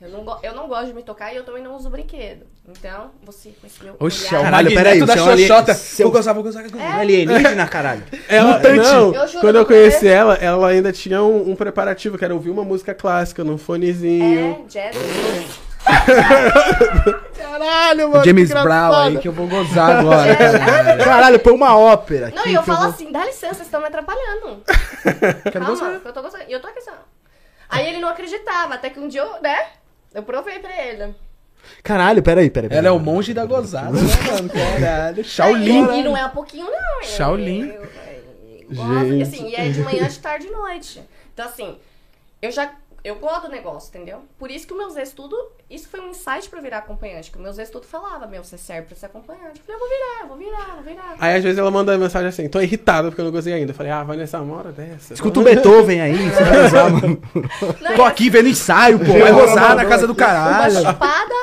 [0.00, 2.44] Eu não, go- eu não gosto de me tocar e eu também não uso brinquedo.
[2.68, 5.74] Então, você com esse meu Oxe, é olhar- o Caralho, peraí, da é ali- xoxota.
[5.74, 6.62] seu- Vou gozar, vou gozar.
[6.64, 6.96] vou gozar.
[6.98, 7.00] É.
[7.00, 8.02] Alienígena, caralho.
[8.28, 10.08] Ela, não, Eu quando eu conheci você.
[10.08, 14.64] ela, ela ainda tinha um, um preparativo, que era ouvir uma música clássica num fonezinho.
[14.64, 14.96] É, jazz.
[17.36, 20.36] Caralho, O James Brown aí que eu vou gozar agora.
[21.04, 22.32] Caralho, põe uma ópera.
[22.34, 24.62] Não, e eu falo vou- assim, dá licença, vocês estão me atrapalhando.
[25.50, 26.44] Quero Calma, eu tô gostando.
[26.48, 26.90] E eu tô aqui assim.
[27.68, 29.56] Aí ele não acreditava, até que um dia eu, né?
[30.14, 31.14] Eu provei pra ele.
[31.82, 32.68] Caralho, peraí, peraí.
[32.68, 32.78] peraí.
[32.86, 34.00] Ela é o monge da gozada, né,
[34.32, 34.50] mano?
[34.50, 35.24] Caralho.
[35.24, 35.98] Shaolin.
[36.00, 37.00] E, não é um pouquinho, não.
[37.00, 37.68] é- Shaolin.
[37.68, 37.82] eu- eu-
[38.70, 39.22] eu gosto, Gente.
[39.22, 41.02] assim, e é de manhã, de tarde e de noite.
[41.32, 41.78] Então, assim,
[42.40, 42.70] eu já.
[43.04, 44.20] Eu gosto do negócio, entendeu?
[44.38, 45.36] Por isso que os meus ex tudo.
[45.68, 47.32] Isso foi um insight pra virar acompanhante.
[47.32, 49.60] Que os meus ex tudo falava, meu, você serve pra ser acompanhante.
[49.60, 51.16] Eu falei, eu vou virar, eu vou virar, vou virar.
[51.18, 53.72] Aí às vezes ela manda mensagem assim, tô irritada porque eu não gozei ainda.
[53.72, 55.14] Eu falei, ah, vai nessa hora dessa.
[55.14, 57.22] Escuta o Beethoven aí, você vai usar, mano.
[57.80, 59.12] Não, Tô e aqui vendo ensaio, pô.
[59.12, 60.80] Vai gozar na casa do caralho.
[60.80, 61.34] Uma chupada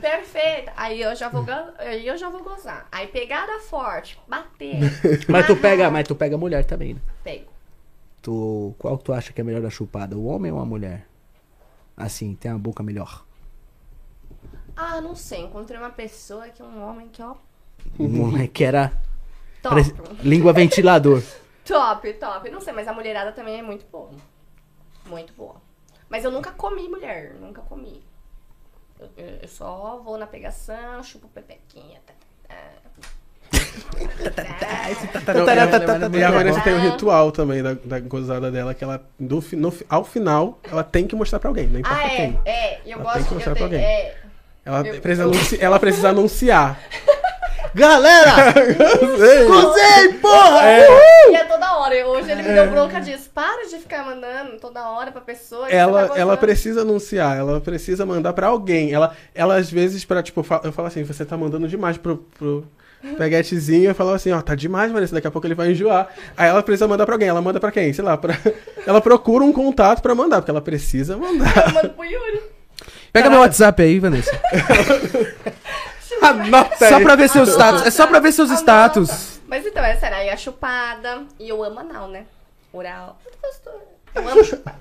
[0.00, 0.72] perfeita.
[0.76, 1.46] Aí eu já vou,
[1.78, 2.88] aí eu já vou gozar.
[2.90, 4.80] Aí pegada forte, bater.
[5.28, 7.00] Mas tu pega, mas tu pega mulher também, né?
[7.22, 7.53] Pego.
[8.24, 11.06] Tu, qual tu acha que é melhor da chupada, o homem ou a mulher?
[11.94, 13.22] Assim, tem a boca melhor.
[14.74, 15.42] Ah, não sei.
[15.42, 17.34] Encontrei uma pessoa que é um homem que, ó,
[17.98, 18.88] O moleque que era
[19.62, 19.74] top.
[19.74, 21.22] parece- língua ventilador.
[21.64, 22.50] Top, top.
[22.50, 24.10] Não sei, mas a mulherada também é muito boa.
[25.06, 25.56] Muito boa.
[26.10, 28.02] Mas eu nunca comi mulher, nunca comi.
[28.98, 32.00] Eu, eu- eu só vou na pegação, chupo pepequinha.
[32.06, 32.14] Tá,
[32.48, 32.54] tá.
[36.12, 36.64] E a Vanessa bom.
[36.64, 40.82] tem um ritual também da, da gozada dela, que ela, do, no ao final, ela
[40.84, 42.38] tem que mostrar pra alguém, não importa Ah, é, quem.
[42.44, 42.78] é.
[42.84, 43.80] E eu Ela tem gosto que mostrar pra alguém.
[43.84, 44.14] é,
[44.64, 46.80] Ela, Eu- precisa eu- anunci- ela precisa anunciar.
[47.74, 48.52] Galera!
[49.46, 50.62] Gozei, porra!
[51.28, 51.94] E é toda hora.
[51.94, 53.28] Eu- Hoje ele me deu bronca disso.
[53.34, 55.66] Para de ficar mandando toda hora pra pessoa.
[55.66, 58.92] você ela, tá ela precisa anunciar, ela precisa mandar pra alguém.
[58.92, 62.64] Ela, ela às vezes, pra, tipo, eu falo assim, você tá mandando demais pro, pro
[63.16, 63.90] peguetezinho.
[63.90, 66.08] Eu falo assim, ó, tá demais, Vanessa, daqui a pouco ele vai enjoar.
[66.36, 67.28] Aí ela precisa mandar pra alguém.
[67.28, 67.92] Ela manda pra quem?
[67.92, 68.36] Sei lá, pra...
[68.86, 71.68] ela procura um contato pra mandar, porque ela precisa mandar.
[71.68, 72.42] Eu mando pro Yuri.
[73.12, 74.30] Pega meu WhatsApp aí, Vanessa.
[76.20, 77.86] Anota Só pra ver seus status.
[77.86, 78.62] É só pra ver seus Anota.
[78.62, 79.40] status.
[79.46, 81.22] Mas então, essa era aí a chupada.
[81.38, 82.24] E eu amo anal, né?
[82.72, 83.18] Oral.
[83.22, 83.76] Muito gostoso.
[83.76, 83.93] Eu
[84.44, 84.80] chupar.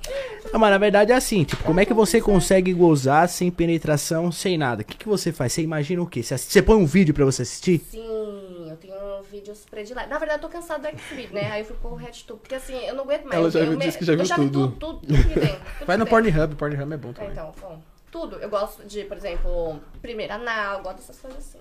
[0.53, 4.31] Ah, mas na verdade é assim, tipo, como é que você consegue gozar sem penetração,
[4.31, 4.81] sem nada?
[4.81, 5.53] O que, que você faz?
[5.53, 6.21] Você imagina o quê?
[6.21, 7.79] Você, assi- você põe um vídeo pra você assistir?
[7.89, 8.93] Sim, eu tenho
[9.31, 10.09] vídeos prediletos.
[10.11, 11.51] Na verdade, eu tô cansada do Xvid, né?
[11.51, 12.39] Aí eu fui pro RedTube.
[12.41, 13.35] Porque assim, eu não aguento mais.
[13.35, 14.45] Ela já eu, me- disse que já eu viu já tudo.
[14.45, 15.55] vi tudo, tudo, tudo que tem.
[15.55, 16.05] tudo Vai no.
[16.05, 16.55] Pornhub.
[16.55, 17.31] Pornhub é bom É, também.
[17.31, 17.81] então, bom.
[18.11, 18.35] Tudo.
[18.37, 21.59] Eu gosto de, por exemplo, primeiro anal, eu gosto dessas coisas assim.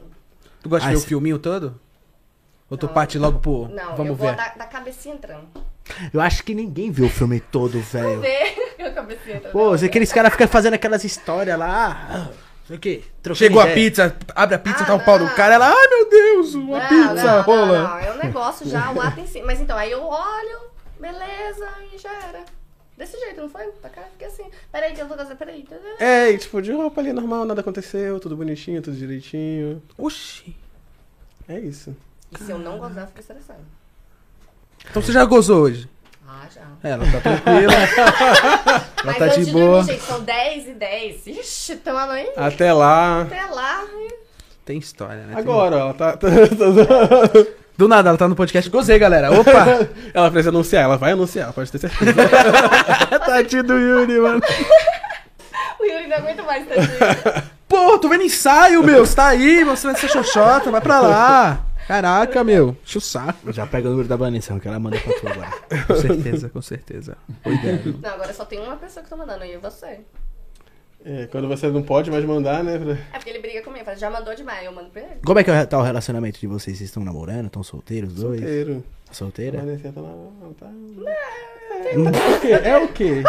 [0.62, 1.80] Tu gosta Ah, de ver o esse- filminho todo?
[2.72, 2.94] Ou tu Não.
[2.94, 3.68] parte logo pro...
[3.68, 4.34] Não, eu Vamos vou ver.
[4.34, 5.46] da, da cabecinha entrando.
[6.10, 8.18] Eu acho que ninguém viu o filme todo, velho.
[8.18, 9.52] Vê a cabecinha entrando.
[9.52, 12.08] Pô, aqueles caras ficam fazendo aquelas histórias lá.
[12.10, 12.28] ah,
[12.66, 13.04] Sei o quê?
[13.34, 15.34] Chegou a pizza, abre a pizza, Ah, tá o pau do não.
[15.34, 17.82] cara, ela, ai meu Deus, uma Não, pizza, não, não, rola.
[17.88, 19.42] Não, é um negócio já, o ato em si.
[19.42, 20.58] Mas então, aí eu olho,
[20.98, 22.42] beleza, e já era.
[22.96, 23.66] Desse jeito, não foi?
[23.82, 24.44] Pra cá, fiquei assim.
[24.70, 25.62] Peraí, que eu vou fazer, peraí.
[25.98, 29.82] É, e tipo, de roupa ali normal, nada aconteceu, tudo bonitinho, tudo direitinho.
[29.98, 30.56] Oxi.
[31.46, 31.94] É isso.
[32.32, 33.60] E se eu não gozar, eu fico estressado.
[34.90, 35.88] Então você já gozou hoje?
[36.26, 36.62] Ah, já.
[36.82, 37.72] É, ela tá tranquila.
[39.04, 39.78] Mas tá de de boa.
[39.82, 41.26] dormir, gente, são 10 e 10.
[41.26, 43.22] Ixi, tamo aí Até lá.
[43.22, 43.84] até lá.
[44.64, 45.34] Tem história, né?
[45.36, 46.12] Agora, ó, ela tá.
[46.16, 46.26] tá-
[47.76, 48.68] Do nada, ela tá no podcast.
[48.70, 49.30] Gozei, galera.
[49.32, 49.88] Opa!
[50.14, 52.12] ela precisa anunciar, ela vai anunciar, pode ter certeza.
[53.26, 54.40] Tadinho do Yuri, mano.
[55.80, 57.42] O Yuri não aguenta mais, tadinho.
[57.68, 59.04] Pô, tô vendo ensaio, meu.
[59.06, 60.70] Você tá aí mostrando essa xoxota.
[60.70, 61.60] Vai pra lá.
[61.86, 62.76] Caraca, meu.
[62.84, 63.52] Enche o saco.
[63.52, 65.50] Já pega o número da Vanessa, que ela manda pra tu agora.
[65.86, 67.16] Com certeza, com certeza.
[67.84, 67.98] Viu?
[68.02, 70.00] Não, agora só tem uma pessoa que tá mandando, e você.
[71.04, 72.78] É, quando você não pode mais mandar, né?
[72.78, 75.20] pra- É porque ele briga comigo, fala, já mandou demais, eu mando pra ele.
[75.26, 76.78] Como é que tá o relacionamento de vocês?
[76.78, 77.46] Vocês estão namorando?
[77.46, 78.40] Estão solteiros, os dois?
[78.40, 78.84] Solteiro.
[79.10, 79.58] Solteira?
[79.58, 80.08] Vanessa tá lá,
[80.40, 80.66] não tá.
[81.84, 82.52] É o quê?
[82.52, 83.22] É o quê?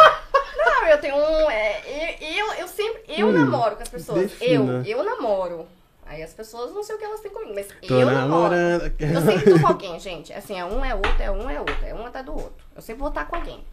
[0.56, 1.50] Não, eu tenho um.
[1.50, 1.80] é,
[2.20, 3.02] eu, eu, eu sempre.
[3.08, 4.18] Eu Hum, namoro com as pessoas.
[4.18, 4.82] Eu, defina.
[4.86, 5.66] eu namoro.
[6.06, 8.92] Aí as pessoas não sei o que elas têm comigo, mas Tô eu namorando.
[8.98, 10.32] Eu sempre tô com alguém, gente.
[10.32, 12.64] Assim, é um é outro, é um é outro, é um atrás do outro.
[12.74, 13.64] Eu sempre vou estar com alguém.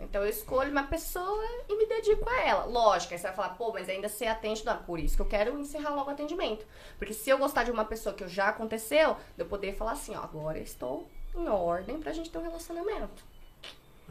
[0.00, 2.64] Então eu escolho uma pessoa e me dedico a ela.
[2.64, 4.64] Lógico, aí você vai falar, pô, mas ainda você atende.
[4.64, 6.66] Não, por isso que eu quero encerrar logo o atendimento.
[6.98, 10.22] Porque se eu gostar de uma pessoa que já aconteceu, eu poder falar assim, ó,
[10.22, 13.22] agora eu estou em ordem pra gente ter um relacionamento.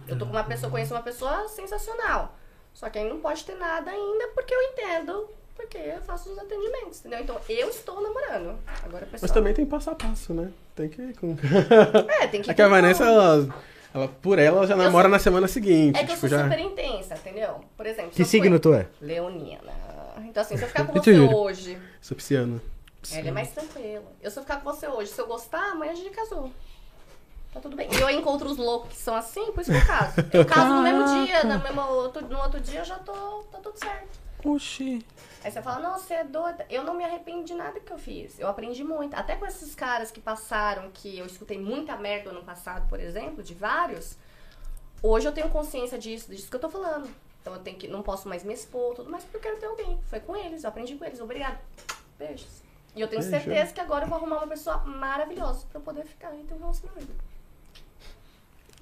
[0.07, 2.35] Eu tô com uma pessoa, conheço uma pessoa sensacional.
[2.73, 5.29] Só que aí não pode ter nada ainda porque eu entendo.
[5.59, 7.19] Porque eu faço os atendimentos, entendeu?
[7.19, 8.57] Então eu estou namorando.
[8.83, 9.19] Agora a pessoa.
[9.21, 10.49] Mas também tem passo a passo, né?
[10.73, 11.35] Tem que ir com.
[12.21, 13.47] É, tem que É que a Vanessa, ela,
[13.93, 15.97] ela, por ela, ela já Eu namora sou- na semana seguinte.
[15.99, 16.43] É que eu tipo, sou já.
[16.43, 17.59] super intensa, entendeu?
[17.75, 18.87] Por exemplo, Que eu signo for- tu é?
[19.01, 19.73] Leonina.
[20.25, 22.61] Então, assim, se eu ficar com você hoje, Sou pisciano.
[23.11, 24.05] ele é mais tranquilo.
[24.21, 26.51] Eu se eu ficar com você hoje, se eu gostar, amanhã a gente casou.
[27.53, 27.89] Tá tudo bem.
[27.91, 30.13] E eu encontro os loucos que são assim, por isso que eu caso.
[30.33, 33.11] Eu caso no mesmo dia, no, mesmo, outro, no outro dia eu já tô,
[33.51, 34.19] tá tudo certo.
[34.45, 35.03] Oxi.
[35.43, 36.65] Aí você fala, não, você é doida.
[36.69, 38.37] Eu não me arrependo de nada que eu fiz.
[38.39, 39.13] Eu aprendi muito.
[39.15, 43.41] Até com esses caras que passaram, que eu escutei muita merda ano passado, por exemplo,
[43.41, 44.17] de vários.
[45.01, 47.09] Hoje eu tenho consciência disso, disso que eu tô falando.
[47.41, 49.65] Então eu tenho que, não posso mais me expor, tudo mais, porque eu quero ter
[49.67, 49.97] alguém.
[50.09, 51.21] Foi com eles, eu aprendi com eles.
[51.21, 51.59] Obrigada.
[52.17, 52.61] Beijos.
[52.93, 53.37] E eu tenho Beijo.
[53.37, 56.53] certeza que agora eu vou arrumar uma pessoa maravilhosa pra eu poder ficar e ter
[56.53, 57.13] um relacionamento.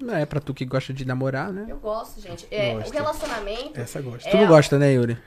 [0.09, 1.65] É, pra tu que gosta de namorar, né?
[1.67, 2.47] Eu gosto, gente.
[2.51, 2.89] É, Gosto.
[2.89, 3.79] o relacionamento.
[3.79, 4.27] Essa gosta.
[4.27, 5.17] É, Tu não gosta, né, Yuri?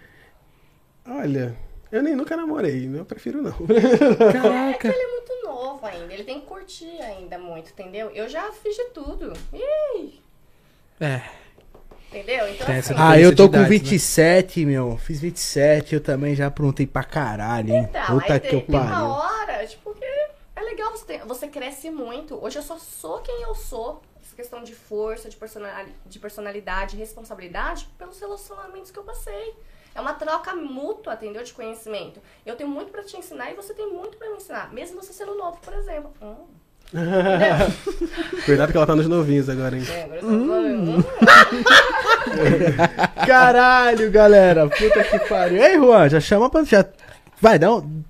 [1.11, 1.57] Olha,
[1.91, 3.01] eu nem nunca namorei, né?
[3.01, 3.53] eu prefiro não.
[4.32, 4.89] Caraca.
[4.89, 8.11] Ele é muito novo ainda, ele tem que curtir ainda muito, entendeu?
[8.11, 9.32] Eu já fiz de tudo.
[9.53, 10.20] Ih,
[11.01, 11.23] É.
[12.09, 12.49] entendeu?
[12.49, 13.78] Então, assim, Ah, eu tô com idades, né?
[13.78, 14.97] 27, meu.
[14.99, 17.87] Fiz 27, eu também já aprontei pra caralho, hein?
[17.89, 19.07] Então, Puta aí que tem, eu tem uma pariu.
[19.09, 22.43] hora, tipo, que é legal, você, tem- você cresce muito.
[22.43, 24.01] Hoje eu só sou quem eu sou.
[24.23, 29.55] Essa questão de força, de, personali- de personalidade, responsabilidade, pelos relacionamentos que eu passei.
[29.95, 31.43] É uma troca mútua, entendeu?
[31.43, 32.21] De conhecimento.
[32.47, 34.73] Eu tenho muito pra te ensinar e você tem muito pra me ensinar.
[34.73, 36.12] Mesmo você sendo novo, por exemplo.
[36.23, 36.37] Hum.
[38.45, 39.85] Cuidado que ela tá nos novinhos agora, hein?
[39.89, 41.03] É, agora hum.
[43.27, 44.69] Caralho, galera.
[44.69, 45.62] Puta que pariu.
[45.62, 46.65] Ei, Juan, já chama pra.
[46.65, 46.85] Já...
[47.41, 48.03] Vai, dá um...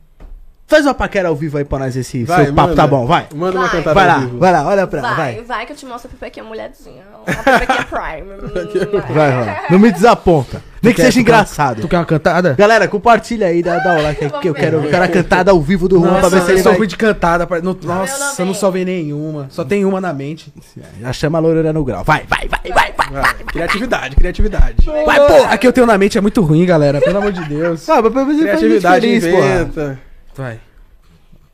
[0.70, 2.80] Faz uma paquera ao vivo aí pra nós esse Vai, seu papo, manda.
[2.82, 3.26] tá bom, vai.
[3.34, 3.76] Manda uma Vai.
[3.76, 4.38] cantada Vai ao lá, vivo.
[4.38, 5.44] vai lá, olha pra ela, Vai, vai.
[5.44, 7.02] vai que eu te mostro a pepequinha mulherzinha.
[7.26, 8.30] Uma pepequinha prime.
[9.10, 9.56] Hum, Vai, Juan.
[9.70, 10.62] Não me desaponta.
[10.82, 11.80] Nem que quer- seja tu quer- engraçado.
[11.82, 12.54] Tu quer uma cantada?
[12.56, 15.50] Galera, compartilha aí, dá, dá o like aí, que eu quero, eu quero a cantada
[15.50, 16.76] ao vivo do Juan pra ver se eu ele vai...
[16.76, 17.46] ruim de cantada.
[17.46, 19.46] pra- não- nossa, eu não salvei nenhuma.
[19.50, 20.52] Só tem uma na mente.
[21.00, 22.04] Já chama a loira no grau.
[22.04, 23.22] Vai, vai, vai, vai, vai.
[23.22, 23.34] Vai.
[23.44, 24.86] Criatividade, criatividade.
[25.04, 25.44] Vai, pô!
[25.50, 27.00] A que eu tenho na mente é muito ruim, galera.
[27.00, 27.88] Pelo amor de Deus.
[27.88, 29.26] Ah, mas pra você fazer Criatividade feliz,
[29.74, 29.98] porra.
[30.34, 30.60] Vai.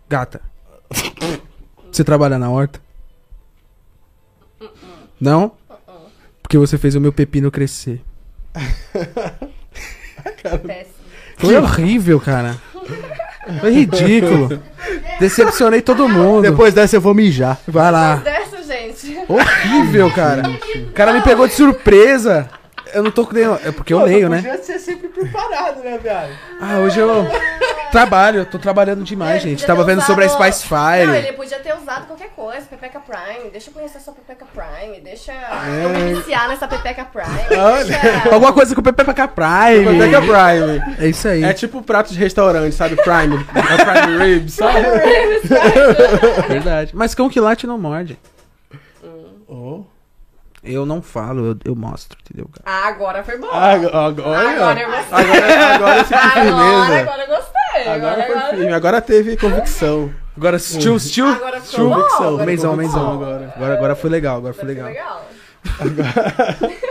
[0.09, 0.41] Gata.
[1.91, 2.81] Você trabalha na horta?
[5.21, 5.53] Não?
[6.43, 8.03] Porque você fez o meu pepino crescer.
[10.65, 10.95] Péssimo.
[11.37, 12.57] Foi horrível, cara.
[13.61, 14.63] Foi ridículo.
[15.19, 16.43] Decepcionei todo mundo.
[16.43, 17.59] Depois dessa eu vou mijar.
[17.67, 18.17] Vai lá.
[18.17, 19.19] Dessa, gente.
[19.29, 20.43] Horrível, cara.
[20.89, 22.49] O cara me pegou de surpresa.
[22.93, 23.55] Eu não tô com nenhum.
[23.57, 24.37] É porque eu leio, né?
[24.37, 26.31] Podia ser sempre preparado, né, viado?
[26.61, 27.27] Ah, hoje eu
[28.01, 29.67] trabalho, eu tô trabalhando demais, Ele gente.
[29.67, 31.17] Tava vendo sobre a usado- Spice Não, Fire.
[31.17, 32.67] ele podia ter usado qualquer coisa.
[32.67, 33.51] Pepeca Prime.
[33.51, 35.01] Deixa eu conhecer a sua Pepeca Prime.
[35.01, 35.33] Deixa
[35.83, 37.59] eu me viciar nessa Pepeca Prime.
[37.61, 37.85] Olha.
[37.85, 38.29] Deixa...
[38.35, 39.99] Alguma coisa com o PPK Prime.
[39.99, 40.97] Pega Prime.
[41.01, 41.43] É isso aí.
[41.45, 42.97] É tipo prato de restaurante, sabe?
[42.97, 43.37] Prime.
[43.57, 44.81] É Prime Ribs, sabe?
[46.49, 46.93] verdade.
[46.95, 48.19] Mas cão que late não morde.
[49.49, 49.85] Oh.
[50.63, 52.65] Eu não falo, eu, eu mostro, entendeu, cara?
[52.67, 53.47] Ah, agora foi bom.
[53.47, 55.19] Agora, Agora eu gostei.
[55.19, 57.56] agora, agora Agora, agora eu gostei.
[57.85, 58.73] Agora foi agora, firme.
[58.73, 60.13] Agora teve convicção.
[60.37, 61.27] Agora, assistiu, assistiu?
[61.27, 61.95] agora bom.
[61.95, 63.13] Convicção, Agora Menzão, menzão.
[63.13, 63.53] agora.
[63.57, 65.27] Agora, agora foi legal, agora foi Agora legal.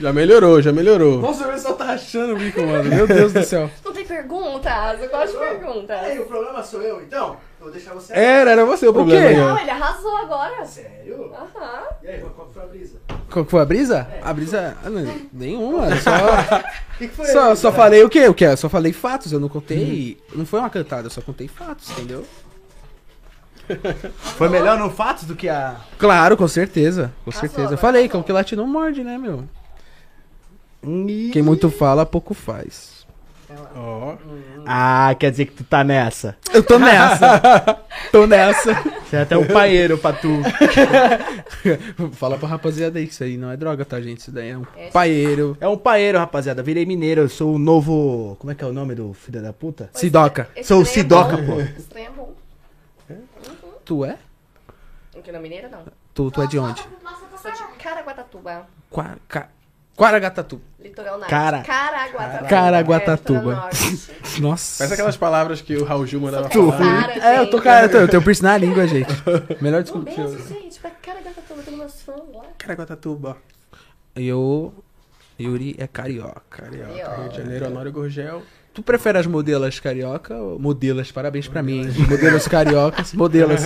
[0.00, 1.18] Já melhorou, já melhorou.
[1.18, 2.84] Nossa, o pessoal tá rachando o bico, mano.
[2.84, 3.70] Meu Deus do céu.
[3.84, 5.02] Não tem perguntas?
[5.02, 6.18] Eu gosto de perguntas.
[6.18, 7.36] o problema sou eu, então.
[7.58, 8.14] Eu vou deixar você.
[8.14, 9.36] Era, era você o problema quê?
[9.36, 10.64] Não, ele arrasou agora.
[10.64, 11.30] Sério?
[11.34, 11.82] Aham.
[12.02, 12.99] E aí, qual foi a brisa?
[13.30, 14.08] Qual que foi a brisa?
[14.22, 14.76] A brisa.
[14.84, 15.88] ah, não, nenhuma.
[15.96, 17.26] Só, O que, que foi?
[17.26, 18.26] só, só falei o quê?
[18.28, 18.46] O quê?
[18.46, 20.18] Eu só falei fatos, eu não contei.
[20.34, 22.24] Não foi uma cantada, eu só contei fatos, entendeu?
[24.36, 25.76] Foi melhor no fatos do que a.
[25.96, 27.12] Claro, com certeza.
[27.24, 27.74] Com certeza.
[27.74, 29.44] Eu falei, cão que late não morde, né, meu?
[31.32, 32.99] Quem muito fala, pouco faz.
[33.76, 34.16] Ó.
[34.66, 36.36] Ah, quer dizer que tu tá nessa.
[36.52, 37.40] Eu tô nessa.
[38.12, 38.74] tô nessa.
[39.04, 40.28] Você é até um paeiro pra tu.
[42.12, 44.18] Fala pra rapaziada aí que isso aí não é droga, tá, gente?
[44.18, 44.90] Isso daí é um É.
[44.90, 45.56] paeiro.
[45.60, 46.62] É um paeiro, rapaziada.
[46.62, 47.22] Virei mineiro.
[47.22, 48.36] Eu sou o novo.
[48.38, 49.90] Como é que é o nome do filho da puta?
[49.92, 50.48] Sidoca.
[50.62, 51.54] Sou o é Sidoca, bom.
[51.56, 51.60] pô.
[51.60, 52.34] Estranho é bom.
[53.84, 54.16] Tu é?
[55.18, 55.80] Aqui na Mineira, não.
[56.14, 56.82] Tu, tu é de onde?
[57.42, 58.66] Sou de Caraguatatuba.
[58.90, 59.48] Qua, ca,
[59.96, 60.60] Quaragatatu.
[60.82, 61.30] Litoral Norte.
[61.30, 62.48] Cara- Caraguatatuba.
[62.48, 63.70] Caraguatatuba.
[64.36, 64.40] É.
[64.40, 64.78] Nossa.
[64.78, 66.78] Parece aquelas palavras que o Raul Gil mandava falar.
[67.08, 69.08] Cara, É, eu tô cara, eu, tô, eu tenho piercing na língua, gente.
[69.60, 70.10] Melhor Um desculpa.
[70.10, 72.42] beijo, gente, pra Caraguatatuba, tem meus fãs lá.
[72.58, 73.36] Caraguatatuba.
[74.16, 74.72] Eu.
[75.38, 76.42] Yuri é carioca.
[76.50, 77.20] Carioca, Carioca.
[77.22, 78.42] Rio de Janeiro, Honório Gorgel.
[78.74, 81.10] Tu prefere as modelas carioca ou modelas?
[81.10, 81.88] Parabéns pra mim, hein?
[82.08, 83.62] Modelos cariocas, modelas.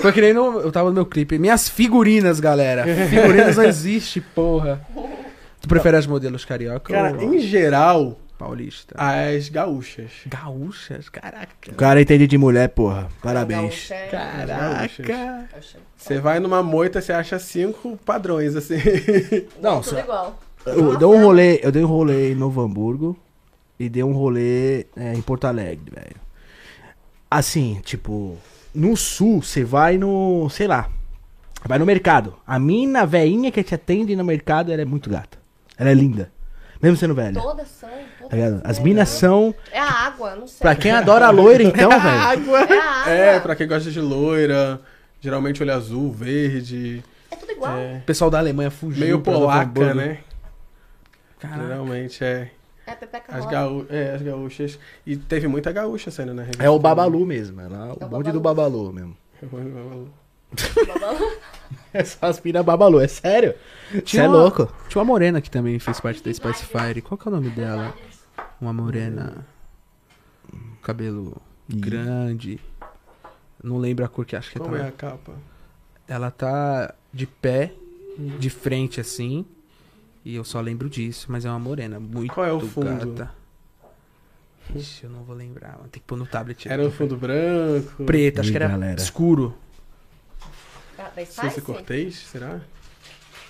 [0.00, 1.38] Foi que nem no, eu tava no meu clipe.
[1.38, 2.84] Minhas figurinas, galera.
[3.08, 4.80] Figurinas não existe, porra.
[5.62, 8.94] Tu prefere as modelos carioca Cara, ou em geral, paulista?
[8.98, 10.10] as gaúchas.
[10.26, 11.08] Gaúchas?
[11.08, 11.70] Caraca.
[11.70, 13.08] O cara entende de mulher, porra.
[13.22, 13.60] Parabéns.
[13.88, 15.02] Gaúcha, é- Caraca.
[15.04, 15.78] gaúcha.
[15.96, 18.74] Você vai numa moita, você acha cinco padrões, assim.
[19.62, 20.38] Não, Tudo só- igual.
[20.66, 23.16] Eu dei um rolê, eu dei um rolê em Novo Hamburgo
[23.78, 26.16] e dei um rolê é, em Porto Alegre, velho.
[27.30, 28.36] Assim, tipo,
[28.74, 30.88] no sul, você vai no, sei lá,
[31.64, 32.34] vai no mercado.
[32.46, 35.38] A mina veinha que te atende no mercado, ela é muito gata.
[35.76, 36.30] Ela é linda.
[36.80, 37.40] Mesmo sendo velha.
[37.40, 37.88] Todas são.
[37.88, 38.60] Tá Todas ligado?
[38.64, 40.58] As minas são, É a água, não sei.
[40.60, 42.02] pra quem adora loira então, velho.
[42.02, 42.60] É a água.
[43.08, 44.80] É, pra quem gosta de loira,
[45.20, 47.02] geralmente olho azul, verde.
[47.30, 47.76] É tudo igual.
[47.76, 47.98] É.
[47.98, 49.00] O pessoal da Alemanha fugiu.
[49.04, 50.18] Meio polaca, né?
[51.38, 51.62] Caraca.
[51.62, 52.50] Geralmente é.
[52.84, 54.78] É Pepeca As, gaú é, as gaúchas.
[55.06, 56.64] E teve muita gaúcha saindo na revista.
[56.64, 58.86] É o Babalu mesmo, é lá, o É o bonde do Babalu.
[58.88, 59.16] Babalu mesmo.
[59.40, 60.12] Babalu.
[61.00, 61.32] Babalu.
[61.94, 63.54] Essa aspira Babalu, é sério?
[63.92, 64.68] Você Tinha é louco.
[64.88, 67.02] Tinha uma morena que também fez parte da Spice Fire.
[67.02, 67.94] Qual que é o nome dela?
[68.60, 69.46] Uma morena.
[70.82, 72.58] Cabelo grande.
[73.62, 74.84] Não lembro a cor que acho que Como tá.
[74.84, 75.32] é a capa?
[76.08, 77.72] Ela tá de pé,
[78.38, 79.44] de frente assim.
[80.24, 83.12] E eu só lembro disso, mas é uma morena muito Qual é o fundo?
[83.14, 83.32] gata.
[84.74, 85.76] Ixi, eu não vou lembrar.
[85.90, 86.68] Tem que pôr no tablet.
[86.68, 88.04] Era o fundo branco?
[88.04, 89.00] preto, acho Ih, que era galera.
[89.00, 89.54] escuro.
[90.96, 91.60] Da, da Spice?
[91.60, 92.60] Cortez, será?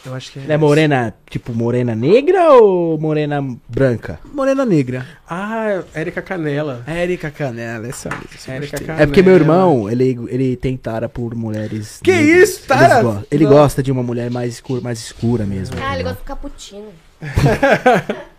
[0.05, 0.43] Eu acho que é.
[0.45, 4.19] Ela é morena, tipo, morena negra ou morena branca?
[4.35, 5.07] Morena negra.
[5.29, 6.83] Ah, Érica Canela.
[6.87, 8.25] Érica Canela, essa mesmo.
[8.49, 8.87] Érica gostei.
[8.87, 9.03] Canela.
[9.03, 12.01] É porque meu irmão, ele, ele tem tara por mulheres.
[12.03, 12.49] Que negras.
[12.49, 12.95] isso, tara?
[12.99, 15.77] Eles go- Ele gosta de uma mulher mais escura, mais escura mesmo.
[15.81, 16.89] Ah, ele gosta do cappuccino.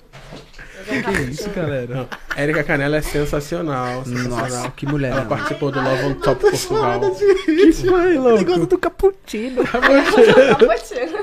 [0.86, 2.10] Que isso, galera?
[2.36, 4.04] Érica Canela é sensacional.
[4.04, 4.40] sensacional.
[4.50, 5.12] Nossa, que mulher.
[5.14, 5.28] Ela não.
[5.30, 7.00] participou do Love on Top Portugal.
[7.46, 8.36] Que foi, louco?
[8.38, 9.64] Ele gosta do cappuccino.
[9.64, 11.18] cappuccino.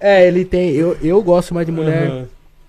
[0.00, 0.70] É, ele tem.
[0.72, 2.26] Eu, eu gosto mais de mulher.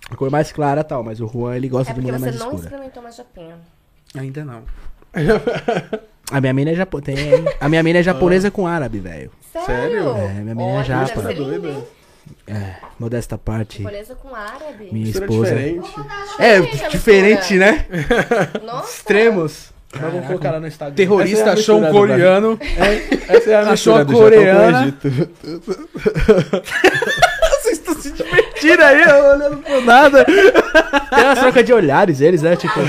[0.10, 2.26] A cor mais clara e tal, mas o Juan ele gosta É de mulher você
[2.26, 2.64] mais não escura.
[2.64, 3.56] experimentou uma japinha.
[4.16, 4.62] Ainda não.
[6.32, 7.56] A minha mina é japonesa.
[7.60, 9.32] A minha mina é japonesa com árabe, velho.
[9.54, 9.66] Sério?
[9.66, 10.10] Sério?
[10.18, 11.22] É, minha menina Olha, japa.
[11.22, 11.84] deve ser Tá hein?
[12.48, 13.84] É, modesta parte.
[13.84, 14.90] Japonesa com árabe.
[14.92, 15.56] Minha esposa.
[15.56, 15.90] diferente.
[16.40, 17.86] É, diferente, né?
[18.64, 18.90] Nossa.
[18.98, 19.72] Extremos.
[20.00, 20.96] Vamos colocar lá no Instagram.
[20.96, 22.60] Terrorista é achou um coreano.
[23.28, 24.98] Essa é a Achou mistura a do coreana.
[27.62, 30.26] Vocês estão se divertindo aí, olhando pro nada.
[30.26, 32.56] Tem umas trocas de olhares, eles, né?
[32.56, 32.80] Tipo,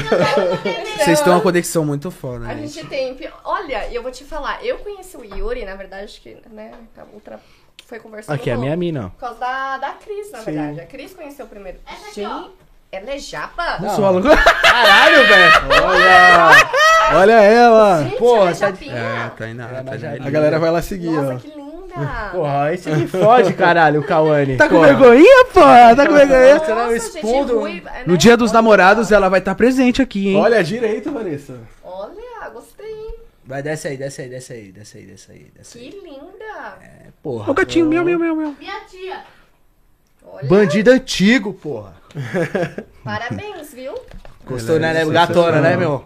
[0.98, 2.66] Vocês têm uma conexão muito foda, A né?
[2.66, 3.16] gente tem.
[3.44, 7.02] Olha, eu vou te falar, eu conheci o Yuri, na verdade, acho que, né, a
[7.14, 7.40] outra
[7.86, 8.34] foi conversando.
[8.34, 9.08] aqui é a minha mina, ó.
[9.10, 10.80] Por causa da, da Cris, na verdade.
[10.80, 11.78] A Cris conheceu primeiro.
[11.86, 12.48] Essa aqui, Gente, ó.
[12.92, 13.78] Ela é japa?
[13.80, 13.94] Não.
[13.96, 14.22] Solo.
[14.22, 15.52] Caralho, velho!
[15.84, 17.18] Olha!
[17.18, 18.02] Olha ela!
[18.04, 18.94] Gente, Porra, ela é tá- japinha.
[18.96, 19.62] É, tá indo.
[19.62, 20.26] É, tá mas já- indo.
[20.26, 21.38] A galera vai lá seguir, Nossa, ó.
[21.38, 21.66] que linda.
[22.32, 24.56] Porra, esse me fode, caralho, o Cauane.
[24.56, 24.88] Tá com Porra.
[24.88, 25.60] vergonha, pô?
[25.60, 26.54] Tá com vergonha?
[26.54, 27.58] Nossa, será eu gente, expondo?
[27.60, 28.02] ruiva, né?
[28.06, 30.36] No dia dos Olha, namorados, ela vai estar presente aqui, hein?
[30.36, 31.54] Olha direito, Vanessa.
[31.82, 32.86] Olha, gostei.
[33.46, 35.88] Vai, desce aí, desce aí, desce aí, desce aí, desce aí, desce aí.
[35.90, 36.76] Que linda.
[36.82, 37.50] É, porra.
[37.50, 38.54] O gatinho, meu, meu, meu, meu.
[38.58, 39.20] Minha tia.
[40.22, 41.94] Olha, Bandido antigo, porra.
[43.04, 43.94] parabéns, viu?
[44.46, 44.98] Gostou, Ela é né?
[45.00, 45.04] né?
[45.06, 45.26] sensacional.
[45.26, 46.04] Gatona, né, meu?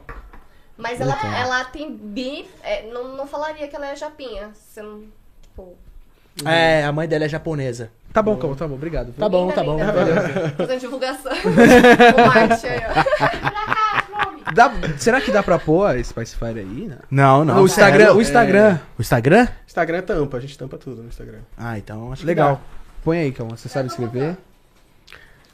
[0.76, 2.48] Mas ela, ela tem bi...
[2.62, 4.50] é, não, não falaria que ela é japinha.
[4.54, 5.04] Você não,
[5.42, 5.76] tipo...
[6.44, 7.90] É, a mãe dela é japonesa.
[8.12, 9.06] Tá bom, Cão, tá bom, obrigado.
[9.06, 9.14] viu?
[9.16, 9.78] Tá bom, linda, tá bom.
[9.78, 9.92] linda.
[9.92, 10.54] beleza.
[10.56, 11.30] Fazendo divulgação.
[11.32, 12.80] aí,
[14.48, 14.52] ó.
[14.52, 16.88] Dá- será que dá pra pôr a Spice Fire aí?
[16.88, 16.98] Né?
[17.10, 17.62] Não, não.
[17.62, 18.16] o Instagram, sério?
[18.16, 18.78] o Instagram.
[18.98, 19.48] O Instagram?
[19.66, 21.40] Instagram tampa, a gente tampa tudo no Instagram.
[21.56, 22.54] Ah, então acho que Legal.
[22.54, 22.60] dá.
[23.04, 23.48] Põe aí, Cão.
[23.50, 24.36] Você sabe escrever?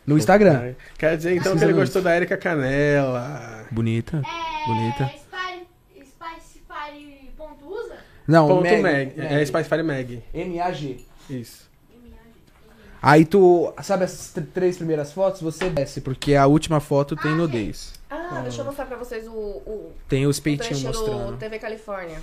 [0.07, 0.75] No Instagram.
[0.99, 3.67] Quer dizer então que ele gostou da Erika Canela.
[3.71, 4.19] Bonita.
[4.19, 4.67] É.
[4.67, 5.05] Bonita.
[5.09, 7.97] Spice, Spice Fire ponto usa?
[8.27, 8.83] Não, Ponto Mag.
[8.83, 9.13] Mag.
[9.17, 10.23] É Spice Fire Mag.
[10.33, 10.99] M-A-G.
[11.29, 11.67] Isso.
[13.03, 15.41] Aí tu, sabe essas tr- três primeiras fotos?
[15.41, 17.93] Você desce, porque a última foto tem nudez.
[18.11, 21.37] Ah, deixa eu mostrar pra vocês o, o, Tem os o peitinhos mostrando.
[21.37, 22.19] TV Califórnia.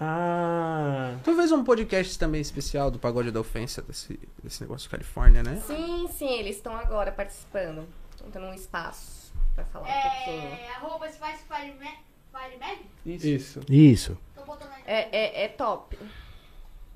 [0.00, 1.14] Ah.
[1.22, 5.42] Tu fez um podcast também especial do Pagode da Ofensa, desse, desse negócio de Califórnia,
[5.42, 5.60] né?
[5.66, 7.86] Sim, sim, eles estão agora participando.
[8.12, 10.48] Estão tendo um espaço pra falar um pouquinho.
[10.54, 10.68] É.
[10.76, 12.78] Arroba Spice Fire, Ma- Fire Mag?
[13.04, 13.60] Isso.
[13.68, 14.18] Isso.
[14.36, 14.82] Aí.
[14.86, 15.98] É, é, é top.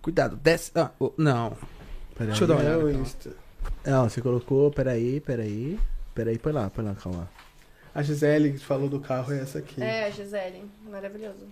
[0.02, 0.72] Cuidado, desce.
[0.74, 1.56] Ah, oh, não.
[2.14, 2.28] Peraí.
[2.28, 2.84] Deixa eu dar uma É olhada.
[2.84, 3.02] o então.
[3.02, 3.36] Insta.
[3.84, 5.78] Não, você colocou, peraí, peraí.
[6.14, 7.28] Peraí, põe lá, põe lá, calma.
[7.94, 9.82] A Gisele que falou do carro é essa aqui.
[9.82, 10.64] É, Gisele.
[10.90, 11.46] Maravilhoso.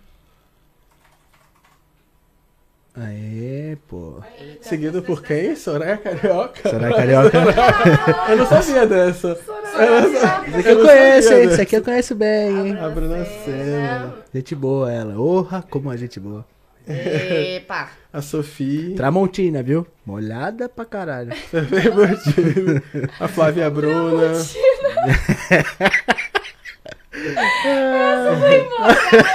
[2.94, 4.20] Aê, pô.
[4.60, 5.56] Seguido por quem?
[5.56, 6.68] Soraya Carioca?
[6.68, 7.38] Será carioca?
[8.28, 9.32] Eu não sabia dessa.
[9.32, 11.42] Esse aqui Eu eu conheço, hein?
[11.44, 12.78] Esse aqui eu conheço bem, hein?
[12.78, 14.14] A Bruna Senna.
[14.34, 15.18] Gente boa ela.
[15.18, 16.44] Orra, como a gente boa.
[16.86, 17.88] Epa!
[18.12, 18.94] A Sofia.
[18.94, 19.86] Tramontina, viu?
[20.04, 21.32] Molhada pra caralho.
[23.18, 24.32] a Flávia Bruna.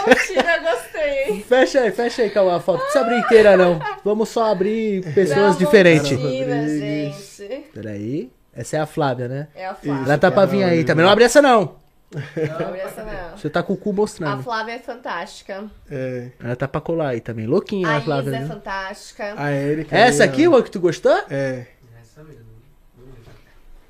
[0.07, 1.45] Mentira, gostei, hein?
[1.47, 2.77] Fecha aí, fecha aí, calma, a foto.
[2.79, 3.79] Não precisa abrir inteira, não.
[4.03, 6.11] Vamos só abrir pessoas Não, diferentes.
[6.11, 7.37] Rodrigues.
[7.37, 7.63] gente.
[7.73, 8.31] Peraí.
[8.55, 9.47] Essa é a Flávia, né?
[9.55, 10.03] É a Flávia.
[10.05, 11.05] Ela tá pra vir aí também.
[11.05, 11.75] Não abre essa, não.
[12.11, 13.37] Não, essa não.
[13.37, 14.43] Você tá com o cu A mostrando.
[14.43, 15.65] Flávia é fantástica.
[15.91, 16.29] É.
[16.43, 17.45] Ela tá pra colar aí também.
[17.45, 18.47] Louquinha A a Flávia, Isa é né?
[18.47, 19.33] fantástica.
[19.37, 19.95] A Erika.
[19.95, 21.11] Essa aqui, o que tu gostou?
[21.29, 21.65] É.
[22.01, 22.47] Essa mesmo.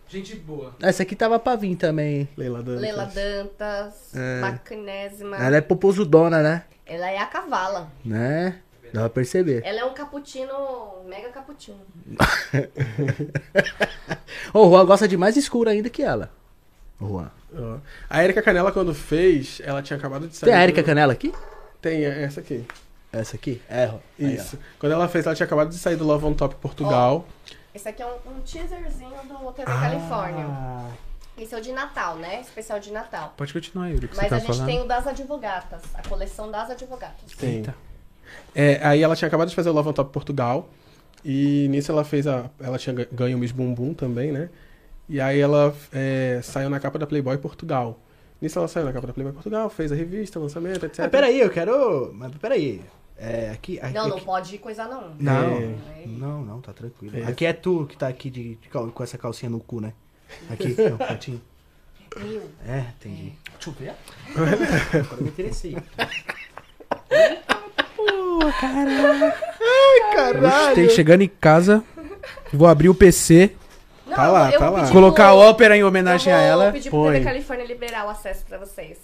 [0.09, 0.73] Gente boa.
[0.81, 2.27] Essa aqui tava pra vir também.
[2.37, 2.81] Leila Dantas.
[2.81, 4.41] Leila Dantas, É.
[4.41, 5.37] bacanésima.
[5.37, 6.63] Ela é poposudona, né?
[6.85, 7.91] Ela é a cavala.
[8.05, 8.59] Né?
[8.93, 9.61] Dá pra perceber.
[9.65, 10.53] Ela é um cappuccino,
[11.05, 11.81] mega cappuccino.
[14.53, 16.31] Ô, o Juan gosta de mais escuro ainda que ela.
[16.99, 17.31] O Juan.
[18.09, 20.49] A Erika Canela, quando fez, ela tinha acabado de sair.
[20.49, 21.33] Tem a Erika do- Canela aqui?
[21.81, 22.65] Tem, é essa aqui.
[23.11, 23.61] Essa aqui?
[23.69, 23.97] É, ó.
[24.19, 24.57] Aí, Isso.
[24.79, 27.27] Quando ela fez, ela tinha acabado de sair do Love on Top Portugal.
[27.77, 29.79] Esse aqui é um, um teaserzinho do TV ó.
[29.79, 30.45] Califórnia.
[30.49, 30.89] Ah,
[31.37, 32.41] Esse é o de Natal, né?
[32.41, 33.35] Especial de Natal.
[33.37, 34.65] Pode continuar, Yuri, que Mas você a tá gente falando.
[34.65, 37.31] tem o das advogatas, a coleção das advogatas.
[37.37, 37.57] Tem.
[37.57, 37.75] Eita.
[38.55, 40.67] É, aí ela tinha acabado de fazer o Love on Top Portugal.
[41.23, 42.49] E nisso ela fez a.
[42.59, 44.49] Ela tinha ga- ganho o Miss Bumbum também, né?
[45.07, 47.99] E aí ela é, saiu na capa da Playboy Portugal.
[48.41, 50.99] Nisso ela saiu na capa da Playboy Portugal, fez a revista, lançamento, etc.
[50.99, 52.11] Mas peraí, eu quero.
[52.13, 52.81] Mas peraí.
[53.19, 53.79] É, aqui.
[53.81, 55.15] aqui Não, não aqui- pode coisar não.
[55.19, 55.57] Não.
[55.57, 55.75] É.
[56.05, 57.17] Não, não, tá tranquilo.
[57.17, 57.23] É.
[57.23, 59.93] Aqui é tu que tá aqui de, de com essa calcinha no cu, né?
[60.49, 61.41] Aqui, no cantinho.
[62.19, 62.41] Mil.
[62.67, 63.33] É, entendi.
[63.53, 63.93] Deixa eu ver.
[64.99, 65.75] Agora eu me interessei.
[67.95, 69.33] Pô, caralho.
[70.47, 71.83] Ai, Tem chegando em casa,
[72.53, 73.51] vou abrir o PC,
[74.05, 74.81] Não, Tá lá, eu tá vou lá.
[74.83, 76.71] pedir colocar a pro- ópera em eu homenagem a vou ela.
[76.71, 77.13] pedir pro põe.
[77.13, 78.97] TV Califórnia liberar o acesso pra vocês.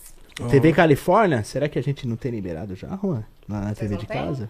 [0.49, 1.43] TV Califórnia?
[1.43, 3.23] Será que a gente não tem liberado já, Juan?
[3.47, 4.17] Lá na TV de têm?
[4.25, 4.49] casa?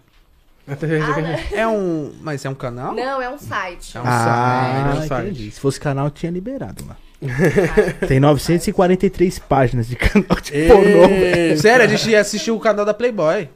[0.68, 1.46] A TV Ah, né?
[1.52, 2.14] É um.
[2.22, 2.94] Mas é um canal?
[2.94, 3.98] Não, é um site.
[3.98, 5.26] É um Ah, site, é um site.
[5.30, 5.52] entendi.
[5.52, 6.96] Se fosse canal, tinha liberado lá.
[8.08, 11.08] Tem 943 páginas de canal de pornô.
[11.08, 11.58] velho.
[11.60, 13.50] Sério, a gente assistiu o canal da Playboy.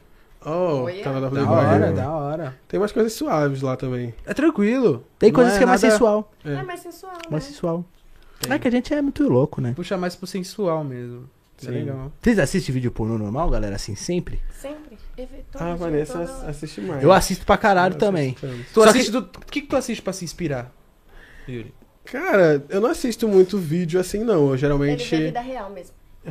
[0.44, 1.02] Oh, Olha.
[1.02, 1.56] canal da Da Playboy.
[1.56, 2.56] hora, da hora.
[2.68, 4.14] Tem umas coisas suaves lá também.
[4.26, 5.04] É tranquilo.
[5.18, 6.32] Tem Não coisas que é mais nada- sensual.
[6.44, 6.52] É.
[6.52, 7.18] É mais sensual, né?
[7.30, 7.84] Mais sensual.
[8.40, 8.52] Tem.
[8.52, 9.72] É que a gente é muito louco, né?
[9.74, 11.28] Puxa mais pro sensual mesmo.
[11.62, 11.70] É Sim.
[11.72, 12.12] legal.
[12.20, 13.76] Vocês assistem vídeo pornô normal, galera?
[13.76, 14.40] Assim, sempre?
[14.52, 14.96] Sempre.
[15.50, 17.02] Todo Ah, Vanessa toda- assiste mais.
[17.02, 18.34] Eu assisto pra caralho Eu também.
[18.72, 19.18] Tu Só assiste do...
[19.18, 20.72] O que, que tu assiste pra se inspirar?
[21.48, 21.74] Yuri.
[22.04, 24.34] Cara, eu não assisto muito vídeo assim, não.
[24.34, 25.16] Eu Ele vê geralmente.
[25.16, 25.92] vida real mesmo.
[26.24, 26.30] É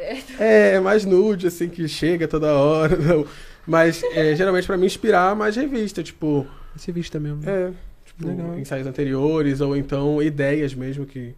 [0.00, 0.18] é...
[0.38, 2.96] É, é mais nude, assim, que chega toda hora.
[2.98, 3.26] Não.
[3.66, 6.46] Mas é, geralmente pra me inspirar, mais revista, tipo.
[6.74, 7.38] Vídeo também.
[7.44, 7.70] É,
[8.04, 8.58] tipo, Legal.
[8.58, 11.34] ensaios anteriores, ou então ideias mesmo que,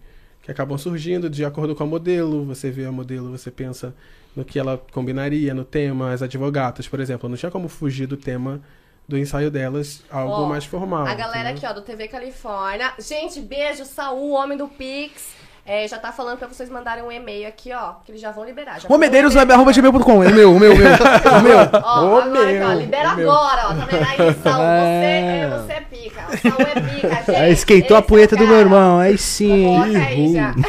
[0.51, 2.45] que acabam surgindo de acordo com a modelo.
[2.47, 3.95] Você vê a modelo, você pensa
[4.35, 7.29] no que ela combinaria, no tema, as advogatas, por exemplo.
[7.29, 8.61] Não tinha como fugir do tema
[9.07, 11.07] do ensaio delas, algo Ó, mais formal.
[11.07, 11.69] A galera entendeu?
[11.69, 12.93] aqui, ó, do TV Califórnia.
[12.99, 15.35] Gente, beijo, Saul, homem do Pix.
[15.73, 18.45] É, já tá falando pra vocês mandarem um e-mail aqui, ó, que eles já vão
[18.45, 18.81] liberar.
[18.81, 19.55] Já Ô, vão Medeiros, liberar.
[19.55, 20.17] arroba gmail.com.
[20.19, 20.89] O meu, o meu, o meu.
[20.89, 21.59] O meu.
[21.85, 23.31] Ó, Ô, agora aqui, ó, meu, libera meu.
[23.31, 23.75] agora, ó.
[23.75, 24.65] Tá vendo aí, Saul?
[24.65, 25.49] Você é, É.
[25.49, 26.23] você é pica.
[26.29, 27.37] O Saul é pica, gente.
[27.37, 28.65] Aí esquentou a Esse punheta é o do meu cara.
[28.67, 29.65] irmão, aí sim.
[29.65, 30.55] Coloca aí já.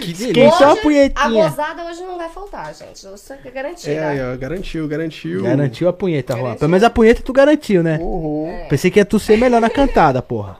[0.00, 1.44] Que Esquentou a Hoje, punhetinha.
[1.44, 3.06] A gozada hoje não vai faltar, gente.
[3.06, 3.92] Isso é garantida.
[3.92, 5.42] É, aí, ó, garantiu, garantiu.
[5.42, 6.54] Garantiu a punheta, Juan.
[6.56, 7.98] Pelo menos a punheta tu garantiu, né?
[8.00, 8.48] Uhum.
[8.48, 8.64] É.
[8.64, 10.56] Pensei que ia tu ser melhor na cantada, porra.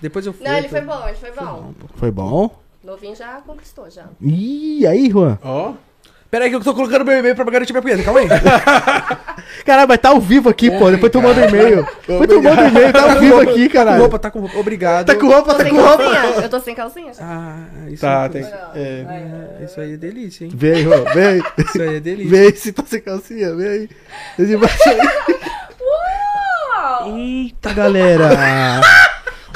[0.00, 0.46] Depois eu fui.
[0.46, 1.72] Não, ele foi bom, ele foi bom.
[1.96, 2.58] Foi bom?
[2.84, 4.04] Novinho já conquistou, já.
[4.20, 5.38] Ih, aí, Juan.
[5.42, 5.72] Ó,
[6.28, 8.02] Pera aí que eu tô colocando meu e-mail pra garantir minha punheta.
[8.02, 8.26] Calma aí.
[9.64, 10.90] Caralho, mas tá ao vivo aqui, pô.
[10.90, 11.86] Depois tu manda o e-mail.
[12.06, 14.00] Depois tu manda o e-mail, tá ao vivo aqui, Tá com caralho.
[14.00, 14.58] roupa, tá com roupa.
[14.58, 15.06] Obrigado.
[15.06, 16.04] Tá com roupa, tá sem com roupa.
[16.04, 16.42] calcinha?
[16.42, 17.22] Eu tô sem calcinha já.
[17.24, 17.58] Ah,
[17.88, 18.42] isso tá, é tem.
[18.42, 19.06] É.
[19.08, 20.50] Ah, Isso aí é delícia, hein?
[20.52, 21.42] Vem, Juan, vem.
[21.58, 22.30] Isso aí é delícia.
[22.30, 23.88] Vem, se tá sem calcinha, vem.
[24.36, 24.98] Vem de baixo aí.
[25.80, 27.16] Uau!
[27.16, 28.28] Eita, galera.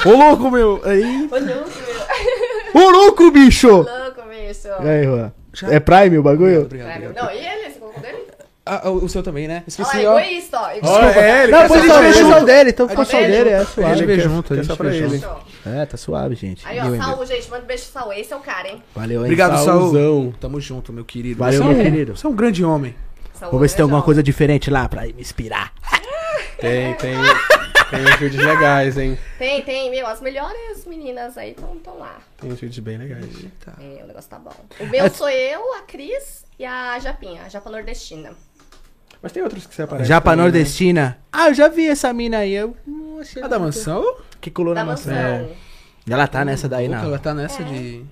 [0.05, 0.81] Ô, louco, meu.
[0.83, 1.29] Aí.
[1.31, 1.69] Ô, louco,
[2.73, 2.81] meu.
[2.83, 3.67] Ô, louco, bicho.
[3.69, 4.67] Louco, bicho.
[4.83, 5.31] E aí, Juan?
[5.69, 6.61] É Prime o bagulho?
[6.61, 7.25] Obrigado, Vai, obrigado.
[7.25, 7.69] Não, e ele?
[7.71, 8.17] Você colocou dele?
[8.65, 9.63] Ah, o seu também, né?
[9.67, 10.19] Esqueci, ó.
[10.19, 10.65] egoísta, ó.
[10.65, 11.19] Ó, Egoísta.
[11.19, 13.57] é, ele Não, põe só só o dele, então A gente só o dele, é
[13.57, 13.95] A suave.
[13.95, 15.17] gente vê junto, a gente vê ele.
[15.17, 15.29] junto.
[15.65, 16.65] É, tá suave, gente.
[16.65, 17.03] Aí, ó?
[17.03, 18.13] Saul, gente, manda um beijo pro Saul.
[18.13, 18.83] Esse é o cara, hein?
[18.95, 19.23] Valeu, hein?
[19.25, 19.65] Obrigado, Saul.
[19.65, 20.33] Saulzão.
[20.39, 21.39] Tamo junto, meu querido.
[21.39, 22.15] Valeu, é meu querido.
[22.15, 22.95] Você é um grande homem.
[23.33, 25.73] Saul, Vou ver se tem alguma coisa diferente lá pra me inspirar.
[26.59, 27.15] Tem, tem.
[27.91, 29.17] Tem uns vídeos legais, hein?
[29.37, 30.07] Tem, tem, meu.
[30.07, 32.19] As melhores meninas aí estão lá.
[32.39, 33.25] Tem uns vídeos bem legais.
[33.63, 33.73] Tá.
[33.79, 34.53] É, o negócio tá bom.
[34.79, 38.31] O meu sou eu, a Cris e a Japinha, a Japa Nordestina.
[39.21, 40.07] Mas tem outros que você aparece.
[40.09, 40.51] Já pra também, né?
[40.51, 41.19] nordestina.
[41.31, 42.53] Ah, eu já vi essa mina aí.
[42.53, 42.75] Eu...
[42.87, 44.15] Nossa, A da mansão?
[44.39, 45.11] Que colou na Da maçã.
[45.11, 45.55] mansão.
[46.07, 46.13] É.
[46.13, 47.03] Ela tá nessa daí, não.
[47.03, 47.65] Ela tá nessa É.
[47.65, 48.05] de...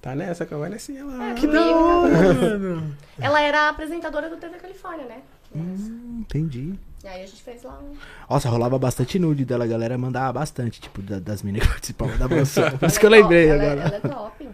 [0.00, 1.32] Tá nessa com a Vanessinha lá.
[1.34, 2.82] Que da hora.
[3.20, 5.18] Ela era a apresentadora do TV Califórnia, né?
[5.54, 6.74] Hum, entendi.
[7.04, 7.96] E aí a gente fez lá um...
[8.30, 12.16] Nossa, rolava bastante nude dela, a galera mandava bastante, tipo, da- das meninas que participavam
[12.16, 12.70] da mansão.
[12.78, 13.80] Por isso que eu é lembrei ela, agora.
[13.80, 14.48] Ela é top.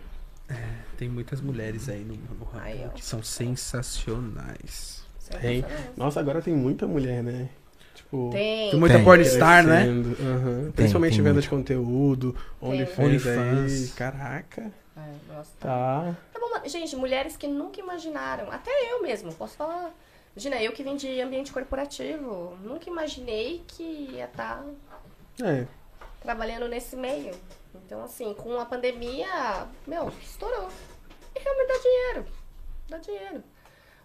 [0.96, 5.06] Tem muitas mulheres aí no, no que são sensacionais.
[5.40, 5.64] Tem.
[5.96, 7.48] Nossa, agora tem muita mulher, né?
[7.94, 8.30] Tipo.
[8.32, 8.70] Tem.
[8.70, 9.04] Tem muita Tem.
[9.04, 9.82] pornstar, né?
[9.82, 10.72] crescendo, aham.
[10.74, 11.42] Principalmente tem venda muito.
[11.44, 13.72] de conteúdo, OnlyFans OnlyFans.
[13.72, 13.88] aí.
[13.90, 14.62] Caraca.
[14.96, 15.00] É,
[15.60, 16.16] Tá.
[16.32, 19.92] Tá bom, gente, mulheres que nunca imaginaram, até eu mesmo, posso falar.
[20.38, 24.64] Imagina, eu que vim de ambiente corporativo, nunca imaginei que ia estar
[25.42, 25.66] É.
[26.22, 27.34] trabalhando nesse meio.
[27.74, 30.68] Então, assim, com a pandemia, meu, estourou.
[31.34, 32.26] E realmente dá dinheiro.
[32.88, 33.42] Dá dinheiro.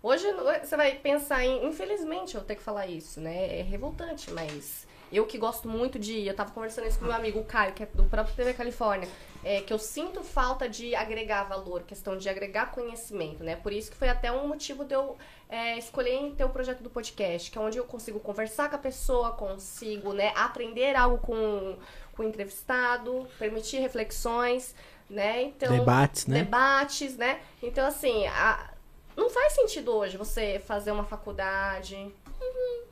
[0.01, 0.25] Hoje
[0.59, 1.67] você vai pensar em.
[1.67, 3.59] Infelizmente, eu tenho que falar isso, né?
[3.59, 4.87] É revoltante, mas.
[5.11, 6.25] Eu que gosto muito de.
[6.25, 9.07] Eu tava conversando isso com meu amigo o Caio, que é do próprio TV Califórnia.
[9.43, 13.55] É, que eu sinto falta de agregar valor, questão de agregar conhecimento, né?
[13.57, 15.17] Por isso que foi até um motivo de eu
[15.49, 18.79] é, escolher ter o projeto do podcast, que é onde eu consigo conversar com a
[18.79, 21.77] pessoa, consigo né, aprender algo com,
[22.15, 24.73] com o entrevistado, permitir reflexões,
[25.09, 25.43] né?
[25.43, 26.37] Então, Debates, né?
[26.39, 27.41] debates, né?
[27.61, 28.71] Então, assim, a-
[29.15, 31.95] não faz sentido hoje você fazer uma faculdade,
[32.41, 32.83] uhum,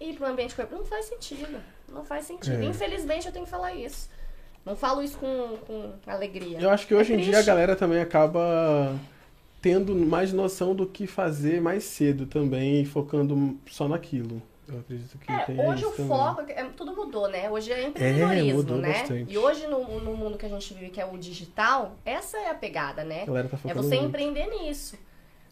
[0.00, 0.82] ir para um ambiente corporativo.
[0.82, 1.62] Não faz sentido.
[1.88, 2.62] Não faz sentido.
[2.62, 2.64] É.
[2.66, 4.08] Infelizmente, eu tenho que falar isso.
[4.64, 6.58] Não falo isso com, com alegria.
[6.60, 8.94] Eu acho que É hoje em dia a galera também acaba
[9.60, 14.42] tendo mais noção do que fazer mais cedo também e focando só naquilo.
[14.68, 16.08] Eu acredito que É, tem hoje isso o também.
[16.08, 17.50] foco, é, tudo mudou, né?
[17.50, 18.92] Hoje é empreendedorismo, mudou né?
[18.92, 19.32] bastante.
[19.32, 22.50] E hoje no, no mundo que a gente vive, que é o digital, essa é
[22.50, 23.22] a pegada, né?
[23.22, 24.08] A galera tá É você muito.
[24.08, 24.96] empreender nisso.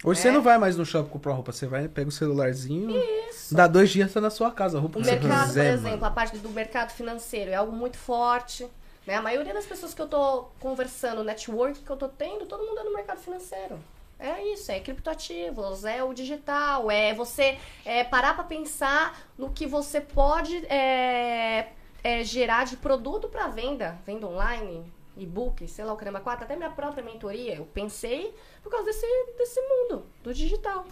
[0.03, 0.23] Hoje É.
[0.23, 2.91] você não vai mais no shopping comprar roupa, você vai, pega o celularzinho,
[3.29, 3.55] Isso.
[3.55, 5.73] dá dois dias, tá na sua casa, a roupa O que você mercado, por quiser,
[5.75, 6.05] exemplo, mano.
[6.07, 8.67] a parte do mercado financeiro é algo muito forte.
[9.07, 9.15] Né?
[9.15, 12.81] A maioria das pessoas que eu tô conversando, network que eu tô tendo, todo mundo
[12.81, 13.79] é no mercado financeiro.
[14.19, 19.67] É isso, é criptoativos, é o digital, é você é, parar pra pensar no que
[19.67, 21.73] você pode é,
[22.05, 24.85] é, gerar de produto para venda, venda online,
[25.17, 29.07] e-book, sei lá o caramba, quatro, até minha própria mentoria, eu pensei por causa desse,
[29.39, 30.85] desse mundo, do digital.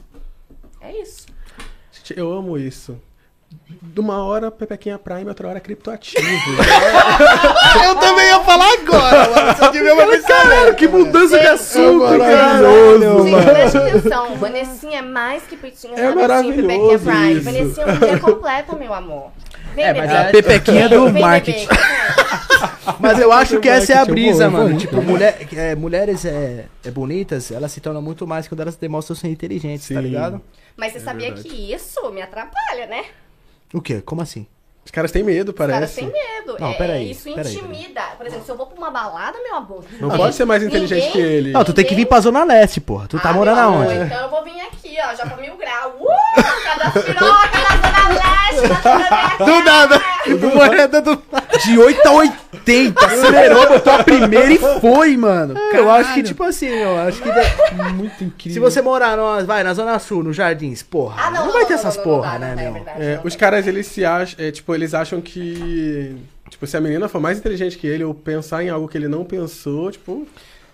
[0.81, 1.27] É isso.
[2.17, 2.99] Eu amo isso.
[3.81, 6.23] De uma hora Pepequinha Prime, outra hora criptoativo.
[7.85, 9.57] Eu também ia falar agora, mano.
[9.57, 13.45] Você devia uma Caralho, que mudança de Gente, assunto, é maravilhoso, Gente, mano.
[13.47, 14.37] preste atenção.
[14.37, 17.33] Vanessinha é mais que Pitinha É Sabatinho, Pepequinha maravilhoso Prime.
[17.35, 17.45] isso.
[17.45, 19.31] Vanessinha é um dia completo, meu amor.
[19.75, 20.15] Vem, É, mas bebê.
[20.15, 21.69] é a pepequinha do Vem, marketing.
[22.99, 24.77] Mas eu acho que essa é a brisa, mano.
[24.77, 29.15] Tipo, mulher, é, mulheres é, é bonitas, elas se tornam muito mais quando elas demonstram
[29.15, 30.01] ser inteligentes, tá Sim.
[30.01, 30.41] ligado?
[30.77, 31.49] Mas você sabia verdade.
[31.49, 33.05] que isso me atrapalha, né?
[33.73, 34.01] O quê?
[34.05, 34.47] Como assim?
[34.85, 35.97] Os caras têm medo, Os caras parece.
[35.97, 36.57] têm medo.
[36.59, 38.01] Não, é, peraí, isso peraí, intimida.
[38.17, 39.85] Por exemplo, se eu vou pra uma balada, meu amor.
[39.93, 41.53] Não ninguém- pode ser mais inteligente ninguém- que ele.
[41.53, 43.07] Não, tu tem que vir pra Zona Leste, porra.
[43.07, 44.05] Tu tá Ah, morando meu amor, aonde?
[44.07, 45.93] Então eu vou vir aqui, ó, já pra mil graus.
[46.01, 46.07] Uh!
[46.65, 50.03] Cada piroca na Zona Leste, na Zona Do nada.
[50.25, 51.23] Tipo, moeda do...
[51.65, 52.13] De 8 a
[52.69, 55.55] 80, acelerou, botou a primeira e foi, mano.
[55.73, 57.31] Eu acho que, tipo assim, eu acho que...
[57.31, 58.53] de- Muito incrível.
[58.53, 61.63] Se você morar no, vai, na Zona Sul, no Jardins, porra, Ah, não, não, vai
[61.63, 62.73] não, ter não, essas não, porra, né, não, é meu?
[62.75, 63.23] verdade, É, não.
[63.25, 66.17] os caras, eles se acham, é, tipo, eles acham que,
[66.51, 69.09] tipo, se a menina for mais inteligente que ele ou pensar em algo que ele
[69.09, 70.27] não pensou, tipo,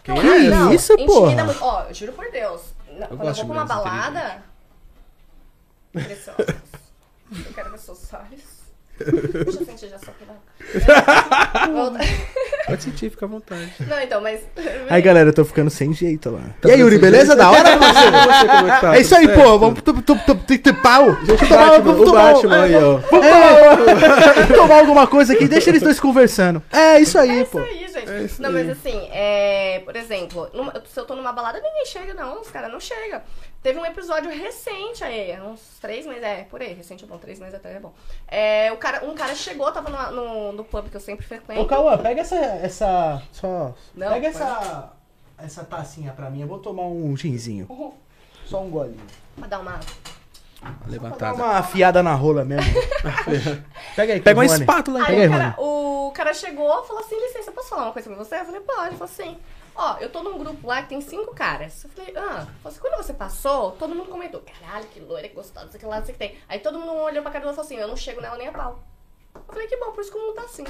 [0.06, 1.12] Não, é não, isso, muito.
[1.60, 2.60] Ó, eu juro por Deus.
[2.98, 4.42] na- quando eu gosto vou pra uma balada.
[5.94, 8.63] Eu quero ver seus olhos.
[8.98, 10.12] Deixa eu sentir já só.
[12.66, 13.72] Pode sentir, fica à vontade.
[13.80, 14.40] Não, então, mas.
[14.88, 16.40] Aí, galera, eu tô ficando sem jeito lá.
[16.60, 17.36] Tá e aí, Yuri, beleza?
[17.36, 17.74] Da hora?
[18.54, 18.96] É tá?
[18.96, 19.58] É isso aí, pô.
[19.58, 21.12] Vamos tu, tu, tu, tu, tu, pau.
[21.12, 22.08] Vamos
[24.54, 26.62] tomar alguma coisa aqui, deixa eles dois conversando.
[26.72, 27.58] É isso aí, É isso pô.
[27.58, 28.08] aí, gente.
[28.08, 30.48] É não, mas assim, é, por exemplo,
[30.86, 32.40] se eu tô numa balada, ninguém chega, não.
[32.40, 33.20] Os caras não chegam.
[33.64, 37.38] Teve um episódio recente aí, uns três meses, é, por aí, recente é bom, três
[37.38, 37.94] meses atrás é bom.
[38.28, 41.62] É, o cara, um cara chegou, tava no, no, no pub que eu sempre frequento.
[41.62, 42.36] Ô, Cauã, pega essa.
[42.36, 43.74] essa só.
[43.94, 44.44] Não, pega pode.
[44.44, 44.92] essa.
[45.38, 46.42] Essa tacinha pra mim.
[46.42, 47.66] Eu vou tomar um ginzinho.
[48.44, 49.00] Só um golinho.
[49.34, 49.80] Pra dar uma.
[50.60, 51.34] Dá Levantada.
[51.34, 52.70] uma afiada na rola mesmo.
[53.96, 55.06] Pega aí, Pega uma espátula aí.
[55.06, 58.10] Pega Aí o cara, o cara chegou e falou assim, licença, posso falar uma coisa
[58.10, 58.36] pra você?
[58.36, 58.88] Eu falei, pode.
[58.88, 59.38] Ele falou assim,
[59.74, 61.84] ó, eu tô num grupo lá que tem cinco caras.
[61.84, 65.64] Eu falei, ah, assim, quando você passou, todo mundo comentou, caralho, que loira, que gostosa,
[65.66, 66.36] não sei que lá, não sei o que tem.
[66.48, 68.48] Aí todo mundo olhou pra cara dela e falou assim, eu não chego nela nem
[68.48, 68.78] a pau.
[69.34, 70.64] Eu falei, que bom, por isso que o mundo tá assim.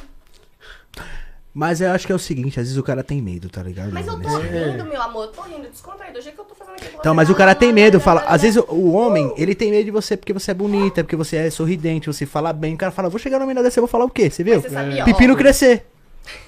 [1.56, 3.93] Mas eu acho que é o seguinte, às vezes o cara tem medo, tá ligado?
[3.93, 6.18] Mas eu tô Nesse- rindo, meu amor, eu tô rindo, descontraído.
[6.18, 8.22] Do jeito que eu tô fazendo aqui Então, você, mas o cara tem medo, fala.
[8.22, 11.05] lá, Às vezes o- o homem, ele tem medo de você porque você é bonita,
[11.05, 12.74] porque você é sorridente, você fala bem.
[12.74, 14.28] O cara fala, vou chegar no menino desse, eu vou falar o quê?
[14.31, 14.55] Você viu?
[14.55, 15.86] Mas você sabia, ó, Pepino crescer.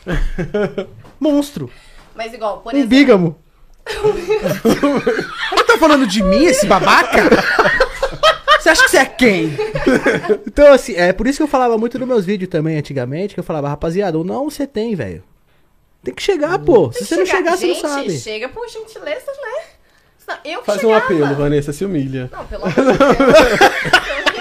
[1.20, 1.70] Monstro.
[2.16, 2.90] Mas igual, por Um exemplo...
[2.96, 3.36] bígamo.
[5.52, 7.22] Ele tá falando de mim, esse babaca?
[8.58, 9.52] Você acha que você é quem?
[10.46, 13.40] Então, assim, é por isso que eu falava muito nos meus vídeos também, antigamente, que
[13.40, 15.22] eu falava, rapaziada, ou não você tem, velho.
[16.02, 16.90] Tem que chegar, pô.
[16.92, 18.18] Se você não Chegar- chegar, você não Gente, sabe.
[18.18, 19.64] chega por gentileza, né?
[20.18, 21.04] Senão Eu que Faz um chegava.
[21.04, 22.28] apelo, Vanessa, se humilha.
[22.32, 22.96] Não, pelo amor de Deus.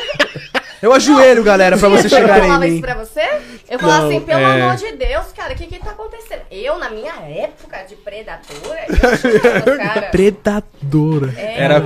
[0.85, 2.81] Eu ajoelho, galera, pra você Eu chegar falava em isso mim.
[2.81, 3.41] pra você?
[3.67, 4.61] Eu falava Não, assim, pelo é.
[4.61, 6.41] amor de Deus, cara, o que que tá acontecendo?
[6.51, 10.01] Eu, na minha época de predadora, eu chegava, cara.
[10.11, 11.33] Predadora.
[11.35, 11.77] É, Era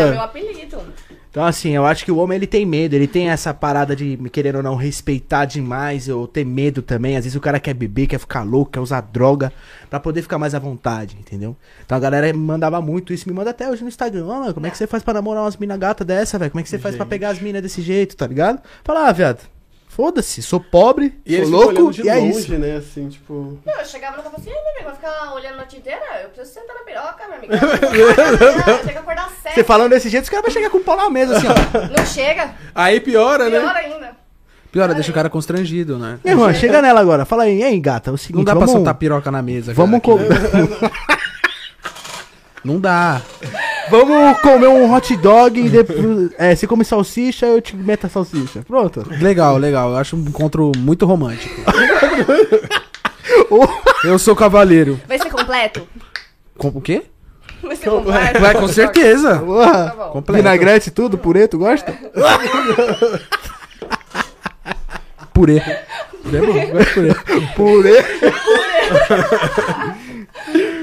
[0.00, 0.82] Era meu apelido.
[1.32, 4.18] Então, assim, eu acho que o homem ele tem medo, ele tem essa parada de
[4.30, 7.16] querer ou não respeitar demais, ou ter medo também.
[7.16, 9.50] Às vezes o cara quer beber, quer ficar louco, quer usar droga,
[9.88, 11.56] pra poder ficar mais à vontade, entendeu?
[11.86, 14.26] Então a galera mandava muito isso, me manda até hoje no Instagram.
[14.26, 16.50] Ó, mano, como é que você faz pra namorar umas mina gata dessa, velho?
[16.50, 18.60] Como é que você faz pra pegar as minas desse jeito, tá ligado?
[18.84, 19.40] Fala, ah, viado,
[19.94, 22.52] foda-se, sou pobre, E sou louco, de e é longe, isso.
[22.54, 22.76] né?
[22.76, 23.58] Assim, tipo.
[23.64, 26.00] Não, eu chegava no café assim, meu amigo, vai ficar olhando a noite inteira?
[26.22, 27.52] Eu preciso sentar na piroca, meu amigo.
[28.70, 30.84] Eu tenho que acordar às Você falando desse jeito, os caras vão chegar com o
[30.84, 31.96] pau na mesa, assim, ó.
[31.96, 33.60] Não chega, Aí piora, né?
[33.60, 34.22] pior ainda.
[34.72, 36.18] Pior, deixa o cara constrangido, né?
[36.24, 37.26] Meu irmão, chega nela agora.
[37.26, 38.70] Fala aí, hein, gata, é o seguinte, Não dá vamos...
[38.70, 39.74] pra soltar piroca na mesa.
[39.74, 40.90] Vamos, cara, co-
[42.64, 43.20] Não dá.
[43.90, 46.30] Vamos comer um hot dog e depois...
[46.38, 48.62] É, você come salsicha, eu te meto a salsicha.
[48.66, 49.04] Pronto.
[49.20, 49.90] Legal, legal.
[49.90, 51.54] Eu acho um encontro muito romântico.
[54.04, 55.00] Eu sou cavaleiro.
[55.06, 55.86] Vai ser completo?
[56.58, 57.04] Com o quê?
[57.62, 58.40] Vai ser completo?
[58.40, 59.38] Vai, com certeza.
[59.38, 60.10] Tá bom.
[60.10, 60.42] Completo.
[60.42, 61.92] Vinagrete e tudo, purê, tu gosta?
[65.32, 65.62] Purê.
[66.22, 66.66] Purê é bom.
[66.72, 67.14] gosto de
[67.54, 68.02] Purê.
[68.02, 68.02] Purê.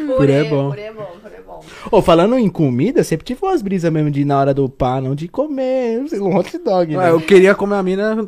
[0.17, 0.69] Purê é bom.
[0.69, 1.11] Purê é bom,
[1.59, 1.97] bom.
[1.97, 5.15] Ô, falando em comida, sempre tive umas brisas mesmo de na hora do pá, não
[5.15, 6.97] de comer um hot dog, né?
[6.97, 8.25] Ué, eu queria comer a mina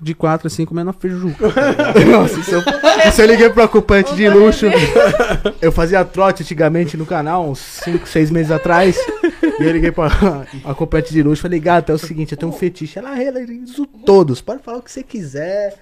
[0.00, 1.46] de quatro assim, comendo a feijuca.
[2.10, 2.62] Nossa, isso eu,
[3.08, 4.66] isso eu liguei pro ocupante de luxo.
[5.60, 8.96] Eu fazia trote antigamente no canal, uns 5, 6 meses atrás.
[9.58, 10.04] E eu liguei pro
[10.70, 11.42] ocupante de luxo.
[11.42, 12.98] Falei, gata, é o seguinte, eu tenho um fetiche.
[12.98, 14.40] Ela realizo todos.
[14.40, 15.74] Pode falar o que você quiser.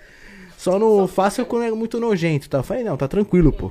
[0.57, 2.59] Só não faça com muito nojento, tá?
[2.59, 3.71] Eu falei, não, tá tranquilo, pô.